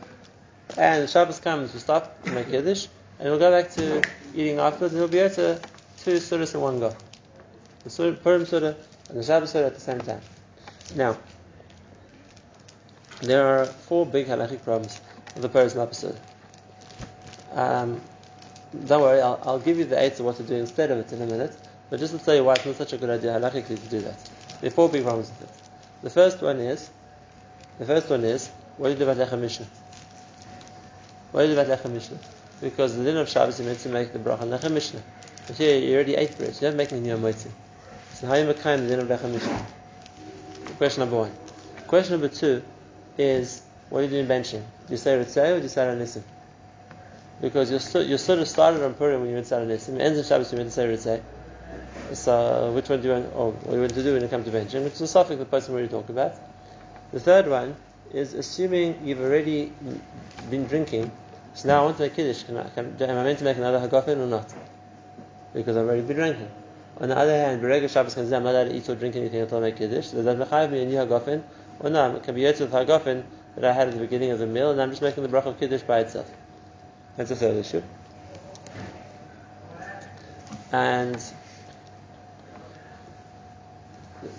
and 0.77 1.03
the 1.03 1.09
Shabbos 1.09 1.41
comes, 1.41 1.75
we 1.75 1.81
stop, 1.81 2.17
make 2.27 2.51
kiddush, 2.51 2.87
and 3.19 3.29
we'll 3.29 3.39
go 3.39 3.51
back 3.51 3.71
to 3.73 4.03
eating 4.35 4.59
afterwards, 4.59 4.95
and 4.95 5.01
we'll 5.01 5.09
be 5.09 5.19
able 5.19 5.35
to 5.35 5.61
two 5.99 6.17
sudas 6.17 6.55
in 6.55 6.61
one 6.61 6.81
go. 6.81 6.95
The 7.85 8.13
Purim 8.23 8.47
Surah 8.47 8.75
and 9.09 9.19
the 9.19 9.23
Shabbos 9.23 9.51
Surah 9.51 9.67
at 9.67 9.75
the 9.75 9.81
same 9.81 10.01
time. 10.01 10.21
Now, 10.95 11.17
there 13.21 13.47
are 13.47 13.67
four 13.67 14.07
big 14.07 14.27
halachic 14.27 14.63
problems 14.63 15.01
with 15.35 15.43
the 15.43 15.49
Purim 15.49 15.93
Surah. 15.93 16.15
Um, 17.53 18.01
don't 18.87 19.03
worry, 19.03 19.21
I'll, 19.21 19.41
I'll, 19.45 19.59
give 19.59 19.79
you 19.79 19.85
the 19.85 20.01
eight 20.01 20.19
of 20.19 20.27
what 20.27 20.37
to 20.37 20.43
do 20.43 20.55
instead 20.55 20.91
of 20.91 20.99
it 20.99 21.13
in 21.13 21.23
a 21.23 21.27
minute, 21.27 21.57
but 21.91 22.01
just 22.01 22.17
to 22.17 22.25
tell 22.25 22.35
you 22.35 22.45
why 22.45 22.55
it's 22.55 22.67
not 22.67 22.77
such 22.77 22.93
a 22.93 22.99
good 22.99 23.11
idea 23.11 23.33
halachically 23.33 23.81
to 23.81 23.89
do 23.89 24.01
that. 24.01 24.17
There 24.61 24.69
are 24.69 24.71
four 24.71 24.89
big 24.89 25.05
problems 25.05 25.31
with 25.31 25.43
it. 25.43 25.57
The 26.03 26.11
first 26.11 26.41
one 26.43 26.59
is, 26.59 26.91
the 27.79 27.87
first 27.87 28.09
one 28.09 28.25
is, 28.25 28.49
what 28.77 28.89
do 28.89 28.93
you 28.93 28.99
do 28.99 29.09
about 29.09 29.29
Lechem 29.29 29.41
Mishnah? 29.41 29.67
What 31.33 31.43
do 31.43 31.49
you 31.49 31.55
do 31.55 31.61
about 31.61 31.79
Lechem 31.79 31.93
Mishnah? 31.93 32.19
because 32.63 32.97
the 32.97 33.03
din 33.03 33.17
of 33.17 33.29
Shabbos 33.29 33.59
you 33.59 33.67
meant 33.67 33.81
to 33.81 33.89
make 33.89 34.13
the 34.13 34.21
bracha 34.21 34.45
lechem 34.45 34.73
mishnah. 34.73 35.03
But 35.47 35.57
here 35.57 35.77
you 35.77 35.95
already 35.95 36.15
ate 36.15 36.39
bread, 36.39 36.55
so 36.55 36.65
you're 36.65 36.71
not 36.71 36.79
making 36.79 37.03
new 37.03 37.17
moitzi. 37.17 37.51
So 38.15 38.29
how 38.29 38.35
you 38.35 38.47
make 38.47 38.63
the 38.63 38.77
din 38.77 39.01
of 39.01 39.09
lechem 39.09 39.33
mishnah? 39.33 39.67
Question 40.79 41.01
number 41.01 41.17
one. 41.17 41.33
Question 41.89 42.13
number 42.13 42.29
two 42.29 42.63
is 43.19 43.63
what 43.91 43.99
are 43.99 44.03
you 44.05 44.11
doing 44.11 44.27
benching? 44.27 44.63
Do 44.87 44.91
you 44.91 44.97
say 44.97 45.19
Ritzay 45.19 45.51
or 45.51 45.57
do 45.57 45.65
you 45.65 45.69
say 45.69 45.83
Ranissim? 45.83 46.23
Because 47.43 47.71
you're 47.71 48.19
sort 48.19 48.39
of 48.39 48.49
started 48.49 48.83
on 48.83 48.95
Purim 48.95 49.21
when 49.21 49.29
you 49.29 49.35
went 49.35 49.49
to 49.49 49.57
Ranissim, 49.57 50.01
ends 50.01 50.19
in 50.19 50.25
Shabbos 50.25 50.51
you 50.51 50.57
meant 50.57 50.73
to 50.73 50.81
Ritzay. 50.81 51.21
So 52.15 52.73
which 52.73 52.89
one 52.89 53.03
do 53.03 53.09
you 53.09 53.15
want, 53.15 53.33
or 53.35 53.51
what 53.53 53.75
you 53.75 53.81
want 53.81 53.95
to 53.95 54.03
do 54.03 54.15
when 54.15 54.23
you 54.23 54.29
come 54.29 54.45
to 54.45 54.51
benching? 54.51 54.85
Which 54.85 54.95
is 54.95 55.15
a 55.15 55.19
safek 55.19 55.37
the 55.37 55.45
person 55.45 55.75
we 55.75 55.81
already 55.81 55.93
talked 55.93 56.09
about. 56.09 56.33
The 57.13 57.21
third 57.21 57.49
one 57.49 57.77
is 58.11 58.33
assuming 58.33 59.01
you've 59.05 59.21
already 59.21 59.73
been 60.49 60.67
drinking 60.67 61.11
so 61.55 61.69
now 61.69 61.83
I 61.83 61.85
want 61.85 61.99
to 61.99 62.05
make 62.05 62.15
kiddush. 62.15 62.45
Can 62.45 62.57
I, 62.57 62.69
can, 62.71 62.97
am 62.99 63.19
I 63.19 63.25
meant 63.25 63.39
to 63.41 63.45
make 63.45 63.59
another 63.59 63.87
hagafen 63.87 64.17
or 64.17 64.27
not? 64.27 64.53
Because 65.53 65.77
I've 65.77 65.87
already 65.87 66.01
been 66.01 66.17
drinking. 66.17 66.49
On 66.99 67.09
the 67.11 67.19
other 67.19 67.37
hand, 67.37 67.63
Berega 67.63 67.91
Shabbos 67.91 68.15
say 68.15 68.23
I'm 68.23 68.43
not 68.43 68.55
allowed 68.55 68.65
to 68.65 68.75
eat 68.75 68.89
or 68.89 68.95
drink 68.95 69.17
anything 69.17 69.41
until 69.43 69.59
I 69.59 69.61
make 69.61 69.77
kiddush. 69.77 70.09
Does 70.09 70.25
that 70.25 70.39
mechayiv 70.39 70.71
me 70.71 70.83
a 70.83 70.87
new 70.87 70.97
hagafen? 70.97 71.43
Or 71.81 71.91
no, 71.91 72.17
it 72.17 72.23
can 72.23 72.35
be 72.35 72.43
yotz 72.43 72.61
of 72.61 72.71
hagafen 72.71 73.25
that 73.57 73.65
I 73.65 73.73
had 73.73 73.89
at 73.89 73.95
the 73.95 74.01
beginning 74.01 74.31
of 74.31 74.39
the 74.39 74.47
meal, 74.47 74.71
and 74.71 74.81
I'm 74.81 74.89
just 74.91 75.03
making 75.03 75.23
the 75.23 75.29
bracha 75.29 75.47
of 75.47 75.61
kiddush 75.61 75.83
by 75.83 76.01
itself. 76.01 76.31
That's 77.17 77.29
the 77.29 77.37
third 77.37 77.57
issue. 77.57 77.83
And 80.73 81.23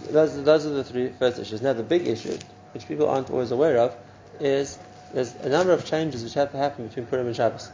those, 0.09 0.43
those 0.43 0.65
are 0.65 0.69
the 0.69 0.83
three 0.83 1.09
first 1.09 1.39
issues. 1.39 1.61
Now 1.61 1.73
the 1.73 1.83
big 1.83 2.07
issue, 2.07 2.37
which 2.73 2.87
people 2.87 3.07
aren't 3.07 3.29
always 3.29 3.51
aware 3.51 3.77
of, 3.77 3.95
is 4.39 4.79
there's 5.13 5.35
a 5.35 5.49
number 5.49 5.73
of 5.73 5.85
changes 5.85 6.23
which 6.23 6.33
have 6.33 6.51
to 6.51 6.57
happen 6.57 6.87
between 6.87 7.05
Purim 7.05 7.27
and 7.27 7.35
Shabbos. 7.35 7.69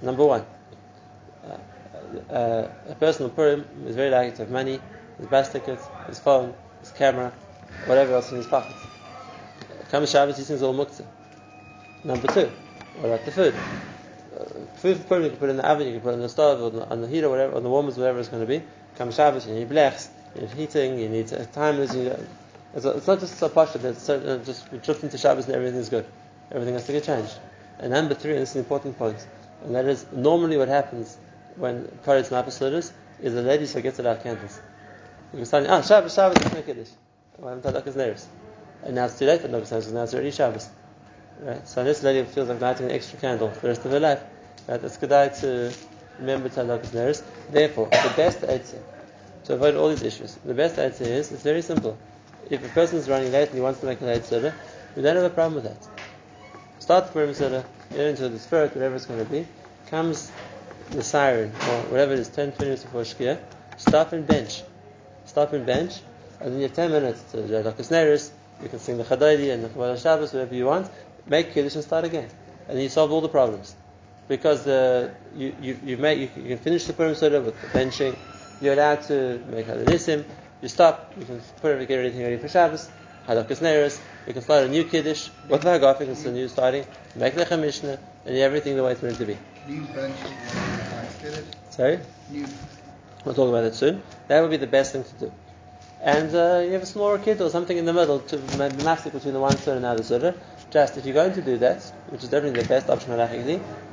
Number 0.00 0.24
one, 0.24 0.44
uh, 1.44 2.32
uh, 2.32 2.68
a 2.88 2.94
person 2.94 3.24
on 3.24 3.30
Purim 3.30 3.66
is 3.86 3.96
very 3.96 4.10
likely 4.10 4.36
to 4.36 4.42
have 4.42 4.50
money, 4.50 4.80
his 5.18 5.26
bus 5.26 5.52
ticket, 5.52 5.80
his 6.06 6.20
phone, 6.20 6.54
his 6.80 6.92
camera, 6.92 7.32
whatever 7.86 8.14
else 8.14 8.30
in 8.30 8.36
his 8.36 8.46
pocket. 8.46 8.76
Come 9.90 10.06
Shabbos, 10.06 10.38
he 10.38 10.44
thinks 10.44 10.62
all 10.62 10.74
muktzah. 10.74 11.06
Number 12.04 12.28
two, 12.28 12.50
what 12.98 13.06
about 13.06 13.24
the 13.24 13.32
food? 13.32 13.54
Food 14.76 14.98
for 14.98 15.20
you 15.20 15.28
can 15.30 15.38
put 15.38 15.50
in 15.50 15.56
the 15.56 15.68
oven, 15.68 15.86
you 15.86 15.94
can 15.94 16.02
put 16.02 16.10
it 16.10 16.14
on 16.14 16.20
the 16.20 16.28
stove, 16.28 16.62
on 16.62 16.80
the, 16.80 16.88
on 16.88 17.00
the 17.00 17.08
heater, 17.08 17.28
whatever, 17.28 17.56
on 17.56 17.62
the 17.62 17.70
warmers, 17.70 17.96
whatever 17.96 18.18
it's 18.18 18.28
going 18.28 18.42
to 18.42 18.46
be. 18.46 18.64
Come 18.96 19.10
Shabbos, 19.10 19.46
you 19.46 19.54
need 19.54 19.68
blechs, 19.68 20.08
you 20.34 20.42
need 20.42 20.50
heating, 20.50 20.98
you 20.98 21.08
need 21.08 21.28
timers. 21.52 21.94
You 21.94 22.04
need, 22.04 22.16
it's, 22.74 22.84
it's, 22.84 23.06
not 23.06 23.20
just 23.20 23.38
so 23.38 23.48
posh 23.48 23.72
that 23.72 23.84
it's 23.84 24.08
uh, 24.08 24.40
just 24.44 24.70
we 24.72 24.78
tripped 24.78 25.02
into 25.02 25.18
Shabbos 25.18 25.46
and 25.46 25.54
everything's 25.54 25.88
good 25.88 26.06
everything 26.52 26.74
has 26.74 26.86
to 26.86 26.92
get 26.92 27.04
changed. 27.04 27.34
And 27.78 27.92
number 27.92 28.14
three, 28.14 28.32
and 28.32 28.42
this 28.42 28.50
is 28.50 28.56
an 28.56 28.62
important 28.62 28.98
point, 28.98 29.26
and 29.64 29.74
that 29.74 29.86
is 29.86 30.06
normally 30.12 30.56
what 30.56 30.68
happens 30.68 31.16
when 31.56 31.86
Paris 32.04 32.28
Mapasodas 32.30 32.92
is 33.20 33.34
the 33.34 33.42
ladies 33.42 33.72
forget 33.72 33.94
to 33.96 34.02
light 34.02 34.22
candles. 34.22 34.60
You're 35.34 35.44
saying, 35.44 35.66
ah, 35.66 35.80
Shabbos, 35.82 36.14
Shabbos, 36.14 36.38
let's 36.38 36.54
make 36.54 36.66
Kiddush. 36.66 36.90
Well, 37.38 37.54
I'm 37.54 37.62
Tadakas 37.62 38.26
And 38.82 38.94
now 38.94 39.06
it's 39.06 39.18
too 39.18 39.26
late 39.26 39.40
for 39.40 39.48
Tadakas 39.48 39.70
because 39.70 39.92
now 39.92 40.02
it's 40.02 40.14
already 40.14 40.30
Shabbos. 40.30 40.68
Right? 41.40 41.66
So 41.66 41.84
this 41.84 42.02
lady 42.02 42.26
feels 42.26 42.48
like 42.48 42.60
lighting 42.60 42.86
an 42.86 42.92
extra 42.92 43.18
candle 43.18 43.50
for 43.50 43.60
the 43.60 43.68
rest 43.68 43.84
of 43.84 43.90
her 43.90 44.00
life. 44.00 44.22
Right? 44.68 44.82
It's 44.82 44.96
good 44.96 45.10
to 45.10 45.72
remember 46.18 46.48
Tadakas 46.48 46.90
Neris. 46.90 47.22
Therefore, 47.50 47.86
the 47.86 48.12
best 48.16 48.44
answer 48.44 48.82
to 49.44 49.54
avoid 49.54 49.74
all 49.74 49.88
these 49.88 50.02
issues, 50.02 50.36
the 50.44 50.54
best 50.54 50.78
answer 50.78 51.04
is 51.04 51.32
it's 51.32 51.42
very 51.42 51.62
simple. 51.62 51.98
If 52.50 52.64
a 52.64 52.68
person 52.68 52.98
is 52.98 53.08
running 53.08 53.32
late 53.32 53.48
and 53.48 53.56
he 53.56 53.60
wants 53.60 53.80
to 53.80 53.86
make 53.86 54.00
a 54.00 54.04
late 54.04 54.24
soda, 54.24 54.54
we 54.94 55.02
don't 55.02 55.16
have 55.16 55.24
a 55.24 55.30
problem 55.30 55.54
with 55.54 55.64
that 55.64 55.88
start 56.82 57.06
the 57.06 57.12
Purim 57.12 57.32
Seder, 57.32 57.64
get 57.90 58.00
into 58.00 58.28
the 58.28 58.40
spirit, 58.40 58.74
whatever 58.74 58.96
it's 58.96 59.06
going 59.06 59.24
to 59.24 59.30
be, 59.30 59.46
comes 59.86 60.32
the 60.90 61.02
siren, 61.02 61.50
or 61.50 61.82
whatever 61.92 62.12
it 62.12 62.18
is, 62.18 62.28
10, 62.28 62.52
20 62.52 62.64
minutes 62.64 62.82
before 62.82 63.02
Shkia, 63.02 63.38
stop 63.76 64.12
and 64.12 64.26
bench. 64.26 64.62
Stop 65.24 65.52
and 65.52 65.64
bench, 65.64 66.00
and 66.40 66.52
then 66.52 66.56
you 66.56 66.64
have 66.64 66.74
10 66.74 66.90
minutes 66.90 67.22
to 67.30 67.46
do 67.46 67.52
Lakas 67.52 67.88
Neris, 67.88 68.30
you 68.60 68.68
can 68.68 68.80
sing 68.80 68.98
the 68.98 69.04
Lecha 69.04 69.16
Dodi 69.16 69.54
and 69.54 69.62
the 69.62 69.68
Kabbalah 69.68 69.96
Shabbos, 69.96 70.32
whatever 70.32 70.56
you 70.56 70.66
want, 70.66 70.90
make 71.26 71.52
Kiddush 71.52 71.74
and 71.74 71.84
start 71.84 72.04
again. 72.04 72.28
And 72.68 72.80
you 72.80 72.88
solve 72.88 73.12
all 73.12 73.20
the 73.20 73.28
problems. 73.28 73.74
Because 74.28 74.64
the, 74.64 75.12
you, 75.34 75.54
you, 75.60 75.78
you, 75.84 75.96
make, 75.96 76.18
you, 76.18 76.42
you 76.42 76.48
can 76.48 76.58
finish 76.58 76.84
the 76.84 76.92
Purim 76.92 77.14
Seder 77.14 77.40
with 77.40 77.60
the 77.60 77.66
benching, 77.68 78.16
you're 78.60 78.74
allowed 78.74 79.02
to 79.02 79.42
make 79.48 79.66
Hadanissim, 79.66 80.24
you 80.62 80.68
stop, 80.68 81.12
you 81.18 81.24
can 81.24 81.40
put 81.60 81.76
get 81.88 81.98
everything 81.98 82.22
ready 82.22 82.36
for 82.38 82.48
Shabbos, 82.48 82.88
Halakas 83.26 83.60
Neris, 83.60 84.00
you 84.26 84.32
can 84.32 84.42
start 84.42 84.64
a 84.64 84.68
new 84.68 84.84
Kiddush, 84.84 85.28
what 85.48 85.60
the 85.60 85.68
Hagafik, 85.70 86.08
it's 86.08 86.24
a 86.24 86.32
new 86.32 86.48
starting, 86.48 86.86
make 87.16 87.34
the 87.34 87.56
Mishnah, 87.56 87.98
and 88.24 88.36
everything 88.36 88.76
the 88.76 88.84
way 88.84 88.92
it's 88.92 89.02
meant 89.02 89.18
to 89.18 89.26
be. 89.26 89.36
Sorry? 91.70 91.98
We'll 93.24 93.34
talk 93.34 93.48
about 93.48 93.64
it 93.64 93.74
soon. 93.74 94.02
That 94.28 94.40
would 94.40 94.50
be 94.50 94.56
the 94.56 94.66
best 94.66 94.92
thing 94.92 95.04
to 95.04 95.14
do. 95.26 95.32
And 96.00 96.34
uh, 96.34 96.62
you 96.64 96.72
have 96.72 96.82
a 96.82 96.86
smaller 96.86 97.18
kid 97.18 97.40
or 97.40 97.48
something 97.48 97.76
in 97.76 97.84
the 97.84 97.92
middle 97.92 98.18
to 98.18 98.38
make 98.58 98.72
the 98.72 98.84
mastic 98.84 99.12
between 99.12 99.34
the 99.34 99.40
one 99.40 99.56
surah 99.56 99.76
and 99.76 99.84
the 99.84 99.88
other 99.88 100.02
surah. 100.02 100.32
Just 100.72 100.96
if 100.96 101.04
you're 101.04 101.12
going 101.12 101.34
to 101.34 101.42
do 101.42 101.58
that, 101.58 101.82
which 102.08 102.24
is 102.24 102.30
definitely 102.30 102.62
the 102.62 102.68
best 102.68 102.88
option, 102.88 103.12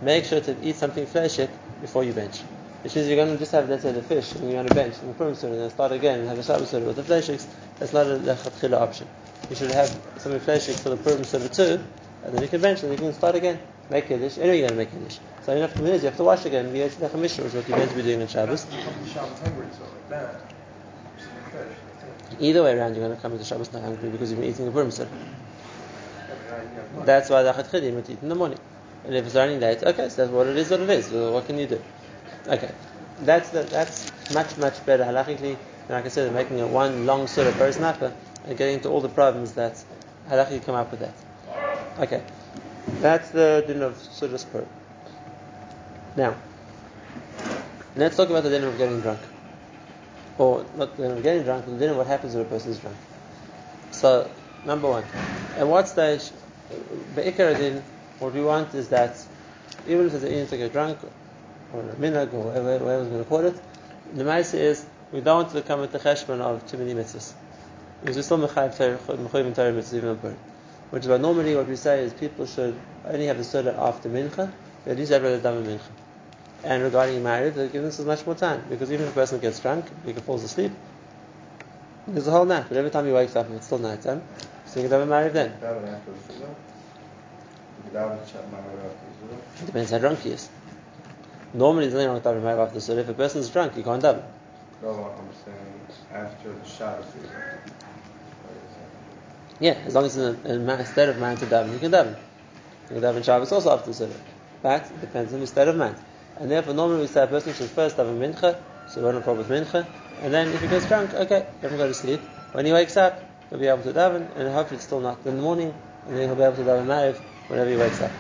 make 0.01 0.23
sure 0.23 0.39
to 0.39 0.55
eat 0.63 0.77
something 0.77 1.05
fleshik 1.05 1.49
before 1.81 2.05
you 2.05 2.13
bench. 2.13 2.39
Which 2.83 2.95
means 2.95 3.09
you're 3.09 3.17
going 3.17 3.33
to 3.33 3.37
just 3.37 3.51
have, 3.51 3.67
let's 3.67 3.83
say, 3.83 3.91
the 3.91 4.01
fish, 4.01 4.33
and 4.35 4.49
you're 4.49 4.61
on 4.61 4.65
a 4.65 4.73
bench, 4.73 4.97
the 5.01 5.11
Purim 5.11 5.35
Surah, 5.35 5.51
and 5.51 5.61
then 5.61 5.69
start 5.69 5.91
again 5.91 6.19
and 6.19 6.29
have 6.29 6.39
a 6.39 6.43
Shabbos 6.43 6.69
Surah 6.69 6.85
with 6.85 6.95
the 6.95 7.03
fleshiks. 7.03 7.45
That's 7.79 7.91
not 7.91 8.05
a 8.05 8.17
Lechatchila 8.19 8.79
option. 8.79 9.07
You 9.49 9.57
should 9.57 9.71
have 9.71 9.89
some 10.19 10.31
fleshik 10.39 10.79
for 10.79 10.87
the 10.87 10.95
Purim 10.95 11.25
Surah 11.25 11.49
too, 11.49 11.83
and 12.23 12.33
then 12.33 12.41
you 12.41 12.47
can 12.47 12.61
bench, 12.61 12.81
and 12.83 12.93
you 12.93 12.97
can 12.97 13.11
start 13.11 13.35
again. 13.35 13.59
Make 13.89 14.07
Kiddush. 14.07 14.37
Anyway, 14.37 14.59
you're 14.59 14.69
going 14.69 14.79
to 14.79 14.85
make 14.85 14.91
Kiddush. 14.91 15.19
So 15.43 15.53
you 15.53 15.61
have 15.61 15.73
to 15.73 15.83
you 15.83 15.99
have 15.99 16.15
to 16.15 16.23
wash 16.23 16.45
again, 16.45 16.67
and 16.67 16.77
you 16.77 16.83
have 16.83 17.11
to 17.11 17.17
which 17.17 17.39
is 17.39 17.53
what 17.53 17.67
you're 17.67 17.77
meant 17.77 17.89
to 17.89 17.97
be 17.97 18.03
doing 18.03 18.21
on 18.21 18.27
Shabbos. 18.29 18.65
Either 22.39 22.63
way 22.63 22.77
around, 22.77 22.95
you're 22.95 23.03
going 23.03 23.15
to 23.15 23.21
come 23.21 23.33
into 23.33 23.43
Shabbos 23.43 23.73
not 23.73 23.81
hungry 23.81 24.09
because 24.09 24.31
you've 24.31 24.39
been 24.39 24.49
eating 24.49 24.63
the 24.63 24.71
Purim 24.71 24.91
Surah. 24.91 25.09
That's 27.05 27.29
why 27.29 27.43
the 27.43 27.53
Chatchidim 27.53 27.95
would 27.95 28.09
eat 28.09 28.21
in 28.21 28.29
the 28.29 28.35
morning. 28.35 28.59
And 29.05 29.15
if 29.15 29.25
it's 29.25 29.35
running 29.35 29.59
late, 29.59 29.83
okay, 29.83 30.09
so 30.09 30.23
that's 30.23 30.31
what 30.31 30.47
it 30.47 30.57
is, 30.57 30.69
what 30.69 30.81
it 30.81 30.89
is. 30.89 31.12
What 31.12 31.45
can 31.45 31.57
you 31.57 31.67
do? 31.67 31.81
Okay, 32.47 32.71
that's 33.21 33.49
the, 33.49 33.63
that's 33.63 34.12
much 34.33 34.57
much 34.57 34.85
better 34.85 35.03
halachically 35.03 35.57
than 35.88 35.95
like 35.95 36.05
I 36.05 36.09
said, 36.09 36.33
making 36.33 36.59
it 36.59 36.67
one 36.67 37.05
long 37.05 37.27
sort 37.27 37.47
of 37.47 37.55
first 37.55 37.79
napper 37.79 38.13
and 38.45 38.57
getting 38.57 38.75
into 38.75 38.89
all 38.89 39.01
the 39.01 39.09
problems 39.09 39.53
that 39.53 39.83
halakha 40.27 40.63
come 40.65 40.75
up 40.75 40.91
with 40.91 40.99
that. 41.01 41.13
Okay, 41.99 42.23
that's 43.01 43.29
the 43.31 43.63
din 43.67 43.81
of 43.81 43.95
Sudas 43.95 44.49
Purim. 44.49 44.67
Now, 46.15 46.35
let's 47.95 48.17
talk 48.17 48.29
about 48.29 48.43
the 48.43 48.49
din 48.49 48.63
of 48.63 48.77
getting 48.77 49.01
drunk. 49.01 49.19
Or 50.38 50.65
not 50.75 50.95
the 50.97 51.03
din 51.03 51.17
of 51.17 51.23
getting 51.23 51.43
drunk, 51.43 51.65
but 51.65 51.73
the 51.73 51.79
din 51.79 51.89
of 51.89 51.97
what 51.97 52.07
happens 52.07 52.33
when 52.35 52.45
a 52.45 52.49
person 52.49 52.71
is 52.71 52.79
drunk. 52.79 52.97
So, 53.91 54.29
number 54.65 54.89
one, 54.89 55.04
at 55.58 55.67
what 55.67 55.88
stage, 55.88 56.32
Be'ikar 57.15 57.58
din, 57.58 57.84
what 58.19 58.34
we 58.34 58.41
want 58.41 58.74
is 58.74 58.89
that 58.89 59.17
even 59.88 60.06
if 60.06 60.12
there's 60.12 60.24
an 60.24 60.48
to 60.48 60.58
get 60.58 60.72
drunk, 60.72 61.00
or 61.74 61.82
a 61.82 61.93
minhag, 61.95 62.34
or 62.34 62.45
whatever, 62.45 62.78
whatever's 62.84 63.08
going 63.08 63.24
to 63.24 63.30
call 63.30 63.45
it, 63.45 63.60
the 64.13 64.24
matter 64.24 64.58
is 64.58 64.86
we 65.12 65.22
don't 65.22 65.43
want 65.43 65.54
to 65.54 65.62
come 65.62 65.82
with 65.82 65.91
the 65.91 66.00
cheshbon 66.00 66.41
of 66.41 66.65
too 66.67 66.78
many 66.78 66.93
mitzvahs. 66.93 67.34
Because 68.02 68.15
we're 68.15 68.24
still 68.24 68.38
mechayiv 68.38 68.98
mitzvahs 68.98 69.93
even 69.93 70.10
on 70.10 70.38
Which 70.91 71.04
is 71.04 71.10
why 71.10 71.17
normally 71.17 71.56
what 71.56 71.67
we 71.67 71.76
say 71.76 72.04
is 72.04 72.13
people 72.13 72.45
should 72.45 72.76
only 73.06 73.26
have 73.26 73.38
the 73.38 73.43
Suda 73.43 73.76
after 73.80 74.10
mincha, 74.10 74.52
at 74.86 74.98
least 74.98 75.12
have 75.12 75.24
the 75.24 75.38
dam 75.38 75.63
mincha. 75.63 75.82
And 76.63 76.84
regarding 76.84 77.24
Mariv, 77.24 77.56
they 77.56 77.69
give 77.69 77.84
us 77.84 78.00
much 78.00 78.26
more 78.26 78.36
time 78.36 78.63
because 78.69 78.91
even 78.91 79.06
if 79.06 79.12
a 79.12 79.15
person 79.15 79.39
gets 79.39 79.60
drunk, 79.60 79.86
he 80.06 80.13
falls 80.13 80.43
asleep. 80.43 80.72
There's 82.08 82.28
a 82.28 82.32
whole 82.32 82.45
night, 82.45 82.65
but 82.67 82.78
every 82.78 82.91
time 82.91 83.06
he 83.06 83.12
wakes 83.12 83.36
up, 83.36 83.50
it's 83.52 83.67
still 83.67 83.78
night 83.78 84.02
time. 84.02 84.22
So 84.69 84.79
you 84.79 84.88
can 84.88 84.99
have 84.99 85.10
a 85.10 85.12
Mariv 85.12 85.34
then. 85.34 85.51
It 89.60 89.65
depends 89.65 89.89
how 89.89 89.97
drunk 89.97 90.19
he 90.19 90.29
is. 90.29 90.47
Normally, 91.55 91.88
there's 91.88 91.95
nothing 91.95 92.08
wrong 92.08 92.15
with 92.15 92.23
davening 92.23 92.63
after 92.63 92.75
the 92.75 92.82
Suda. 92.82 93.01
If 93.01 93.10
a 93.10 93.13
person's 93.15 93.49
drunk, 93.49 93.75
you 93.75 93.82
can't 93.82 94.03
daven. 94.03 94.23
No, 94.84 94.89
I'm 95.17 95.27
saying 95.43 95.58
after 96.13 96.53
the 96.53 96.69
Shabbos. 96.69 97.05
Yeah, 99.60 99.75
as 99.88 99.95
long 99.95 100.05
as 100.05 100.15
it's 100.15 100.45
in 100.45 100.69
a, 100.69 100.86
state 100.86 101.10
of 101.10 101.17
mind 101.17 101.39
to 101.39 101.47
daven, 101.47 101.73
you 101.73 101.79
can 101.79 101.91
daven. 101.91 102.15
You 102.89 103.01
can 103.01 103.01
daven 103.01 103.23
Shabbos 103.23 103.51
also 103.51 103.71
after 103.71 103.88
the 103.88 103.95
Suda. 103.95 104.13
But 104.62 104.86
it 104.86 105.01
depends 105.01 105.34
on 105.34 105.39
the 105.39 105.47
state 105.47 105.67
of 105.67 105.77
mind. 105.77 105.95
And 106.38 106.51
therefore, 106.51 106.75
normally 106.75 107.01
we 107.01 107.08
say 107.08 107.23
a 107.23 107.27
person 107.27 107.55
should 107.55 107.69
first 107.69 107.97
daven 107.97 108.19
mincha, 108.19 108.62
so 108.88 109.01
we're 109.01 109.13
not 109.13 109.23
problem 109.23 109.47
with 109.47 109.67
mincha, 109.67 109.88
and 110.21 110.32
then 110.32 110.49
if 110.49 110.62
he 110.62 110.67
gets 110.67 110.86
drunk, 110.86 111.12
okay, 111.15 111.47
let 111.63 111.71
him 111.71 111.77
go 111.79 111.88
to 111.88 111.93
sleep. 111.93 112.21
When 112.51 112.67
he 112.67 112.71
wakes 112.71 112.95
up, 112.97 113.28
he'll 113.49 113.59
be 113.59 113.67
able 113.67 113.83
to 113.83 113.93
daven, 113.93 114.27
and 114.35 114.53
hopefully 114.53 114.77
it's 114.77 114.85
still 114.85 114.99
not 114.99 115.17
in 115.25 115.35
the 115.38 115.41
morning, 115.41 115.73
and 116.07 116.17
then 116.17 116.27
he'll 116.27 116.35
be 116.35 116.43
able 116.43 116.55
to 116.55 116.63
daven 116.63 116.85
Mariv 116.85 117.17
whenever 117.47 117.69
he 117.69 117.77
wakes 117.77 118.01
up. 118.01 118.12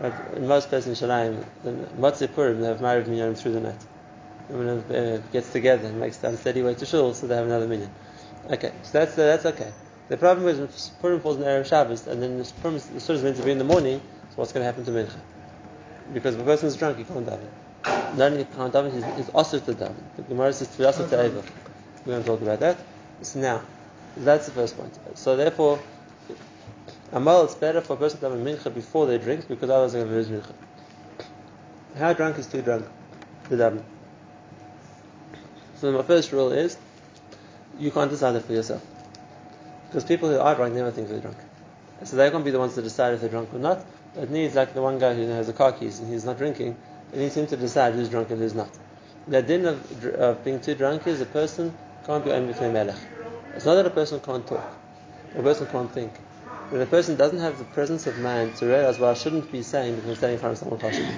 Right? 0.00 0.12
In 0.36 0.46
most 0.46 0.68
places 0.68 1.00
in 1.00 1.08
Shalayim, 1.08 1.44
the 1.64 1.72
Motzei 1.98 2.32
Purim, 2.32 2.60
they 2.60 2.68
have 2.68 2.80
Mariv 2.80 3.06
minyan 3.06 3.34
through 3.34 3.52
the 3.52 3.60
night. 3.60 3.84
and 4.48 4.60
Everyone 4.60 4.96
uh, 4.96 5.22
gets 5.32 5.52
together 5.52 5.88
and 5.88 5.98
makes 5.98 6.18
the 6.18 6.28
unsteady 6.28 6.62
way 6.62 6.74
to 6.74 6.86
shul, 6.86 7.14
so 7.14 7.26
they 7.26 7.36
have 7.36 7.46
another 7.46 7.66
minyan. 7.66 7.90
Okay, 8.50 8.72
so 8.82 8.92
that's 8.92 9.12
uh, 9.12 9.26
that's 9.26 9.46
okay. 9.46 9.72
The 10.08 10.16
problem 10.16 10.46
is 10.46 10.58
when 10.58 10.68
Purim 11.00 11.20
falls 11.20 11.36
in 11.36 11.42
the 11.42 11.48
Erev 11.48 11.66
Shabbos, 11.66 12.06
and 12.06 12.22
then 12.22 12.38
the 12.38 12.52
Purim 12.62 12.74
the 12.74 13.00
Suda 13.00 13.18
is 13.18 13.24
meant 13.24 13.36
to 13.38 13.42
be 13.42 13.50
in 13.50 13.58
the 13.58 13.64
morning, 13.64 14.00
so 14.30 14.36
what's 14.36 14.52
going 14.52 14.62
to 14.62 14.66
happen 14.66 14.84
to 14.84 14.90
Mincha? 14.90 15.18
Because 16.12 16.34
if 16.36 16.42
a 16.42 16.44
person 16.44 16.68
is 16.68 16.76
drunk, 16.76 16.98
he 16.98 17.04
can't 17.04 17.26
daven. 17.26 17.48
Not 18.16 18.32
only 18.32 18.44
can't 18.44 18.72
daven, 18.72 19.16
he's, 19.16 19.28
also 19.30 19.58
to 19.58 19.72
daven. 19.72 19.96
The 20.16 20.22
Gemara 20.22 20.52
says 20.52 20.68
to 20.68 20.78
be 20.78 20.84
also 20.84 21.08
to 21.08 21.16
We're 21.16 22.12
going 22.12 22.22
to 22.22 22.28
talk 22.28 22.40
about 22.40 22.60
that. 22.60 22.76
So 23.22 23.40
now, 23.40 23.62
that's 24.16 24.46
the 24.46 24.52
first 24.52 24.76
point. 24.76 24.98
So 25.14 25.36
therefore, 25.36 25.78
Amal, 27.12 27.44
it's 27.44 27.54
better 27.54 27.80
for 27.80 27.94
a 27.94 27.96
person 27.96 28.18
to 28.20 28.30
have 28.30 28.38
a 28.38 28.42
mincha 28.42 28.72
before 28.74 29.06
they 29.06 29.18
drink 29.18 29.46
because 29.48 29.70
otherwise 29.70 29.92
they're 29.92 30.04
going 30.04 30.24
to 30.24 30.30
lose 30.30 30.42
mincha. 30.42 30.54
How 31.96 32.12
drunk 32.12 32.38
is 32.38 32.46
too 32.46 32.62
drunk 32.62 32.86
to 33.48 33.56
daven? 33.56 33.82
So 35.76 35.92
my 35.92 36.02
first 36.02 36.32
rule 36.32 36.52
is 36.52 36.76
you 37.78 37.90
can't 37.90 38.10
decide 38.10 38.34
it 38.36 38.44
for 38.44 38.52
yourself. 38.52 38.84
Because 39.88 40.04
people 40.04 40.28
who 40.28 40.38
are 40.38 40.54
drunk 40.54 40.74
never 40.74 40.90
think 40.90 41.08
they're 41.08 41.20
drunk. 41.20 41.36
So 42.04 42.16
they're 42.16 42.30
going 42.30 42.42
to 42.42 42.44
be 42.44 42.50
the 42.50 42.58
ones 42.58 42.74
to 42.74 42.82
decide 42.82 43.14
if 43.14 43.20
they're 43.20 43.30
drunk 43.30 43.54
or 43.54 43.58
not. 43.58 43.84
It 44.16 44.30
needs 44.30 44.54
like 44.54 44.74
the 44.74 44.82
one 44.82 44.98
guy 44.98 45.14
who 45.14 45.26
has 45.28 45.46
the 45.46 45.52
car 45.52 45.72
keys 45.72 46.00
and 46.00 46.12
he's 46.12 46.24
not 46.24 46.38
drinking, 46.38 46.76
it 47.12 47.18
needs 47.18 47.36
him 47.36 47.46
to 47.48 47.56
decide 47.56 47.94
who's 47.94 48.08
drunk 48.08 48.30
and 48.30 48.40
who's 48.40 48.54
not. 48.54 48.70
The 49.28 49.42
din 49.42 49.66
of, 49.66 50.04
of 50.14 50.44
being 50.44 50.60
too 50.60 50.74
drunk 50.74 51.06
is 51.06 51.20
a 51.20 51.26
person 51.26 51.74
can't 52.06 52.24
be 52.24 52.30
only 52.30 52.52
melech. 52.54 52.96
It's 53.56 53.64
not 53.64 53.76
that 53.76 53.86
a 53.86 53.90
person 53.90 54.20
can't 54.20 54.46
talk, 54.46 54.70
a 55.34 55.42
person 55.42 55.66
can't 55.68 55.90
think. 55.90 56.12
When 56.68 56.82
a 56.82 56.86
person 56.86 57.16
doesn't 57.16 57.38
have 57.38 57.58
the 57.58 57.64
presence 57.64 58.06
of 58.06 58.18
mind 58.18 58.54
to 58.56 58.66
realize 58.66 58.98
what 58.98 59.10
I 59.10 59.14
shouldn't 59.14 59.50
be 59.50 59.62
saying 59.62 59.94
because 59.94 60.10
I'm 60.10 60.16
standing 60.16 60.34
in 60.34 60.40
front 60.40 60.52
of 60.52 60.58
someone 60.58 60.78
kosher. 60.78 61.08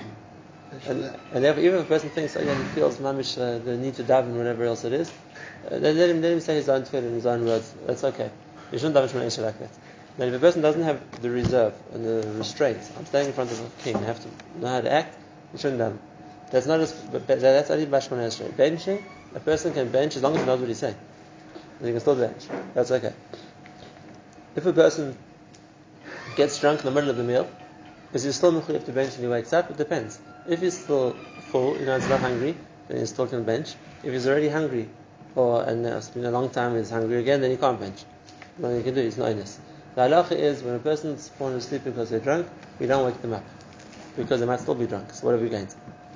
And, 0.86 1.16
and 1.32 1.44
therefore, 1.44 1.64
even 1.64 1.80
if 1.80 1.86
a 1.86 1.88
person 1.88 2.10
thinks, 2.10 2.36
oh 2.36 2.42
yeah, 2.42 2.56
he 2.56 2.64
feels 2.76 2.98
mamish 2.98 3.38
uh, 3.38 3.58
the 3.64 3.76
need 3.76 3.94
to 3.94 4.04
daven 4.04 4.36
whatever 4.36 4.64
else 4.64 4.84
it 4.84 4.92
is, 4.92 5.10
uh, 5.66 5.78
then 5.80 5.98
let 5.98 6.10
him, 6.10 6.22
let 6.22 6.32
him 6.32 6.40
say 6.40 6.54
his 6.54 6.68
own 6.68 6.82
tefillah 6.82 7.08
in 7.08 7.14
his 7.14 7.26
own 7.26 7.44
words. 7.44 7.74
That's 7.86 8.04
okay. 8.04 8.30
You 8.70 8.78
shouldn't 8.78 8.94
daven 8.94 9.08
shemana 9.08 9.42
like 9.42 9.58
that. 9.58 9.70
Now, 10.18 10.26
if 10.26 10.34
a 10.34 10.38
person 10.38 10.62
doesn't 10.62 10.82
have 10.82 11.20
the 11.20 11.30
reserve 11.30 11.74
and 11.92 12.04
the 12.04 12.28
restraint, 12.38 12.78
I'm 12.96 13.06
standing 13.06 13.30
in 13.30 13.34
front 13.34 13.50
of 13.50 13.60
a 13.60 13.82
king, 13.82 13.96
I 13.96 14.04
have 14.04 14.20
to 14.22 14.60
know 14.60 14.68
how 14.68 14.80
to 14.80 14.92
act, 14.92 15.16
you 15.52 15.58
shouldn't 15.58 15.80
daven. 15.80 15.98
That's 16.50 16.66
not 16.66 16.78
as, 16.78 16.92
that's 17.26 17.70
only 17.70 17.86
bashman 17.86 18.18
esrei. 18.18 18.52
Benching, 18.52 19.02
a 19.34 19.40
person 19.40 19.72
can 19.72 19.90
bench 19.90 20.14
as 20.14 20.22
long 20.22 20.34
as 20.34 20.40
he 20.40 20.46
knows 20.46 20.60
what 20.60 20.68
he's 20.68 20.78
saying. 20.78 20.96
And 21.78 21.86
he 21.86 21.92
can 21.92 22.00
still 22.00 22.16
bench. 22.16 22.46
That's 22.74 22.90
okay. 22.90 23.12
If 24.56 24.66
a 24.66 24.72
person 24.72 25.16
gets 26.36 26.58
drunk 26.58 26.80
in 26.80 26.86
the 26.86 26.90
middle 26.90 27.10
of 27.10 27.16
the 27.16 27.22
meal, 27.22 27.48
is 28.12 28.24
he 28.24 28.32
still 28.32 28.52
mechuyev 28.52 28.84
to 28.86 28.92
bench 28.92 29.12
when 29.12 29.22
he 29.22 29.28
wakes 29.28 29.52
up? 29.52 29.70
It 29.70 29.76
depends. 29.76 30.18
If 30.48 30.60
he's 30.60 30.78
still 30.82 31.14
full, 31.50 31.78
you 31.78 31.86
know, 31.86 31.98
he's 31.98 32.08
not 32.08 32.20
hungry, 32.20 32.56
then 32.88 32.98
he 32.98 33.06
still 33.06 33.26
can 33.26 33.44
bench. 33.44 33.74
If 34.02 34.12
he's 34.12 34.26
already 34.26 34.48
hungry, 34.48 34.88
or 35.36 35.62
and 35.62 35.84
it's 35.84 36.08
been 36.08 36.24
a 36.24 36.30
long 36.30 36.50
time 36.50 36.76
he's 36.76 36.90
hungry 36.90 37.18
again, 37.18 37.40
then 37.40 37.50
he 37.50 37.56
can't 37.56 37.78
bench. 37.78 38.04
Nothing 38.58 38.78
he 38.78 38.82
can 38.82 38.94
do, 38.94 39.02
he's 39.02 39.18
not 39.18 39.28
honest. 39.30 39.60
The 39.94 40.02
halacha 40.02 40.32
is 40.32 40.62
when 40.62 40.74
a 40.74 40.78
person's 40.78 41.28
fallen 41.28 41.56
asleep 41.56 41.84
because 41.84 42.10
they're 42.10 42.20
drunk, 42.20 42.48
we 42.78 42.86
don't 42.86 43.04
wake 43.04 43.20
them 43.20 43.34
up. 43.34 43.44
Because 44.16 44.40
they 44.40 44.46
might 44.46 44.60
still 44.60 44.74
be 44.74 44.86
drunk. 44.86 45.12
So 45.12 45.26
what 45.26 45.32
have 45.32 45.42
we 45.42 45.48
going 45.48 45.66
gained? 45.66 45.74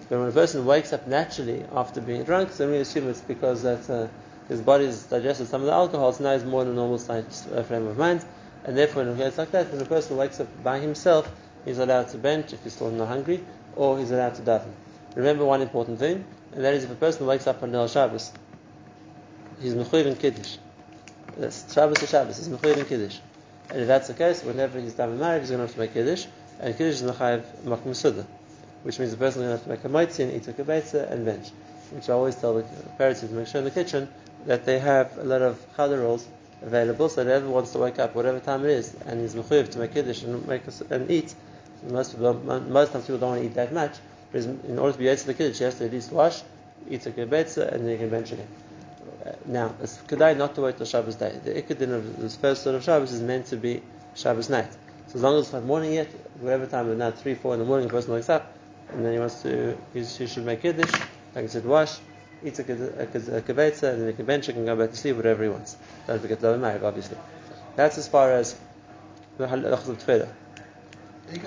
But 0.09 0.18
when 0.18 0.29
a 0.29 0.33
person 0.33 0.64
wakes 0.66 0.92
up 0.92 1.07
naturally 1.07 1.64
after 1.72 2.01
being 2.01 2.25
drunk, 2.25 2.57
then 2.57 2.70
we 2.70 2.79
assume 2.79 3.09
it's 3.09 3.20
because 3.20 3.62
that 3.62 3.88
uh, 3.88 4.09
his 4.48 4.61
body's 4.61 5.05
digested 5.05 5.48
some 5.48 5.62
of 5.62 5.66
the 5.66 5.72
alcohol, 5.72 6.12
so 6.12 6.24
now 6.24 6.35
he's 6.35 6.44
more 6.44 6.62
in 6.62 6.68
a 6.68 6.72
normal 6.72 7.00
uh, 7.09 7.62
frame 7.62 7.87
of 7.87 7.96
mind. 7.96 8.24
And 8.64 8.76
therefore, 8.76 9.02
in 9.02 9.09
a 9.09 9.16
case 9.16 9.38
like 9.38 9.50
that, 9.52 9.70
when 9.72 9.81
a 9.81 9.85
person 9.85 10.16
wakes 10.16 10.40
up 10.40 10.62
by 10.62 10.78
himself, 10.78 11.31
he's 11.64 11.78
allowed 11.78 12.09
to 12.09 12.18
bench 12.18 12.52
if 12.52 12.62
he's 12.62 12.74
still 12.74 12.90
not 12.90 13.09
hungry, 13.09 13.42
or 13.76 13.98
he's 13.98 14.11
allowed 14.11 14.35
to 14.37 14.42
daven. 14.42 14.72
Remember 15.14 15.44
one 15.44 15.62
important 15.62 15.98
thing, 15.98 16.24
and 16.52 16.64
that 16.64 16.74
is 16.74 16.85
if 16.85 16.90
a 16.90 16.94
person 16.94 17.26
wakes 17.26 17.46
up 17.46 17.62
on 17.62 17.74
El 17.74 17.88
Shabbos, 17.88 18.33
he's 19.61 19.74
mechuyev 19.74 20.07
in 20.07 20.16
Kiddush. 20.16 20.57
That's 21.37 21.72
Shabbos 21.72 21.98
to 21.98 22.07
Shabbos, 22.07 22.38
he's 22.38 22.48
mechuyev 22.48 22.78
in 22.78 22.87
Kiddush. 22.87 23.18
And 23.70 23.81
if 23.81 23.87
that's 23.88 24.09
the 24.09 24.14
case, 24.14 24.42
whenever 24.44 24.78
he's 24.81 24.94
daven 24.94 25.18
Mariv, 25.18 25.40
he's 25.40 25.50
going 25.50 25.61
to 25.61 25.66
have 25.66 25.74
to 25.74 25.81
make 25.81 25.94
Kiddush, 25.94 26.26
and 26.61 26.76
Kiddush 26.76 26.94
is 26.94 27.02
mechayev 27.02 27.42
makom 27.64 27.96
suda, 27.96 28.26
which 28.83 28.98
means 28.98 29.11
the 29.11 29.16
person 29.16 29.42
is 29.42 29.48
going 29.48 29.59
to 29.59 29.64
have 29.64 29.64
to 29.64 29.68
make 29.70 29.85
a 29.85 29.88
mitzvah 29.88 30.22
and 30.24 30.33
eat 30.35 30.48
a 30.48 30.52
kibetza 30.52 31.11
and 31.11 31.24
bench. 31.24 31.48
Which 31.90 32.09
I 32.09 32.12
always 32.14 32.37
tell 32.37 32.55
the 32.55 32.62
parents 32.96 33.20
to 33.20 33.26
make 33.26 33.48
sure 33.48 33.59
in 33.59 33.64
the 33.64 33.70
kitchen 33.70 34.09
that 34.46 34.64
they 34.64 34.78
have 34.78 35.18
a 35.18 35.24
lot 35.24 35.42
of 35.42 35.59
challah 35.76 36.02
rolls 36.02 36.26
available, 36.62 37.09
so 37.09 37.24
whoever 37.24 37.48
wants 37.48 37.72
to 37.72 37.78
wake 37.78 37.98
up, 37.98 38.14
whatever 38.14 38.40
time 38.40 38.64
it 38.64 38.70
is, 38.70 38.94
and 39.07 39.20
he's 39.20 39.35
mechuyev 39.35 39.70
to 39.70 39.78
make 39.78 39.94
kiddush 39.94 40.22
and 40.22 40.46
make 40.46 40.62
a, 40.66 40.94
and 40.94 41.11
eat. 41.11 41.35
Most 41.88 42.12
people, 42.12 42.35
most 42.35 42.92
times 42.92 43.07
people 43.07 43.18
don't 43.18 43.31
want 43.31 43.42
to 43.42 43.46
eat 43.46 43.55
that 43.55 43.72
much, 43.72 43.96
but 44.31 44.44
in 44.44 44.78
order 44.78 44.92
to 44.92 44.98
be 44.98 45.16
to 45.16 45.26
the 45.26 45.35
kiddush, 45.35 45.59
he 45.59 45.64
has 45.64 45.74
to 45.76 45.87
at 45.87 45.92
least 45.92 46.12
wash, 46.12 46.42
eat 46.88 47.05
a 47.07 47.11
kibetza, 47.11 47.72
and 47.72 47.85
then 47.85 47.92
he 47.92 47.98
can 47.98 48.09
bench 48.09 48.33
again. 48.33 48.48
Uh, 49.26 49.33
now, 49.46 49.74
it's 49.81 49.98
kedai 49.98 50.37
not 50.37 50.55
to 50.55 50.62
wait 50.62 50.76
till 50.76 50.87
Shabbos 50.87 51.16
day. 51.16 51.38
The 51.44 51.61
ikadin 51.62 51.92
of 51.92 52.20
this 52.20 52.37
first 52.37 52.62
sort 52.62 52.74
of 52.74 52.85
Shabbos 52.85 53.12
is 53.12 53.20
meant 53.20 53.46
to 53.46 53.57
be 53.57 53.83
Shabbos 54.14 54.48
night. 54.48 54.72
So 55.09 55.16
as 55.16 55.22
long 55.22 55.38
as 55.38 55.44
it's 55.44 55.52
not 55.52 55.64
morning 55.64 55.92
yet, 55.92 56.09
whatever 56.40 56.66
time, 56.66 56.88
but 56.88 56.96
not 56.96 57.18
three, 57.18 57.35
four 57.35 57.55
in 57.55 57.61
the 57.61 57.66
morning, 57.66 57.88
the 57.88 57.92
person 57.92 58.12
wakes 58.12 58.28
up, 58.28 58.52
and 58.90 59.05
then 59.05 59.12
he 59.12 59.18
wants 59.18 59.42
to, 59.42 59.76
he, 59.92 60.05
he 60.05 60.26
should 60.26 60.44
make 60.44 60.62
kiddush, 60.62 60.92
like 61.35 61.44
I 61.44 61.46
said, 61.46 61.64
wash, 61.64 61.98
eats 62.44 62.59
a, 62.59 62.62
a, 62.62 63.05
a 63.05 63.42
kibetza, 63.42 63.92
and 63.92 64.02
then 64.02 64.09
he 64.09 64.12
can 64.14 64.26
bench, 64.26 64.46
he 64.46 64.52
can 64.52 64.64
go 64.64 64.76
back 64.76 64.90
to 64.90 64.96
sleep, 64.96 65.16
whatever 65.16 65.42
he 65.42 65.48
wants. 65.48 65.77
Don't 66.06 66.21
forget 66.21 66.40
the 66.40 66.48
Mariv, 66.56 66.83
obviously. 66.83 67.16
That's 67.77 67.98
as 67.98 68.08
far 68.08 68.33
as 68.33 68.56
the 69.38 69.46
halachas 69.46 69.88
of 69.88 69.98
tefillah. 69.98 70.29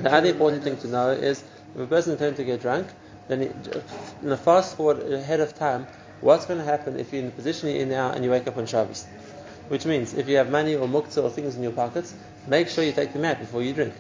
The 0.02 0.12
other 0.12 0.30
important 0.30 0.64
thing 0.64 0.78
to 0.78 0.88
know 0.88 1.12
is 1.12 1.44
if 1.76 1.82
a 1.82 1.88
person 1.88 2.14
intends 2.14 2.38
to 2.38 2.44
get 2.44 2.62
drunk, 2.62 2.88
then 3.28 3.42
in 3.42 4.30
the 4.30 4.38
fast 4.38 4.78
forward 4.78 5.12
ahead 5.12 5.40
of 5.40 5.56
time, 5.56 5.88
what's 6.22 6.46
going 6.46 6.60
to 6.60 6.66
happen 6.66 7.00
if 7.00 7.12
you're 7.12 7.22
in 7.22 7.28
the 7.28 7.36
position 7.36 7.70
you're 7.70 7.82
in 7.82 7.90
now 7.90 8.12
and 8.12 8.24
you 8.24 8.32
wake 8.32 8.48
up 8.48 8.58
on 8.58 8.66
Shabbos? 8.66 9.06
Which 9.68 9.86
means 9.86 10.14
if 10.14 10.28
you 10.30 10.38
have 10.38 10.50
money 10.50 10.76
or 10.76 10.88
muktzah 10.88 11.24
or 11.24 11.30
things 11.30 11.56
in 11.56 11.64
your 11.64 11.72
pockets, 11.72 12.14
make 12.48 12.70
sure 12.70 12.84
you 12.84 12.92
take 12.92 13.14
them 13.14 13.26
out 13.26 13.40
before 13.40 13.62
you 13.62 13.74
drink. 13.74 13.94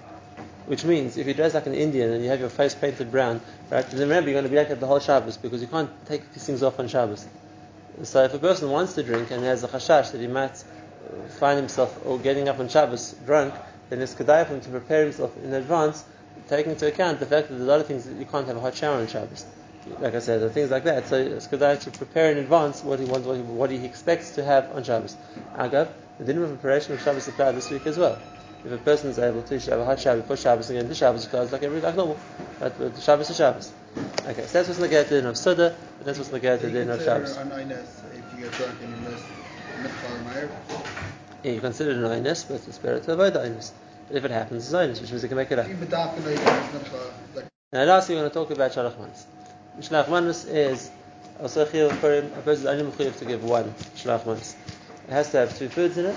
Which 0.68 0.84
means 0.84 1.18
if 1.18 1.28
you 1.28 1.34
dress 1.34 1.54
like 1.54 1.68
an 1.68 1.76
Indian 1.76 2.12
and 2.12 2.24
you 2.24 2.30
have 2.30 2.40
your 2.40 2.50
face 2.50 2.74
painted 2.74 3.12
brown, 3.12 3.40
right, 3.70 3.86
then 3.88 4.00
remember 4.00 4.30
you're 4.30 4.42
going 4.42 4.46
to 4.46 4.50
be 4.50 4.58
like 4.58 4.72
at 4.72 4.80
the 4.80 4.88
whole 4.88 5.00
Shabbos 5.00 5.38
because 5.38 5.62
you 5.62 5.68
can't 5.68 5.90
take 6.08 6.34
these 6.34 6.46
things 6.46 6.64
off 6.64 6.80
on 6.80 6.88
Shabbos. 6.88 7.28
So 8.04 8.24
if 8.24 8.34
a 8.34 8.40
person 8.40 8.72
wants 8.72 8.96
to 8.96 9.04
drink 9.04 9.32
and 9.32 9.44
has 9.44 9.64
a 9.64 9.68
chashash 9.68 10.12
that 10.12 10.20
he 10.20 10.28
might 10.28 10.52
uh, 10.52 11.28
find 11.40 11.58
himself 11.58 12.04
or 12.06 12.18
getting 12.18 12.50
up 12.50 12.60
on 12.60 12.68
Shabbos 12.68 13.14
drunk, 13.26 13.54
then 13.90 14.02
it's 14.02 14.16
kedai 14.16 14.48
for 14.48 14.56
him 14.56 14.62
to 14.62 14.70
prepare 14.70 15.04
himself 15.04 15.38
in 15.38 15.54
advance, 15.54 16.04
taking 16.50 16.72
into 16.72 16.88
account 16.88 17.20
the 17.20 17.28
fact 17.28 17.48
that 17.48 17.54
there's 17.54 17.68
a 17.68 17.72
lot 17.72 17.80
of 17.80 17.86
things 17.86 18.06
that 18.06 18.18
you 18.18 18.26
can't 18.26 18.48
have 18.48 18.58
a 18.58 18.60
hot 18.60 18.76
shower 18.76 18.98
on 18.98 19.08
Shabbos. 19.08 19.46
Like 20.00 20.16
I 20.16 20.20
said, 20.20 20.42
there 20.42 20.50
things 20.50 20.72
like 20.72 20.86
that. 20.86 21.08
So 21.08 21.18
it's 21.18 21.48
kedai 21.48 21.80
to 21.82 21.92
prepare 21.92 22.32
in 22.32 22.40
advance 22.40 22.84
what 22.84 23.00
he 23.00 23.06
wants, 23.06 23.28
what 23.28 23.38
he, 23.38 23.44
what 23.44 23.70
he 23.70 23.86
expects 23.86 24.32
to 24.32 24.44
have 24.44 24.76
on 24.76 24.84
Shabbos. 24.84 25.16
Agav, 25.54 25.90
The 26.18 26.26
din 26.26 26.42
of 26.42 26.50
preparation 26.50 26.94
of 26.94 27.02
Shabbos 27.02 27.28
apply 27.28 27.52
this 27.52 27.70
week 27.70 27.86
as 27.86 27.98
well. 27.98 28.18
If 28.66 28.72
a 28.72 28.78
person 28.80 29.12
is 29.12 29.20
able 29.20 29.44
to, 29.44 29.60
have 29.60 29.80
a 29.80 29.86
hot 29.86 30.00
shower 30.00 30.18
before 30.18 30.38
Shabbos 30.38 30.72
again, 30.72 30.88
the 30.88 30.96
Shabbos 30.96 31.28
clothes 31.28 31.52
like 31.52 31.62
every 31.62 31.82
like 31.82 31.96
normal. 31.96 32.18
But 32.60 32.78
the 32.80 33.00
Shabbos 33.00 33.30
is 33.30 33.38
Shabbos. 33.38 33.72
Okay, 34.26 34.42
so 34.42 34.54
that's 34.54 34.68
what's 34.68 34.80
negated 34.80 35.10
din 35.10 35.26
of 35.28 35.38
Suda, 35.38 35.76
and 36.00 36.06
that's 36.06 36.18
what's 36.18 36.32
negated 36.32 36.74
din 36.74 36.90
of 36.90 37.00
Shabbos. 37.00 37.38
An 37.38 37.50
inus 37.52 38.04
if 38.10 38.24
you 38.34 38.46
get 38.46 38.52
drunk 38.54 38.74
and 38.82 38.90
you 38.90 39.12
miss 39.12 39.22
mitzvah. 39.84 40.50
Yeah, 41.44 41.52
you 41.52 41.62
consider 41.62 41.92
it 41.92 41.98
an 41.98 42.24
inus, 42.24 42.48
but 42.48 42.68
it's 42.68 42.80
better 42.80 43.00
to 43.00 43.14
avoid 43.14 43.34
the 43.34 43.40
inus. 43.40 43.72
But 44.08 44.18
if 44.18 44.26
it 44.26 44.32
happens, 44.32 44.66
it's 44.66 44.74
inus, 44.74 45.00
which 45.00 45.12
means 45.12 45.22
you 45.22 45.30
can 45.30 45.38
make 45.38 45.52
it 45.52 45.60
up. 45.60 45.68
If 45.70 45.80
you 45.80 45.86
bedaf 45.86 46.16
and 46.18 46.26
you 46.26 46.32
miss 46.32 46.74
mitzvah, 46.74 47.14
like 47.36 47.46
Now, 47.72 47.84
lastly, 47.84 48.16
we're 48.16 48.22
going 48.22 48.32
to 48.32 48.34
talk 48.34 48.50
about 48.50 48.72
Shalach 48.72 48.98
Manas. 48.98 49.28
Shalach 49.80 50.10
Manas 50.10 50.46
is 50.46 50.90
also 51.40 51.66
chiyuv 51.66 51.92
for 51.98 52.12
him. 52.12 52.32
A 52.34 52.42
person 52.42 52.68
is 52.68 52.82
only 52.82 53.12
to 53.12 53.26
give 53.26 53.44
one 53.44 53.72
Shalach 53.96 54.26
Manas. 54.26 54.56
It 55.08 55.12
has 55.12 55.30
to 55.32 55.38
have 55.38 55.56
two 55.56 55.70
foods 55.70 56.00
in 56.00 56.08
it, 56.08 56.16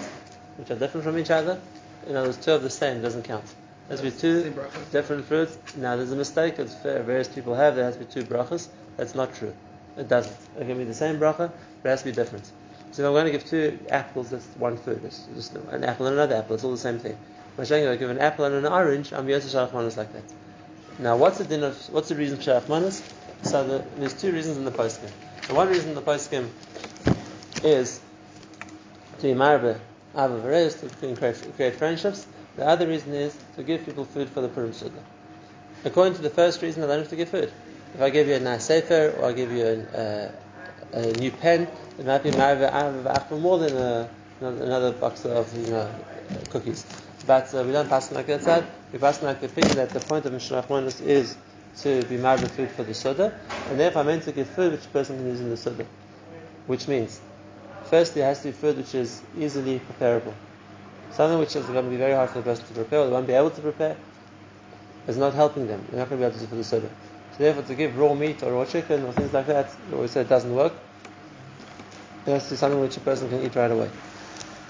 which 0.57 0.71
are 0.71 0.77
different 0.77 1.05
from 1.05 1.19
each 1.19 1.31
other. 1.31 1.61
In 2.09 2.17
other 2.17 2.29
words, 2.29 2.45
two 2.45 2.53
of 2.53 2.63
the 2.63 2.71
same 2.71 3.03
doesn't 3.03 3.25
count. 3.25 3.45
There 3.89 3.97
has 3.97 4.01
to 4.01 4.11
be 4.11 4.17
two 4.17 4.55
different 4.93 5.27
fruits. 5.27 5.59
Now, 5.77 5.97
there's 5.97 6.11
a 6.11 6.17
mistake 6.17 6.57
that 6.57 6.69
various 7.05 7.29
people 7.29 7.55
have. 7.55 7.77
There 7.77 7.85
has 7.85 7.97
to 7.97 8.01
be 8.01 8.07
two 8.07 8.23
brachas. 8.23 8.69
That's 8.97 9.15
not 9.15 9.35
true. 9.35 9.55
It 9.97 10.09
doesn't. 10.09 10.37
It 10.59 10.67
can 10.67 10.79
be 10.79 10.85
the 10.85 10.95
same 10.95 11.19
bracha, 11.19 11.53
but 11.83 11.89
it 11.89 11.91
has 11.91 12.01
to 12.01 12.07
be 12.07 12.13
different. 12.13 12.51
So 12.93 13.03
if 13.03 13.07
I'm 13.07 13.13
going 13.13 13.27
to 13.27 13.31
give 13.31 13.45
two 13.45 13.79
apples, 13.91 14.31
that's 14.31 14.47
one 14.57 14.77
food. 14.79 15.03
It's 15.05 15.27
just 15.35 15.55
an 15.55 15.85
apple 15.85 16.07
and 16.07 16.15
another 16.15 16.37
apple. 16.37 16.55
It's 16.55 16.65
all 16.65 16.71
the 16.71 16.79
same 16.79 16.99
thing. 16.99 17.13
If 17.13 17.59
I'm 17.59 17.65
saying 17.67 17.85
if 17.85 17.91
I 17.91 17.97
give 17.97 18.11
an 18.11 18.19
apple 18.19 18.47
and 18.47 18.55
an 18.55 18.67
orange, 18.67 19.13
I'm 19.13 19.29
Yosef 19.29 19.53
Shalach 19.53 19.75
Manas 19.75 19.97
like 19.97 20.13
that. 20.13 20.25
Now, 20.99 21.17
what's 21.17 21.39
the 21.39 21.45
din 21.45 21.63
of 21.63 21.77
what's 21.93 22.09
the 22.09 22.15
reason 22.15 22.39
for 22.39 22.45
Shalach 22.45 22.69
Manas? 22.69 23.03
So 23.43 23.67
the, 23.67 23.85
there's 23.99 24.15
two 24.15 24.33
reasons 24.33 24.57
in 24.57 24.65
the 24.65 24.71
poskim. 24.71 25.11
The 25.47 25.55
one 25.55 25.69
reason 25.69 25.91
in 25.91 25.95
the 25.95 26.03
poskim 26.03 26.49
is 27.63 28.01
to 29.19 29.23
be 29.23 29.35
marbe 29.35 29.79
ava 30.19 30.41
v'reis, 30.41 30.81
to 30.81 31.15
create, 31.17 31.57
create 31.57 31.77
friendships. 31.77 32.27
The 32.57 32.67
other 32.67 32.89
reason 32.89 33.15
is 33.15 33.37
to 33.57 33.63
give 33.63 33.85
people 33.87 34.05
food 34.05 34.29
for 34.29 34.41
the 34.41 34.49
Purim 34.49 34.73
Suda. 34.73 35.03
According 35.85 36.15
to 36.15 36.23
the 36.23 36.31
first 36.31 36.61
reason, 36.61 36.83
I 36.83 36.89
don't 36.89 36.99
have 36.99 37.09
to 37.11 37.17
give 37.17 37.29
food. 37.29 37.53
If 37.95 38.01
I 38.03 38.11
give 38.11 38.27
you 38.27 38.35
a 38.35 38.41
nice 38.41 38.65
sefer 38.65 39.15
or 39.19 39.29
I 39.29 39.33
give 39.33 39.53
you 39.53 39.65
a, 39.95 40.33
a, 40.93 41.01
a 41.01 41.13
new 41.13 41.31
pen, 41.31 41.69
it 41.99 42.05
might 42.05 42.23
be 42.23 42.31
more 42.33 43.59
than 43.59 43.77
a, 43.77 44.11
another 44.41 44.93
box 44.93 45.25
of 45.25 45.57
you 45.57 45.71
know 45.71 45.89
cookies. 46.51 46.85
But 47.27 47.55
uh, 47.55 47.63
we 47.65 47.73
don't 47.73 47.89
pass 47.89 48.11
like 48.13 48.27
that 48.27 48.43
side. 48.43 48.67
We 48.93 48.99
pass 48.99 49.23
like 49.23 49.41
the 49.41 49.47
opinion 49.47 49.77
that 49.77 49.91
the 49.91 50.01
point 50.01 50.27
of 50.27 50.33
Mishnah 50.33 50.65
is 51.05 51.37
to 51.83 52.03
be 52.05 52.17
marbe 52.17 52.49
food 52.51 52.71
for 52.71 52.83
the 52.83 52.95
Suda, 52.95 53.39
and 53.69 53.79
therefore 53.79 54.01
I'm 54.01 54.07
meant 54.07 54.25
to 54.25 54.33
give 54.33 54.49
food 54.49 54.73
which 54.73 54.93
person 54.93 55.17
can 55.17 55.27
use 55.27 55.41
in 55.41 55.51
the 55.51 55.57
Suda. 55.57 55.87
Which 56.67 56.89
means, 56.89 57.21
firstly, 57.89 58.23
it 58.23 58.27
has 58.27 58.43
to 58.43 58.49
be 58.49 58.53
food 58.53 58.77
which 58.77 58.95
is 58.95 59.23
easily 59.39 59.79
preparable. 59.81 60.35
Something 61.13 61.39
which 61.39 61.57
is 61.57 61.65
going 61.67 61.85
to 61.85 61.91
be 61.91 61.97
very 61.97 62.13
hard 62.13 62.31
for 62.31 62.39
the 62.39 62.45
person 62.45 62.67
to 62.67 62.75
prepare, 62.75 63.01
or 63.01 63.07
they 63.07 63.13
won't 63.13 63.27
be 63.27 63.33
able 63.33 63.51
to 63.51 63.61
prepare, 63.61 63.97
is 65.07 65.17
not 65.17 65.35
helping 65.35 65.67
them. 65.67 65.85
They're 65.91 66.01
not 66.01 66.09
going 66.09 66.21
to 66.21 66.29
be 66.29 66.31
able 66.31 66.39
to 66.39 66.41
do 66.41 66.47
for 66.47 66.55
the 66.57 66.65
Suda. 66.65 66.89
So 67.33 67.39
therefore, 67.39 67.63
to 67.65 67.75
give 67.75 67.97
raw 67.97 68.15
meat 68.15 68.43
or 68.43 68.53
raw 68.53 68.65
chicken 68.65 69.05
or 69.05 69.13
things 69.13 69.33
like 69.33 69.47
that, 69.47 69.75
we 69.89 69.97
always 69.97 70.11
say 70.11 70.21
it 70.21 70.29
doesn't 70.29 70.55
work. 70.55 70.73
It 72.27 72.31
has 72.31 72.45
to 72.45 72.51
be 72.51 72.57
something 72.57 72.81
which 72.81 72.97
a 72.97 73.01
person 73.01 73.29
can 73.29 73.43
eat 73.43 73.55
right 73.55 73.71
away. 73.71 73.91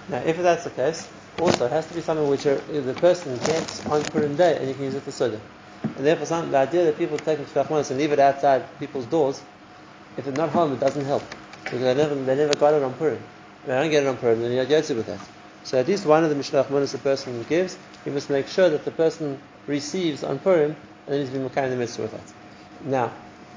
Now, 0.09 0.19
if 0.19 0.39
that's 0.39 0.64
the 0.64 0.71
case, 0.71 1.09
also 1.41 1.66
it 1.66 1.73
has 1.73 1.87
to 1.89 1.95
be 1.95 2.01
something 2.01 2.29
which 2.29 2.45
the 2.45 2.97
person 2.99 3.37
gets 3.39 3.85
on 3.87 4.03
Purim 4.05 4.37
day 4.37 4.57
and 4.57 4.69
you 4.69 4.75
can 4.75 4.85
use 4.85 4.95
it 4.95 5.03
for 5.03 5.11
Suda. 5.11 5.41
And 5.83 6.07
therefore, 6.07 6.27
some, 6.27 6.51
the 6.51 6.59
idea 6.59 6.85
that 6.85 6.99
people 6.99 7.19
take 7.19 7.39
it 7.39 7.49
to 7.49 7.75
and 7.75 7.99
leave 7.99 8.12
it 8.12 8.19
outside 8.19 8.64
people's 8.79 9.07
doors, 9.07 9.43
if 10.16 10.27
it's 10.27 10.37
not 10.37 10.51
home, 10.51 10.73
it 10.73 10.81
doesn't 10.81 11.05
help. 11.05 11.23
Because 11.69 11.83
they 11.83 11.95
never, 11.95 12.14
they 12.14 12.35
never 12.35 12.55
got 12.55 12.73
it 12.73 12.83
on 12.83 12.95
Purim. 12.95 13.23
If 13.61 13.66
they 13.66 13.75
don't 13.75 13.91
get 13.91 14.03
it 14.03 14.07
on 14.07 14.16
Purim, 14.16 14.41
then 14.41 14.53
you 14.53 14.59
have 14.59 14.69
Yotze 14.69 14.97
with 14.97 15.05
that. 15.05 15.21
So 15.64 15.79
at 15.79 15.87
least 15.87 16.07
one 16.07 16.25
of 16.25 16.31
the 16.31 16.37
Mishloach 16.37 16.71
Manos 16.71 16.93
the 16.93 16.99
person 16.99 17.45
gives, 17.47 17.77
you 18.07 18.12
must 18.12 18.31
make 18.31 18.49
sure 18.49 18.71
that 18.71 18.87
the 18.87 18.91
person 18.91 19.39
receives 19.66 20.25
on 20.25 20.39
Purim, 20.39 20.71
and 20.71 20.77
then 21.07 21.21
he's 21.21 21.29
been 21.29 21.43
in 21.43 21.71
the 21.71 21.77
mitzvah 21.77 22.03
with 22.03 22.12
that. 22.12 22.89
Now, 22.89 23.12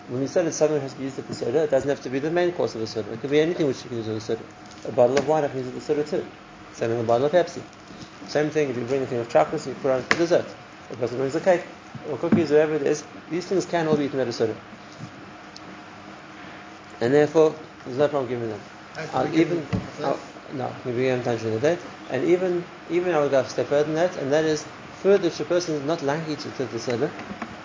when 0.10 0.20
we 0.20 0.28
said 0.28 0.46
that 0.46 0.52
something 0.52 0.82
has 0.82 0.92
to 0.92 0.98
be 0.98 1.06
used 1.06 1.20
at 1.20 1.28
the 1.30 1.34
Suda, 1.34 1.64
it 1.64 1.72
doesn't 1.72 1.90
have 1.90 2.02
to 2.02 2.10
be 2.10 2.20
the 2.20 2.32
main 2.32 2.52
course 2.52 2.76
of 2.76 2.82
the 2.82 2.88
Suda. 2.88 3.14
It 3.14 3.22
could 3.22 3.32
be 3.32 3.40
anything 3.40 3.66
which 3.66 3.82
you 3.84 3.88
can 3.88 4.00
use 4.00 4.10
at 4.10 4.16
the 4.16 4.20
Suda. 4.20 4.44
A 4.90 4.92
bottle 4.92 5.18
of 5.18 5.26
wine 5.26 5.46
I 5.46 5.48
can 5.48 5.60
use 5.60 5.68
at 5.70 5.76
the 5.76 5.80
Suda 5.80 6.04
too. 6.04 6.26
Same 6.74 6.90
with 6.90 7.00
a 7.00 7.04
bottle 7.04 7.28
of 7.28 7.32
Pepsi. 7.32 7.62
Same 8.28 8.50
thing 8.50 8.70
if 8.70 8.76
you 8.76 8.84
bring 8.84 9.04
a 9.04 9.06
thing 9.06 9.20
of 9.20 9.30
chocolates, 9.30 9.68
you 9.68 9.74
put 9.76 9.90
it 9.90 9.94
on 9.94 10.04
for 10.04 10.18
dessert. 10.18 10.46
A 10.90 10.96
person 10.98 11.18
brings 11.18 11.36
a 11.36 11.40
cake 11.40 11.64
or 12.10 12.18
cookies, 12.18 12.52
whatever 12.52 12.76
it 12.76 12.82
is. 12.82 13.06
These 13.30 13.46
things 13.46 13.66
can 13.66 13.88
all 13.88 13.96
be 13.96 14.06
eaten 14.06 14.20
at 14.20 14.28
a 14.28 14.34
Suda. 14.34 14.56
And 17.00 17.14
therefore, 17.14 17.56
there's 17.86 17.98
no 17.98 18.08
problem 18.08 18.30
giving 18.30 18.50
them. 18.50 18.62
I'll 19.14 19.34
even 19.36 19.66
I'll, 20.04 20.20
no, 20.54 20.74
we 20.86 20.92
begin 20.92 21.24
time 21.24 21.38
during 21.38 21.56
the 21.56 21.62
day, 21.62 21.78
and 22.10 22.26
even 22.26 22.64
even 22.90 23.14
I 23.14 23.20
would 23.20 23.32
go 23.32 23.40
a 23.40 23.48
step 23.48 23.68
further 23.68 23.86
than 23.86 23.96
that, 23.96 24.18
and 24.18 24.32
that 24.32 24.46
is 24.46 24.66
food 25.02 25.22
which 25.22 25.40
a 25.40 25.46
person 25.46 25.76
is 25.76 25.84
not 25.84 26.02
likely 26.02 26.36
to 26.36 26.52
take 26.52 26.70
the 26.70 26.80
Suda. 26.80 27.10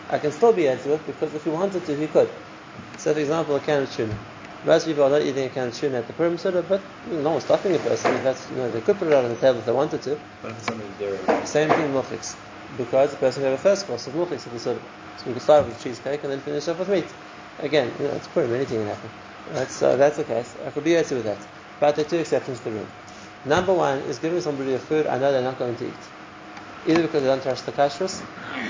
I 0.09 0.19
can 0.19 0.31
still 0.33 0.53
be 0.53 0.67
into 0.67 0.95
it 0.95 1.05
because 1.07 1.35
if 1.35 1.45
he 1.45 1.51
wanted 1.51 1.85
to, 1.87 1.97
he 1.97 2.07
could. 2.07 2.31
So, 2.97 3.13
for 3.13 3.21
example, 3.21 3.57
a 3.57 3.61
can 3.61 3.83
of 3.83 3.93
tuna. 3.93 4.17
Most 4.65 4.87
people 4.87 5.05
are 5.05 5.11
not 5.11 5.23
eating 5.23 5.47
a 5.47 5.49
can 5.51 5.69
of 5.69 5.75
tuna 5.75 5.99
at 5.99 6.07
the 6.07 6.13
Purim 6.13 6.39
Suda, 6.39 6.63
but 6.63 6.81
no 7.07 7.31
one's 7.31 7.45
stopping 7.45 7.75
a 7.75 7.79
person. 7.79 8.15
If 8.15 8.23
that's, 8.23 8.51
you 8.51 8.57
know, 8.57 8.71
they 8.71 8.81
could 8.81 8.99
put 8.99 9.09
it 9.09 9.15
out 9.15 9.25
on 9.25 9.31
the 9.31 9.37
table 9.37 9.59
if 9.59 9.67
they 9.67 9.73
wanted 9.73 10.03
to. 10.03 10.19
But 10.43 10.53
if 10.53 10.59
it's 10.59 10.67
something 10.69 10.93
dairy. 10.99 11.19
Same 11.45 11.69
thing 11.71 11.93
with 11.93 12.07
mufiks. 12.07 12.37
Because 12.77 13.11
the 13.11 13.17
person 13.17 13.43
can 13.43 13.51
have 13.51 13.61
a 13.61 13.63
first 13.63 13.87
course 13.87 14.07
of 14.07 14.15
mufiks 14.15 14.47
at 14.47 14.53
the 14.53 14.59
Suda. 14.61 14.81
So 15.19 15.27
we 15.27 15.33
can 15.33 15.41
start 15.41 15.67
with 15.67 15.83
cheesecake 15.83 16.23
and 16.23 16.33
then 16.33 16.41
finish 16.41 16.69
off 16.69 16.79
with 16.79 16.89
meat. 16.89 17.07
Again, 17.59 17.93
you 17.99 18.07
know, 18.07 18.15
it's 18.15 18.29
Purim, 18.29 18.53
anything 18.55 18.79
can 18.79 18.89
happen. 18.89 19.11
That's, 19.53 19.83
uh, 19.83 19.97
that's 19.97 20.17
the 20.17 20.25
case. 20.25 20.55
I 20.67 20.71
could 20.71 20.85
be 20.85 20.95
into 20.95 21.15
with 21.15 21.25
that. 21.25 21.39
But 21.79 21.97
there 21.97 22.05
are 22.05 22.09
two 22.09 22.19
exceptions 22.19 22.59
to 22.61 22.65
the 22.65 22.71
rule. 22.73 22.87
Number 23.45 23.73
one 23.73 23.99
is 24.01 24.19
giving 24.19 24.41
somebody 24.41 24.75
a 24.75 24.79
food 24.79 25.07
I 25.07 25.19
know 25.19 25.31
they're 25.31 25.43
not 25.43 25.59
going 25.59 25.77
to 25.77 25.87
eat. 25.87 26.09
Either 26.87 27.03
because 27.03 27.23
they 27.23 27.29
don't 27.29 27.43
trust 27.43 27.67
the 27.67 27.73
kashrus, 27.73 28.23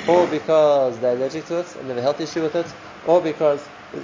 or 0.09 0.27
because 0.27 0.99
they're 1.01 1.16
allergic 1.16 1.47
to 1.47 1.61
it 1.61 1.77
and 1.77 1.85
they 1.85 1.95
have 1.95 1.99
a 1.99 2.03
health 2.03 2.20
issue 2.20 2.43
with 2.43 2.55
it, 2.57 2.66
or 3.07 3.20
because 3.20 3.61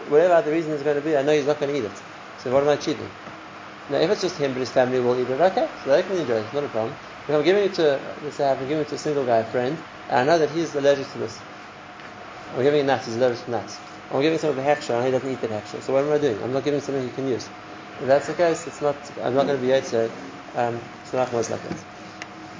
whatever 0.08 0.34
other 0.34 0.50
reason 0.50 0.72
is 0.72 0.82
going 0.82 0.96
to 0.96 1.02
be, 1.02 1.16
I 1.16 1.22
know 1.22 1.32
he's 1.32 1.46
not 1.46 1.60
going 1.60 1.72
to 1.72 1.78
eat 1.78 1.84
it. 1.84 2.02
So 2.38 2.52
what 2.52 2.62
am 2.62 2.68
I 2.70 2.76
cheating? 2.76 3.08
Now, 3.90 3.98
if 3.98 4.10
it's 4.10 4.22
just 4.22 4.38
him 4.38 4.52
but 4.52 4.60
his 4.60 4.70
family 4.70 5.00
will 5.00 5.18
eat 5.18 5.28
it, 5.28 5.40
okay, 5.40 5.68
so 5.84 5.90
they 5.90 6.02
can 6.02 6.16
enjoy 6.16 6.36
it, 6.36 6.54
not 6.54 6.64
a 6.64 6.68
problem. 6.68 6.94
If 7.28 7.34
I'm 7.34 7.44
giving 7.44 7.64
it 7.64 7.74
to, 7.74 8.00
let's 8.22 8.36
say 8.36 8.50
I'm 8.50 8.58
giving 8.60 8.78
it 8.78 8.88
to 8.88 8.94
a 8.94 8.98
single 8.98 9.24
guy, 9.24 9.38
a 9.38 9.44
friend, 9.44 9.76
and 10.08 10.18
I 10.20 10.24
know 10.24 10.38
that 10.38 10.50
he's 10.50 10.74
allergic 10.74 11.10
to 11.12 11.18
this. 11.18 11.40
I'm 12.56 12.62
giving 12.62 12.86
nuts, 12.86 13.06
he's 13.06 13.16
allergic 13.16 13.44
to 13.44 13.50
nuts. 13.50 13.78
I'm 14.12 14.20
giving 14.20 14.38
something 14.38 14.62
with 14.62 14.66
hechsher, 14.66 14.94
and 14.94 15.06
he 15.06 15.10
doesn't 15.10 15.30
eat 15.30 15.40
the 15.40 15.48
hechsher. 15.48 15.80
So 15.80 15.94
what 15.94 16.04
am 16.04 16.12
I 16.12 16.18
doing? 16.18 16.42
I'm 16.42 16.52
not 16.52 16.64
giving 16.64 16.80
something 16.80 17.02
he 17.02 17.10
can 17.14 17.26
use. 17.26 17.48
If 17.98 18.06
that's 18.06 18.26
the 18.26 18.34
case, 18.34 18.66
it's 18.66 18.82
not, 18.82 18.96
I'm 19.22 19.34
not 19.34 19.46
going 19.46 19.58
to 19.58 19.62
be 19.62 19.68
yotze, 19.68 20.10
um, 20.54 20.78
not 21.14 21.32
like 21.32 21.46
that. 21.46 21.84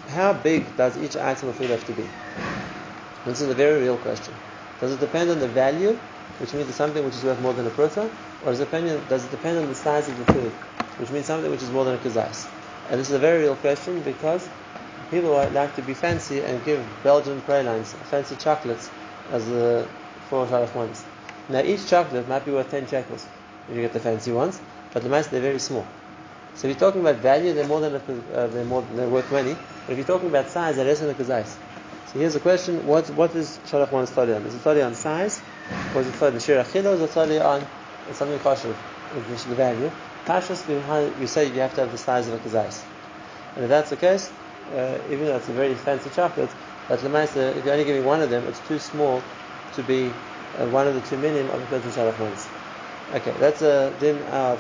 How 0.09 0.33
big 0.33 0.77
does 0.77 0.97
each 0.97 1.17
item 1.17 1.51
of 1.51 1.57
food 1.57 1.69
have 1.69 1.85
to 1.87 1.93
be? 1.93 2.09
This 3.27 3.43
is 3.43 3.51
a 3.51 3.55
very 3.55 3.83
real 3.83 3.99
question. 3.99 4.35
Does 4.81 4.93
it 4.93 5.01
depend 5.01 5.31
on 5.31 5.41
the 5.41 5.49
value, 5.49 5.93
which 6.39 6.55
means 6.55 6.69
it's 6.69 6.77
something 6.77 7.05
which 7.05 7.15
is 7.15 7.25
worth 7.25 7.41
more 7.43 7.53
than 7.53 7.67
a 7.67 7.71
prota, 7.71 8.11
or 8.43 8.53
does 8.53 8.61
it 8.61 9.31
depend 9.31 9.59
on, 9.59 9.69
the 9.69 9.75
size 9.75 10.09
of 10.09 10.19
the 10.25 10.33
food, 10.33 10.53
which 10.99 11.11
means 11.11 11.27
something 11.27 11.51
which 11.51 11.63
is 11.63 11.71
more 11.71 11.85
than 11.85 11.97
a 11.97 11.99
kazais? 11.99 12.49
And 12.89 12.99
this 12.99 13.11
is 13.11 13.15
a 13.15 13.19
very 13.19 13.43
real 13.43 13.57
question 13.57 14.01
because 14.01 14.49
people 15.11 15.33
like 15.53 15.77
to 15.77 15.83
be 15.83 15.93
fancy 15.93 16.41
and 16.41 16.65
give 16.65 16.83
Belgian 17.03 17.43
pralines, 17.43 17.93
fancy 17.93 18.37
chocolates, 18.37 18.91
as 19.31 19.47
the 19.47 19.87
four 20.31 20.47
shalach 20.47 20.75
ones. 20.75 21.05
Now 21.49 21.61
each 21.61 21.87
chocolate 21.89 22.29
might 22.29 22.45
be 22.45 22.53
worth 22.53 22.71
10 22.71 22.87
shekels 22.87 23.27
if 23.69 23.77
you 23.77 23.83
get 23.83 23.93
the 23.93 24.01
fancy 24.01 24.33
ones, 24.33 24.61
but 24.93 25.03
the 25.03 25.09
most 25.09 25.31
they're 25.31 25.41
very 25.41 25.59
small. 25.59 25.87
So 26.55 26.69
if 26.69 26.75
you're 26.75 26.81
talking 26.81 27.01
about 27.01 27.17
value, 27.17 27.53
they're 27.55 27.67
more 27.67 27.81
than 27.81 27.95
a, 27.95 28.35
uh, 28.35 28.47
they're 28.49 28.65
more 28.65 28.83
they're 28.95 29.09
worth 29.09 29.31
money. 29.31 29.57
But 29.87 29.93
if 29.93 29.99
you're 29.99 30.07
talking 30.07 30.29
about 30.29 30.51
size, 30.51 30.77
they're 30.77 30.85
less 30.85 31.01
than 31.01 31.11
a 31.11 31.15
kazais. 31.15 31.57
So 32.07 32.19
here's 32.19 32.35
the 32.35 32.41
question: 32.41 32.87
What 32.87 33.09
what 33.11 33.35
is 33.35 33.59
shalach 33.67 33.91
one 33.91 34.07
study 34.07 34.33
on? 34.33 34.43
Is 34.43 34.55
it 34.55 34.61
study 34.61 34.83
on 34.83 34.95
size, 34.95 35.43
or 35.95 36.03
is 36.03 36.09
it 36.09 36.15
study 36.15 36.39
shir 36.41 36.63
achila, 36.63 36.93
or 36.93 36.95
is 36.95 37.01
it 37.01 37.11
study 37.11 37.39
on 37.39 37.67
something 38.13 38.39
kosher, 38.41 38.75
which 39.15 39.45
the 39.45 39.55
value? 39.55 39.91
Behind 40.25 41.19
we 41.19 41.27
say 41.27 41.47
you 41.47 41.61
have 41.61 41.75
to 41.75 41.81
have 41.81 41.91
the 41.91 41.99
size 41.99 42.29
of 42.29 42.35
a 42.35 42.39
kazais. 42.39 42.85
And 43.57 43.65
if 43.65 43.69
that's 43.69 43.91
the 43.91 43.97
case, 43.97 44.31
uh, 44.73 44.99
even 45.11 45.27
though 45.27 45.37
it's 45.37 45.49
a 45.49 45.53
very 45.53 45.75
fancy 45.75 46.11
chocolate, 46.11 46.51
but 46.87 47.01
the 47.01 47.09
lemaisa, 47.09 47.57
if 47.57 47.65
you're 47.65 47.73
only 47.73 47.85
giving 47.85 48.05
one 48.05 48.23
of 48.23 48.31
them, 48.31 48.47
it's 48.47 48.61
too 48.61 48.79
small 48.79 49.25
to 49.73 49.83
be 49.83 50.15
uh, 50.59 50.67
one 50.67 50.87
of 50.87 50.95
the 50.95 51.01
two 51.03 51.17
minim 51.17 51.49
of 51.51 51.63
a 51.63 51.67
person's 51.67 51.97
shalach 51.97 52.19
ones. 52.19 52.49
Okay, 53.15 53.33
that's 53.39 53.63
a 53.63 53.93
din 54.01 54.23
of 54.25 54.59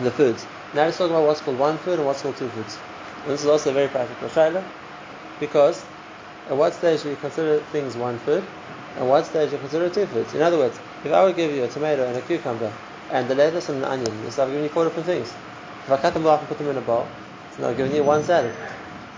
the 0.00 0.10
foods. 0.10 0.46
Now 0.74 0.84
let's 0.84 0.98
talk 0.98 1.10
about 1.10 1.24
what's 1.24 1.40
called 1.40 1.58
one 1.58 1.78
food 1.78 1.98
and 1.98 2.06
what's 2.06 2.22
called 2.22 2.36
two 2.36 2.48
foods. 2.48 2.78
And 3.24 3.32
this 3.32 3.42
is 3.42 3.46
also 3.46 3.70
a 3.70 3.72
very 3.72 3.88
practical 3.88 4.28
shaila, 4.28 4.64
because 5.38 5.84
at 6.48 6.56
what 6.56 6.74
stage 6.74 7.02
do 7.02 7.10
you 7.10 7.16
consider 7.16 7.60
things 7.70 7.96
one 7.96 8.18
food, 8.18 8.42
and 8.98 9.08
what 9.08 9.26
stage 9.26 9.50
do 9.50 9.56
you 9.56 9.60
consider 9.60 9.88
two 9.88 10.06
foods? 10.06 10.34
In 10.34 10.42
other 10.42 10.58
words, 10.58 10.78
if 11.04 11.12
I 11.12 11.22
would 11.24 11.36
give 11.36 11.52
you 11.52 11.64
a 11.64 11.68
tomato 11.68 12.06
and 12.06 12.16
a 12.16 12.20
cucumber, 12.22 12.72
and 13.10 13.28
the 13.28 13.34
lettuce 13.34 13.68
and 13.68 13.78
an 13.78 13.84
onion, 13.84 14.30
so 14.30 14.42
I've 14.42 14.48
given 14.48 14.64
you 14.64 14.70
four 14.70 14.84
different 14.84 15.06
things. 15.06 15.28
If 15.28 15.90
I 15.90 15.96
cut 15.98 16.14
them 16.14 16.26
off 16.26 16.40
and 16.40 16.48
put 16.48 16.58
them 16.58 16.68
in 16.68 16.76
a 16.76 16.80
bowl, 16.80 17.06
now 17.58 17.68
I've 17.68 17.76
given 17.76 17.94
you 17.94 18.02
one 18.02 18.24
salad. 18.24 18.54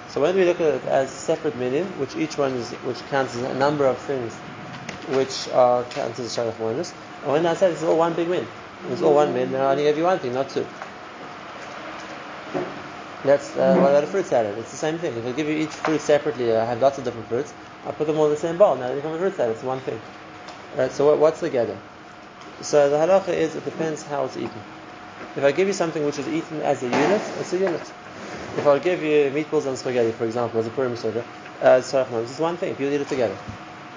So 0.09 0.21
when 0.21 0.35
we 0.35 0.45
look 0.45 0.61
at 0.61 0.75
it 0.75 0.85
as 0.87 1.11
separate 1.11 1.57
minim, 1.57 1.87
which 1.99 2.17
each 2.17 2.37
one 2.37 2.53
is, 2.53 2.73
which 2.83 2.99
counts 3.11 3.37
as 3.37 3.43
a 3.43 3.55
number 3.55 3.87
of 3.87 3.99
things, 3.99 4.37
which 5.09 5.49
are 5.49 5.85
counted 5.85 6.21
as 6.21 6.37
shalach 6.37 6.59
oneness, 6.59 6.93
and 7.23 7.33
when 7.33 7.47
I 7.47 7.55
said 7.55 7.73
it's 7.73 7.83
all 7.83 7.97
one 7.97 8.15
big 8.15 8.29
win, 8.29 8.47
it's 8.91 9.03
all 9.03 9.15
one 9.15 9.33
min, 9.33 9.53
then 9.53 9.61
I 9.61 9.73
only 9.73 9.85
gave 9.85 9.97
you 9.97 10.05
one 10.05 10.19
thing, 10.19 10.35
not 10.35 10.49
two. 10.49 10.67
That's 13.25 13.57
uh, 13.57 13.79
what 13.81 13.89
about 13.89 14.05
a 14.05 14.07
fruit 14.07 14.27
salad? 14.27 14.59
It's 14.59 14.71
the 14.71 14.77
same 14.77 14.99
thing. 14.99 15.17
If 15.17 15.25
I 15.25 15.33
give 15.33 15.49
you 15.49 15.57
each 15.57 15.71
fruit 15.71 16.03
separately, 16.03 16.55
I 16.55 16.65
have 16.67 16.83
lots 16.83 16.99
of 16.99 17.05
different 17.05 17.27
fruits. 17.29 17.55
I 17.87 17.93
put 17.93 18.07
them 18.07 18.19
all 18.19 18.27
in 18.27 18.31
the 18.33 18.37
same 18.37 18.59
bowl. 18.59 18.77
Now 18.77 18.89
they 18.89 18.97
become 18.97 19.15
a 19.15 19.19
fruit 19.19 19.35
salad. 19.35 19.57
It's 19.57 19.65
one 19.65 19.81
thing. 19.81 19.99
Right? 20.77 20.93
So 20.93 21.07
what, 21.07 21.19
what's 21.19 21.41
together? 21.41 21.79
So 22.61 22.91
the 22.91 22.97
halacha 22.97 23.29
is 23.29 23.57
it 23.57 23.65
depends 23.65 24.03
how 24.03 24.27
it's 24.27 24.37
eaten. 24.37 24.61
If 25.37 25.43
I 25.43 25.53
give 25.53 25.67
you 25.67 25.73
something 25.73 26.05
which 26.05 26.19
is 26.19 26.29
eaten 26.29 26.61
as 26.61 26.83
a 26.83 26.87
unit, 26.87 27.23
it's 27.41 27.53
a 27.55 27.59
unit. 27.59 27.81
If 28.57 28.67
I 28.67 28.79
give 28.79 29.03
you 29.03 29.31
meatballs 29.31 29.67
and 29.67 29.79
spaghetti, 29.79 30.13
for 30.13 30.27
example, 30.27 30.61
as 30.61 30.67
a 30.67 30.71
Purim 30.71 30.95
Suda, 30.95 31.25
uh, 31.63 31.81
is 31.83 32.39
one 32.39 32.59
thing. 32.59 32.73
If 32.73 32.81
you 32.81 32.89
eat 32.89 33.01
it 33.01 33.09
together. 33.09 33.37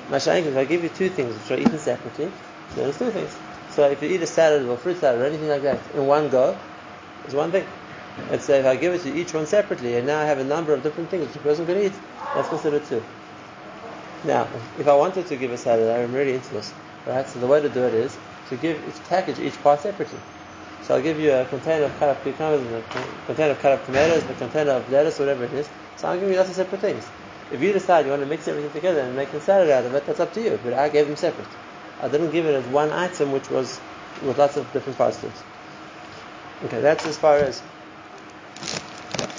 Masha'ink, 0.09 0.45
if 0.45 0.55
I 0.55 0.65
give 0.65 0.83
you 0.83 0.89
two 0.89 1.09
things 1.09 1.35
which 1.35 1.51
are 1.51 1.61
eaten 1.61 1.79
separately, 1.79 2.31
then 2.75 2.89
it's 2.89 2.99
two 2.99 3.11
things. 3.11 3.35
So 3.71 3.89
if 3.89 4.01
you 4.01 4.09
eat 4.09 4.21
a 4.21 4.27
salad 4.27 4.65
or 4.65 4.77
fruit 4.77 4.97
salad 4.99 5.21
or 5.21 5.25
anything 5.25 5.49
like 5.49 5.63
that 5.63 5.79
in 5.93 6.05
one 6.05 6.29
go, 6.29 6.57
it's 7.25 7.33
one 7.33 7.51
thing. 7.51 7.65
Let's 8.29 8.45
say 8.45 8.59
if 8.59 8.65
I 8.65 8.75
give 8.75 8.93
it 8.93 9.01
to 9.03 9.13
each 9.13 9.33
one 9.33 9.45
separately, 9.45 9.95
and 9.95 10.07
now 10.07 10.19
I 10.19 10.25
have 10.25 10.39
a 10.39 10.43
number 10.43 10.73
of 10.73 10.81
different 10.81 11.09
things 11.09 11.27
which 11.27 11.35
a 11.35 11.39
person 11.39 11.65
can 11.65 11.77
eat, 11.77 11.93
that's 12.33 12.49
considered 12.49 12.85
two. 12.85 13.03
Now, 14.23 14.47
if 14.79 14.87
I 14.87 14.95
wanted 14.95 15.27
to 15.27 15.35
give 15.35 15.51
a 15.51 15.57
salad, 15.57 15.89
I'm 15.89 16.13
really 16.13 16.33
into 16.33 16.49
this, 16.53 16.73
right? 17.05 17.27
So 17.27 17.39
the 17.39 17.47
way 17.47 17.61
to 17.61 17.69
do 17.69 17.83
it 17.83 17.93
is 17.93 18.17
to 18.49 18.55
give, 18.55 18.77
to 18.95 19.09
package 19.09 19.39
each 19.39 19.61
part 19.61 19.81
separately. 19.81 20.19
So 20.83 20.95
I'll 20.95 21.01
give 21.01 21.19
you 21.19 21.33
a 21.33 21.45
container 21.45 21.85
of 21.85 21.99
cut 21.99 22.09
up 22.09 22.23
cucumbers 22.23 22.61
a 22.63 22.81
container 23.25 23.51
of 23.51 23.59
cut 23.59 23.73
up 23.73 23.85
tomatoes 23.85 24.23
a 24.23 24.33
container 24.33 24.71
of 24.71 24.89
lettuce, 24.91 25.19
whatever 25.19 25.43
it 25.43 25.53
is. 25.53 25.69
So 25.97 26.07
I'll 26.07 26.19
give 26.19 26.29
you 26.29 26.37
lots 26.37 26.49
of 26.49 26.55
separate 26.55 26.81
things. 26.81 27.05
If 27.51 27.61
you 27.61 27.71
decide 27.71 28.05
you 28.05 28.11
want 28.11 28.23
to 28.23 28.27
mix 28.27 28.47
everything 28.47 28.71
together 28.71 28.99
and 29.01 29.15
make 29.15 29.31
a 29.33 29.39
salad 29.39 29.69
out 29.69 29.85
of 29.85 29.93
it, 29.95 30.05
that's 30.05 30.19
up 30.19 30.33
to 30.33 30.41
you. 30.41 30.59
But 30.63 30.73
I 30.73 30.89
gave 30.89 31.07
them 31.07 31.15
separate. 31.15 31.47
I 32.01 32.09
didn't 32.09 32.31
give 32.31 32.45
it 32.45 32.53
as 32.53 32.65
one 32.65 32.91
item 32.91 33.31
which 33.31 33.49
was 33.49 33.79
with 34.21 34.37
lots 34.37 34.57
of 34.57 34.71
different 34.73 34.97
parts 34.97 35.17
to 35.21 35.27
it. 35.27 35.43
Okay, 36.65 36.81
that's 36.81 37.05
as 37.05 37.17
far 37.17 37.37
as 37.37 37.61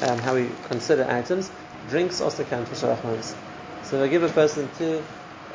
um, 0.03 0.19
how 0.19 0.35
we 0.35 0.49
consider 0.69 1.07
items. 1.09 1.51
Drinks 1.89 2.21
also 2.21 2.45
count 2.45 2.69
for 2.69 2.75
shalach 2.75 3.35
So 3.83 3.97
if 3.97 4.03
I 4.03 4.09
give 4.09 4.23
a 4.23 4.29
person 4.29 4.69
two, 4.79 5.03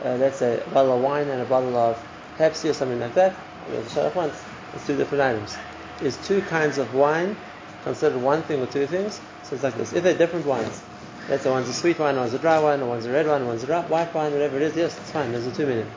uh, 0.03 0.15
let's 0.15 0.37
say 0.37 0.59
a 0.59 0.69
bottle 0.69 0.93
of 0.93 1.01
wine 1.01 1.27
and 1.29 1.41
a 1.41 1.45
bottle 1.45 1.75
of 1.77 2.03
Pepsi 2.37 2.69
or 2.69 2.73
something 2.73 2.99
like 2.99 3.13
that, 3.15 3.35
there's 3.69 3.95
a 3.97 4.33
It's 4.73 4.87
two 4.87 4.97
different 4.97 5.21
items. 5.21 5.55
Is 6.01 6.17
two 6.27 6.41
kinds 6.41 6.77
of 6.77 6.93
wine 6.93 7.35
considered 7.83 8.21
one 8.21 8.41
thing 8.43 8.61
or 8.61 8.65
two 8.65 8.87
things? 8.87 9.21
So 9.43 9.55
it's 9.55 9.63
like 9.63 9.75
this. 9.75 9.93
If 9.93 10.03
they're 10.03 10.17
different 10.17 10.45
wines, 10.45 10.81
let's 11.29 11.43
say 11.43 11.49
one's 11.49 11.69
a 11.69 11.73
sweet 11.73 11.99
wine, 11.99 12.15
one's 12.15 12.33
a 12.33 12.39
dry 12.39 12.59
wine, 12.59 12.85
one's 12.87 13.05
a 13.05 13.11
red 13.11 13.27
wine, 13.27 13.45
one's 13.47 13.63
a 13.63 13.81
white 13.83 14.13
wine, 14.13 14.31
whatever 14.31 14.57
it 14.57 14.63
is, 14.63 14.75
yes, 14.75 14.97
it's 14.97 15.11
fine. 15.11 15.31
There's 15.31 15.47
a 15.47 15.51
two 15.51 15.65
million. 15.65 15.89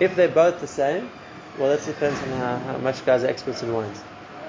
If 0.00 0.16
they're 0.16 0.28
both 0.28 0.60
the 0.60 0.66
same, 0.66 1.10
well, 1.58 1.70
that 1.70 1.84
depends 1.84 2.20
on 2.22 2.28
how, 2.38 2.58
how 2.58 2.78
much 2.78 3.04
guys 3.04 3.24
are 3.24 3.28
experts 3.28 3.62
in 3.62 3.72
wines. 3.72 3.98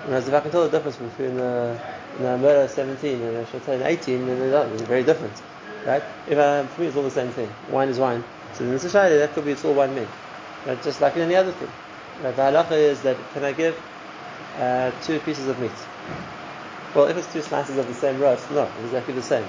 Whereas 0.05 0.27
if 0.27 0.33
I 0.33 0.39
can 0.39 0.51
tell 0.51 0.63
the 0.63 0.69
difference 0.69 0.97
between 0.97 1.35
the, 1.35 1.79
the 2.19 2.37
Murder 2.37 2.67
17 2.67 3.21
and 3.21 3.47
Chateau 3.47 3.83
18, 3.83 4.25
then 4.25 4.39
they're 4.39 4.67
very 4.85 5.03
different. 5.03 5.33
Right? 5.85 6.03
If 6.27 6.37
I, 6.37 6.65
for 6.65 6.81
me, 6.81 6.87
it's 6.87 6.95
all 6.95 7.03
the 7.03 7.11
same 7.11 7.29
thing. 7.31 7.49
Wine 7.69 7.89
is 7.89 7.99
wine. 7.99 8.23
So 8.53 8.63
in 8.63 8.77
society, 8.79 9.17
that 9.17 9.33
could 9.33 9.45
be 9.45 9.51
it's 9.51 9.65
all 9.65 9.73
one 9.73 9.93
meal. 9.95 10.07
Right? 10.65 10.81
Just 10.83 11.01
like 11.01 11.15
in 11.15 11.21
any 11.21 11.35
other 11.35 11.51
thing. 11.51 11.69
Right? 12.23 12.35
The 12.35 12.41
halacha 12.41 12.71
is 12.71 13.01
that 13.01 13.17
can 13.33 13.43
I 13.43 13.53
give 13.53 13.79
uh, 14.57 14.91
two 15.03 15.19
pieces 15.19 15.47
of 15.47 15.59
meat? 15.59 15.71
Well, 16.93 17.05
if 17.05 17.17
it's 17.17 17.31
two 17.31 17.41
slices 17.41 17.77
of 17.77 17.87
the 17.87 17.93
same 17.93 18.19
roast, 18.19 18.49
no, 18.51 18.69
exactly 18.83 19.13
the 19.13 19.21
same. 19.21 19.45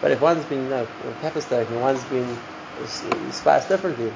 But 0.00 0.12
if 0.12 0.20
one's 0.20 0.44
been 0.46 0.64
you 0.64 0.70
know, 0.70 0.86
pepper 1.20 1.40
steak 1.40 1.68
and 1.68 1.80
one's 1.80 2.02
been 2.04 2.36
spiced 3.30 3.68
differently, 3.68 4.12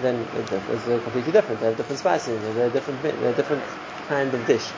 then 0.00 0.26
it's 0.34 0.84
completely 1.04 1.32
different. 1.32 1.60
They 1.60 1.66
have 1.66 1.76
different 1.76 1.98
spices. 1.98 2.54
They're 2.54 2.68
a 2.68 2.70
different, 2.70 3.02
they're 3.02 3.32
a 3.32 3.34
different 3.34 3.62
kind 4.08 4.32
of 4.32 4.46
dish. 4.46 4.70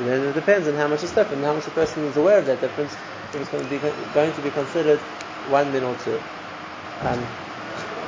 And 0.00 0.08
it 0.08 0.34
depends 0.34 0.68
on 0.68 0.74
how 0.74 0.88
much 0.88 1.02
is 1.02 1.12
different, 1.12 1.42
how 1.42 1.54
much 1.54 1.64
the 1.64 1.72
person 1.72 2.04
is 2.04 2.16
aware 2.16 2.38
of 2.38 2.46
that 2.46 2.60
difference. 2.60 2.94
If 3.34 3.36
it's 3.36 3.50
going 3.50 3.64
to 3.64 3.70
be 3.70 3.78
going 4.14 4.32
to 4.32 4.40
be 4.40 4.50
considered 4.50 5.00
one 5.50 5.72
min 5.72 5.82
or 5.82 5.96
two. 5.96 6.20
Um, 7.00 7.18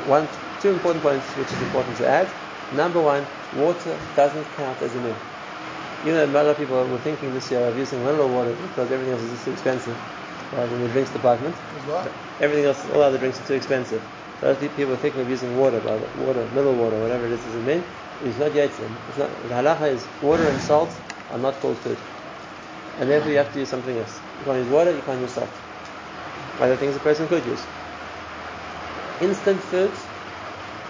one, 0.07 0.29
two 0.61 0.71
important 0.71 1.03
points 1.03 1.27
which 1.37 1.49
is 1.49 1.61
important 1.63 1.97
to 1.99 2.09
add. 2.09 2.31
Number 2.73 3.01
one, 3.01 3.27
water 3.55 3.99
doesn't 4.15 4.47
count 4.57 4.81
as 4.81 4.95
a 4.95 5.01
min. 5.01 5.17
You 6.05 6.13
know, 6.13 6.25
a 6.25 6.27
lot 6.27 6.47
of 6.47 6.57
people 6.57 6.87
were 6.87 6.99
thinking 6.99 7.35
this 7.35 7.51
year 7.51 7.61
of 7.61 7.77
using 7.77 8.03
mineral 8.05 8.29
water 8.29 8.55
because 8.55 8.91
everything 8.91 9.13
else 9.13 9.23
is 9.23 9.45
too 9.45 9.53
expensive. 9.53 9.99
Right, 10.53 10.69
in 10.69 10.81
the 10.83 10.89
drinks 10.89 11.11
department. 11.11 11.55
Everything 12.41 12.65
else, 12.65 12.89
all 12.91 13.03
other 13.03 13.19
drinks 13.19 13.41
are 13.41 13.45
too 13.47 13.55
expensive. 13.55 14.03
Those 14.41 14.59
people 14.59 14.95
are 14.95 14.97
thinking 14.97 15.21
of 15.21 15.31
using 15.31 15.57
water, 15.57 15.81
by 15.81 15.95
water, 15.95 16.45
mineral 16.47 16.75
water, 16.75 16.99
whatever 16.99 17.27
it 17.27 17.33
is, 17.33 17.47
as 17.47 17.55
a 17.55 17.59
min. 17.59 17.85
It's 18.25 18.39
not 18.39 18.51
yaitsim. 18.51 18.91
It's 19.09 19.19
not. 19.19 19.31
The 19.43 19.55
halacha 19.55 19.93
is 19.93 20.09
water 20.21 20.49
and 20.49 20.61
salt 20.61 20.91
are 21.31 21.39
not 21.39 21.61
called 21.61 21.79
food, 21.79 21.99
and 22.99 23.09
therefore 23.09 23.31
you 23.31 23.39
have 23.39 23.53
to 23.53 23.61
use 23.61 23.69
something 23.69 23.97
else. 23.97 24.21
You 24.41 24.45
can't 24.45 24.59
use 24.59 24.69
water. 24.69 24.91
You 24.91 25.03
can't 25.03 25.21
use 25.21 25.35
salt. 25.35 25.51
Other 26.59 26.77
things 26.77 26.97
a 26.97 27.01
person 27.01 27.29
could 27.29 27.45
use. 27.47 27.65
Instant 29.21 29.63
foods, 29.63 30.05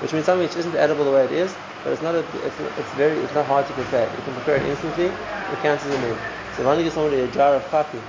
which 0.00 0.12
means 0.12 0.24
something 0.24 0.46
which 0.46 0.56
isn't 0.56 0.74
edible 0.74 1.04
the 1.04 1.12
way 1.12 1.24
it 1.24 1.32
is, 1.32 1.54
but 1.84 1.92
it's 1.92 2.02
not. 2.02 2.14
A, 2.14 2.20
it's, 2.46 2.58
it's 2.78 2.92
very. 2.92 3.18
It's 3.18 3.34
not 3.34 3.46
hard 3.46 3.66
to 3.66 3.74
prepare. 3.74 4.08
You 4.16 4.22
can 4.22 4.34
prepare 4.34 4.56
it 4.56 4.64
instantly. 4.64 5.06
It 5.52 5.60
counts 5.60 5.84
as 5.84 5.92
a 5.92 5.98
min. 5.98 6.16
So 6.56 6.62
if 6.62 6.68
I 6.68 6.70
only 6.70 6.84
give 6.84 6.94
somebody 6.94 7.20
a 7.20 7.28
jar 7.28 7.56
of 7.56 7.68
coffee 7.68 8.02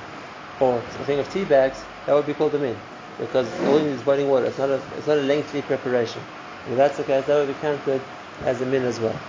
or 0.62 0.78
a 0.78 0.82
thing 1.06 1.20
of 1.20 1.28
tea 1.30 1.44
bags, 1.44 1.84
that 2.06 2.14
would 2.14 2.28
be 2.28 2.34
called 2.34 2.54
a 2.56 2.60
min 2.60 2.78
because 3.18 3.48
all 3.68 3.80
you 3.80 3.86
need 3.86 3.94
is 3.94 4.02
boiling 4.04 4.28
water. 4.28 4.46
It's 4.46 4.58
not 4.58 4.70
a, 4.70 4.82
it's 4.96 5.08
not 5.08 5.18
a 5.18 5.22
lengthy 5.22 5.62
preparation. 5.62 6.22
If 6.70 6.78
that's 6.78 6.98
the 6.98 7.04
case, 7.04 7.26
that 7.26 7.36
would 7.36 7.48
be 7.48 7.60
counted 7.60 8.02
as 8.44 8.62
a 8.62 8.66
min 8.66 8.84
as 8.84 9.00
well. 9.00 9.20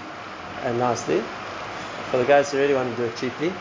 And 0.62 0.78
lastly, 0.78 1.24
for 2.10 2.18
the 2.18 2.24
guys 2.24 2.52
who 2.52 2.58
really 2.58 2.74
want 2.74 2.94
to 2.94 3.02
do 3.02 3.08
it 3.08 3.16
cheaply, 3.16 3.54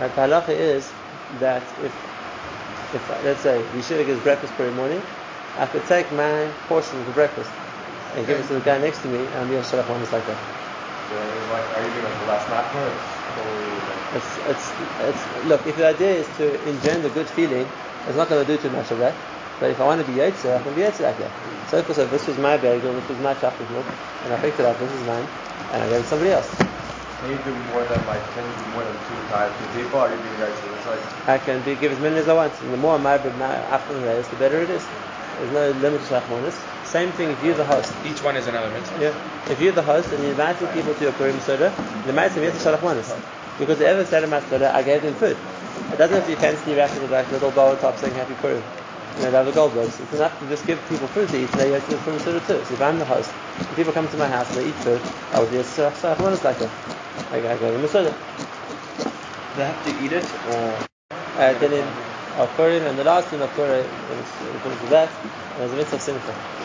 uh, 0.00 0.08
the 0.08 0.14
halacha 0.14 0.50
is 0.50 0.92
that 1.38 1.62
if, 1.82 1.92
if 2.94 3.08
let's 3.24 3.42
say 3.42 3.62
Yeshiva 3.74 4.04
gives 4.06 4.20
breakfast 4.20 4.54
every 4.58 4.72
morning, 4.72 5.02
I 5.56 5.66
could 5.66 5.84
take 5.86 6.10
my 6.12 6.48
portion 6.68 7.00
of 7.00 7.06
the 7.06 7.12
breakfast 7.12 7.50
and 8.14 8.26
give 8.26 8.38
it 8.38 8.46
to 8.48 8.54
the 8.54 8.60
guy 8.60 8.78
next 8.78 9.00
to 9.00 9.08
me 9.08 9.26
and 9.26 9.50
a 9.50 9.60
shalach 9.60 9.88
one 9.88 10.00
like 10.00 10.26
that. 10.26 10.38
Are 11.10 11.82
you 11.84 11.90
doing 11.90 12.04
like 12.04 12.18
the 12.20 12.26
last 12.26 12.48
nap 12.48 13.17
it's, 14.14 14.38
it's, 14.48 14.72
it's, 15.00 15.44
look, 15.46 15.66
if 15.66 15.76
the 15.76 15.86
idea 15.86 16.24
is 16.24 16.26
to 16.38 16.68
engender 16.68 17.08
good 17.10 17.28
feeling, 17.28 17.66
it's 18.06 18.16
not 18.16 18.28
going 18.28 18.44
to 18.44 18.56
do 18.56 18.60
too 18.60 18.70
much 18.70 18.90
of 18.90 18.98
that. 18.98 19.14
But 19.60 19.70
if 19.70 19.80
I 19.80 19.84
want 19.84 20.00
to 20.00 20.06
be 20.06 20.18
Yetzer, 20.18 20.56
I 20.56 20.62
can 20.62 20.74
be 20.74 20.82
Yetzer 20.82 21.02
like 21.02 21.18
that. 21.18 21.30
So 21.68 21.78
if 21.78 21.86
this 22.10 22.26
was 22.26 22.38
my 22.38 22.56
bagel, 22.56 22.94
this 22.94 23.08
was 23.08 23.18
my 23.18 23.34
chocolate 23.34 23.70
milk, 23.72 23.86
and 24.24 24.32
I 24.32 24.40
picked 24.40 24.60
it 24.60 24.66
up, 24.66 24.78
this 24.78 24.92
is 24.92 25.06
mine, 25.06 25.26
and 25.72 25.82
I 25.82 25.88
gave 25.88 25.98
it 25.98 26.02
to 26.02 26.08
somebody 26.08 26.30
else. 26.30 26.48
Can 26.54 27.30
you 27.30 27.38
do 27.42 27.52
more 27.74 27.82
than 27.84 28.06
like, 28.06 28.22
can 28.34 28.46
you 28.46 28.64
do 28.64 28.70
more 28.70 28.84
than 28.84 28.94
two 28.94 29.18
times 29.28 29.52
to 29.58 29.66
people? 29.76 29.98
Are 29.98 30.08
you 30.08 30.16
being 30.22 30.34
Yetzer? 30.36 30.76
It's 30.76 30.86
like... 30.86 31.28
I 31.28 31.38
can 31.38 31.60
be, 31.64 31.74
give 31.74 31.90
as 31.90 31.98
many 31.98 32.16
as 32.16 32.28
I 32.28 32.34
want. 32.34 32.54
And 32.62 32.72
the 32.72 32.76
more 32.76 32.98
my 32.98 33.14
afternoon 33.14 34.04
is, 34.04 34.28
the 34.28 34.36
better 34.36 34.62
it 34.62 34.70
is. 34.70 34.86
There's 35.38 35.52
no 35.52 35.70
limit 35.80 36.00
to 36.00 36.06
Shachmonis. 36.06 36.77
Same 36.88 37.12
thing 37.12 37.30
if 37.30 37.44
you're 37.44 37.54
the 37.54 37.64
host. 37.64 37.92
Each 38.02 38.22
one 38.22 38.36
is 38.36 38.46
another 38.46 38.70
mitzvah. 38.70 38.98
Yeah. 38.98 39.52
If 39.52 39.60
you're 39.60 39.72
the 39.72 39.82
host 39.82 40.10
and 40.10 40.22
you're 40.22 40.30
inviting 40.30 40.68
people 40.68 40.94
to 40.94 41.04
your 41.04 41.12
Purim 41.12 41.38
Suda, 41.38 41.70
the 42.06 42.12
mitzvah 42.14 42.42
is 42.42 42.62
to 42.62 42.68
Shalachmonis. 42.68 43.12
Because 43.58 43.78
the 43.78 43.86
ever 43.86 44.06
said 44.06 44.24
in 44.24 44.30
my 44.30 44.40
Suda, 44.40 44.74
I 44.74 44.82
gave 44.82 45.02
them 45.02 45.14
food. 45.14 45.36
It 45.92 45.98
doesn't 45.98 46.16
have 46.16 46.24
to 46.24 46.34
be 46.34 46.36
fancy 46.36 46.74
wrapped 46.74 46.98
with 47.00 47.12
like 47.12 47.30
little 47.30 47.50
bow 47.50 47.76
top 47.76 47.98
saying 47.98 48.14
Happy 48.14 48.34
Purim 48.34 48.64
you 49.18 49.24
know, 49.24 49.30
they 49.32 49.36
have 49.36 49.46
the 49.46 49.52
gold 49.52 49.74
bugs. 49.74 49.98
It's 50.00 50.12
enough 50.12 50.38
to 50.38 50.46
just 50.46 50.66
give 50.66 50.88
people 50.88 51.08
food 51.08 51.28
to 51.28 51.38
eat 51.38 51.50
and 51.50 51.60
they 51.60 51.70
go 51.70 51.80
to 51.80 51.90
the 51.90 51.98
food 51.98 52.22
too. 52.22 52.64
So 52.64 52.74
if 52.74 52.80
I'm 52.80 52.98
the 52.98 53.04
host, 53.04 53.34
if 53.58 53.74
people 53.74 53.92
come 53.92 54.08
to 54.08 54.16
my 54.16 54.28
house 54.28 54.54
and 54.56 54.64
they 54.64 54.68
eat 54.68 54.76
food, 54.76 55.02
I 55.32 55.40
would 55.40 55.50
just 55.50 55.74
say, 55.74 55.92
so 55.94 56.14
what 56.14 56.32
is 56.32 56.44
like 56.44 56.58
that? 56.58 56.70
I 57.32 57.40
go, 57.40 57.50
I 57.50 57.56
go 57.58 57.74
to 57.74 57.78
the 57.78 57.88
Suda. 57.88 58.14
They 59.56 59.64
have 59.64 59.82
to 59.84 59.90
eat 60.04 60.12
it 60.12 60.46
or? 60.46 60.78
Uh, 61.36 61.52
then 61.54 61.72
in 61.72 62.04
Purim, 62.56 62.84
and 62.84 62.98
the 62.98 63.04
last 63.04 63.28
thing 63.28 63.42
of 63.42 63.52
Purim, 63.54 63.86
according 64.54 64.78
to 64.78 64.86
that, 64.86 65.10
there's 65.56 65.72
a 65.72 65.76
mitzvah 65.76 65.96
of 65.96 66.02
simcha. 66.02 66.57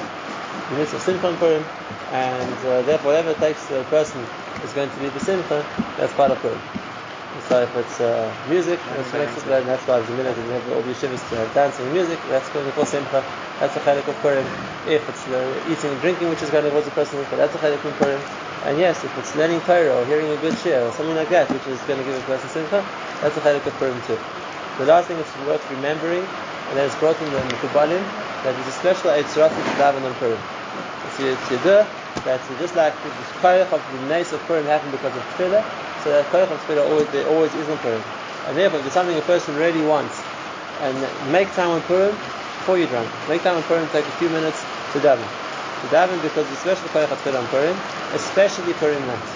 The 0.69 0.75
mitzvah 0.75 0.97
of 0.97 1.01
simcha 1.01 1.27
on 1.27 1.37
Purim, 1.37 1.65
and 2.11 2.65
uh, 2.65 2.81
therefore 2.83 3.11
whatever 3.11 3.31
it 3.31 3.39
takes 3.39 3.67
the 3.67 3.83
person 3.83 4.25
is 4.63 4.73
going 4.73 4.89
to 4.89 4.99
be 4.99 5.09
the 5.09 5.19
simcha, 5.19 5.65
that's 5.97 6.13
part 6.13 6.31
of 6.31 6.41
Purim. 6.41 6.61
So 7.41 7.63
if 7.63 7.75
it's 7.75 7.99
uh, 7.99 8.33
music, 8.47 8.79
that's 8.85 9.11
makes 9.11 9.37
it, 9.37 9.45
then 9.45 9.65
that's 9.65 9.87
why 9.87 9.97
there's 9.97 10.09
a 10.09 10.13
minute 10.13 10.37
and 10.37 10.47
you 10.47 10.53
have 10.53 10.71
all 10.71 10.81
the 10.83 10.91
yeshivas 10.91 11.27
to 11.29 11.35
have 11.35 11.53
dancing 11.53 11.85
and 11.85 11.93
music, 11.93 12.21
that's 12.27 12.49
going 12.49 12.65
to 12.65 12.71
call 12.71 12.85
simcha, 12.85 13.25
that's 13.59 13.75
a 13.75 13.79
chalik 13.79 14.07
of 14.07 14.21
Purim. 14.21 14.45
If 14.85 15.09
it's 15.09 15.25
the 15.25 15.63
eating 15.67 15.91
and 15.91 16.01
drinking, 16.01 16.29
which 16.29 16.43
is 16.43 16.51
going 16.51 16.63
to 16.63 16.69
cause 16.69 16.87
a 16.87 16.91
person 16.91 17.25
that's 17.29 17.55
a 17.55 17.57
chalik 17.57 17.83
of 17.83 17.97
Purim. 17.97 18.21
And 18.63 18.77
yes, 18.77 19.03
if 19.03 19.17
it's 19.17 19.35
learning 19.35 19.61
Torah 19.61 19.99
or 19.99 20.05
hearing 20.05 20.29
a 20.29 20.37
good 20.37 20.57
shir 20.59 20.85
or 20.85 20.91
something 20.91 21.15
like 21.15 21.29
that, 21.29 21.51
which 21.51 21.67
is 21.67 21.81
going 21.81 21.99
to 21.99 22.05
give 22.05 22.15
a 22.21 22.21
person 22.21 22.49
simcha, 22.49 22.87
that's 23.19 23.35
a 23.35 23.41
chalik 23.41 23.65
of 23.65 23.77
Purim 23.79 24.01
too. 24.03 24.19
The 24.77 24.85
last 24.85 25.07
thing 25.07 25.17
that's 25.17 25.35
worth 25.37 25.69
remembering, 25.71 26.29
and 26.73 26.81
that 26.81 26.89
is 26.89 26.95
brought 26.97 27.21
in 27.21 27.29
the 27.29 27.37
Mekubalim, 27.37 28.01
that 28.41 28.57
there's 28.57 28.65
a 28.65 28.71
special 28.73 29.13
Eitzratim 29.13 29.61
to 29.61 29.73
daven 29.77 30.01
on 30.01 30.13
Purim. 30.17 30.41
It's, 31.05 31.19
it's 31.21 31.45
Yeddah, 31.53 31.85
that's 32.25 32.47
just 32.57 32.73
like 32.75 32.97
the 33.03 33.09
Koyach 33.45 33.69
of 33.69 33.81
the 33.93 34.07
Nes 34.09 34.33
of 34.33 34.41
Purim 34.49 34.65
happened 34.65 34.91
because 34.91 35.13
of 35.13 35.21
Tefillah, 35.37 35.61
so 36.01 36.09
that 36.09 36.25
koyach 36.33 36.49
of 36.49 36.57
tefillah 36.65 36.89
always 36.89 37.07
there 37.13 37.29
always 37.29 37.53
is 37.53 37.69
on 37.69 37.77
Purim. 37.77 38.01
And 38.49 38.57
therefore, 38.57 38.81
if 38.81 38.89
there's 38.89 38.97
something 38.97 39.15
a 39.15 39.21
person 39.21 39.55
really 39.55 39.85
wants, 39.85 40.17
and 40.81 40.97
make 41.31 41.53
time 41.53 41.69
on 41.69 41.81
Purim 41.85 42.09
before 42.09 42.81
you 42.81 42.87
drink. 42.87 43.07
Make 43.29 43.43
time 43.43 43.55
on 43.55 43.63
Purim. 43.69 43.87
Take 43.93 44.09
a 44.09 44.15
few 44.17 44.33
minutes 44.33 44.65
to 44.93 44.99
daven. 44.99 45.21
To 45.21 45.87
daven 45.93 46.17
because 46.25 46.49
the 46.49 46.57
special 46.57 46.89
koyach 46.89 47.13
of 47.13 47.21
tefillah 47.21 47.37
on 47.37 47.47
Purim, 47.53 47.77
especially 48.17 48.73
Purim 48.81 49.05
night. 49.05 49.27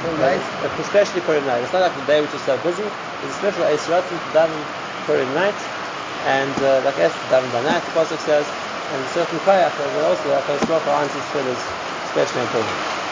Purim 0.00 0.16
night. 0.16 0.40
Especially 0.80 1.20
Purim 1.28 1.44
night. 1.44 1.60
It's 1.60 1.76
not 1.76 1.84
like 1.84 1.94
the 1.94 2.06
day 2.08 2.24
which 2.24 2.32
is 2.32 2.40
so 2.40 2.56
busy. 2.64 2.88
It's 3.20 3.36
a 3.36 3.52
special 3.52 3.68
Eisratim 3.68 4.16
to 4.16 4.30
daven 4.32 4.64
Purim 5.04 5.28
night. 5.36 5.83
And 6.24 6.60
uh, 6.62 6.82
like 6.84 6.98
Esther 6.98 7.28
daven 7.28 7.52
by 7.52 7.62
night, 7.62 7.86
the 7.86 7.92
pasuk 7.92 8.20
says, 8.20 8.52
and 8.90 9.08
certain 9.08 9.40
koyach 9.40 9.76
that 9.78 9.92
also 10.04 10.30
Kodesh 10.42 10.66
Baruch 10.68 10.84
Hu 10.84 10.90
answers 10.90 11.30
tefillas, 11.30 11.74
especially 12.04 12.42
on 12.42 12.48
Purim. 12.48 13.03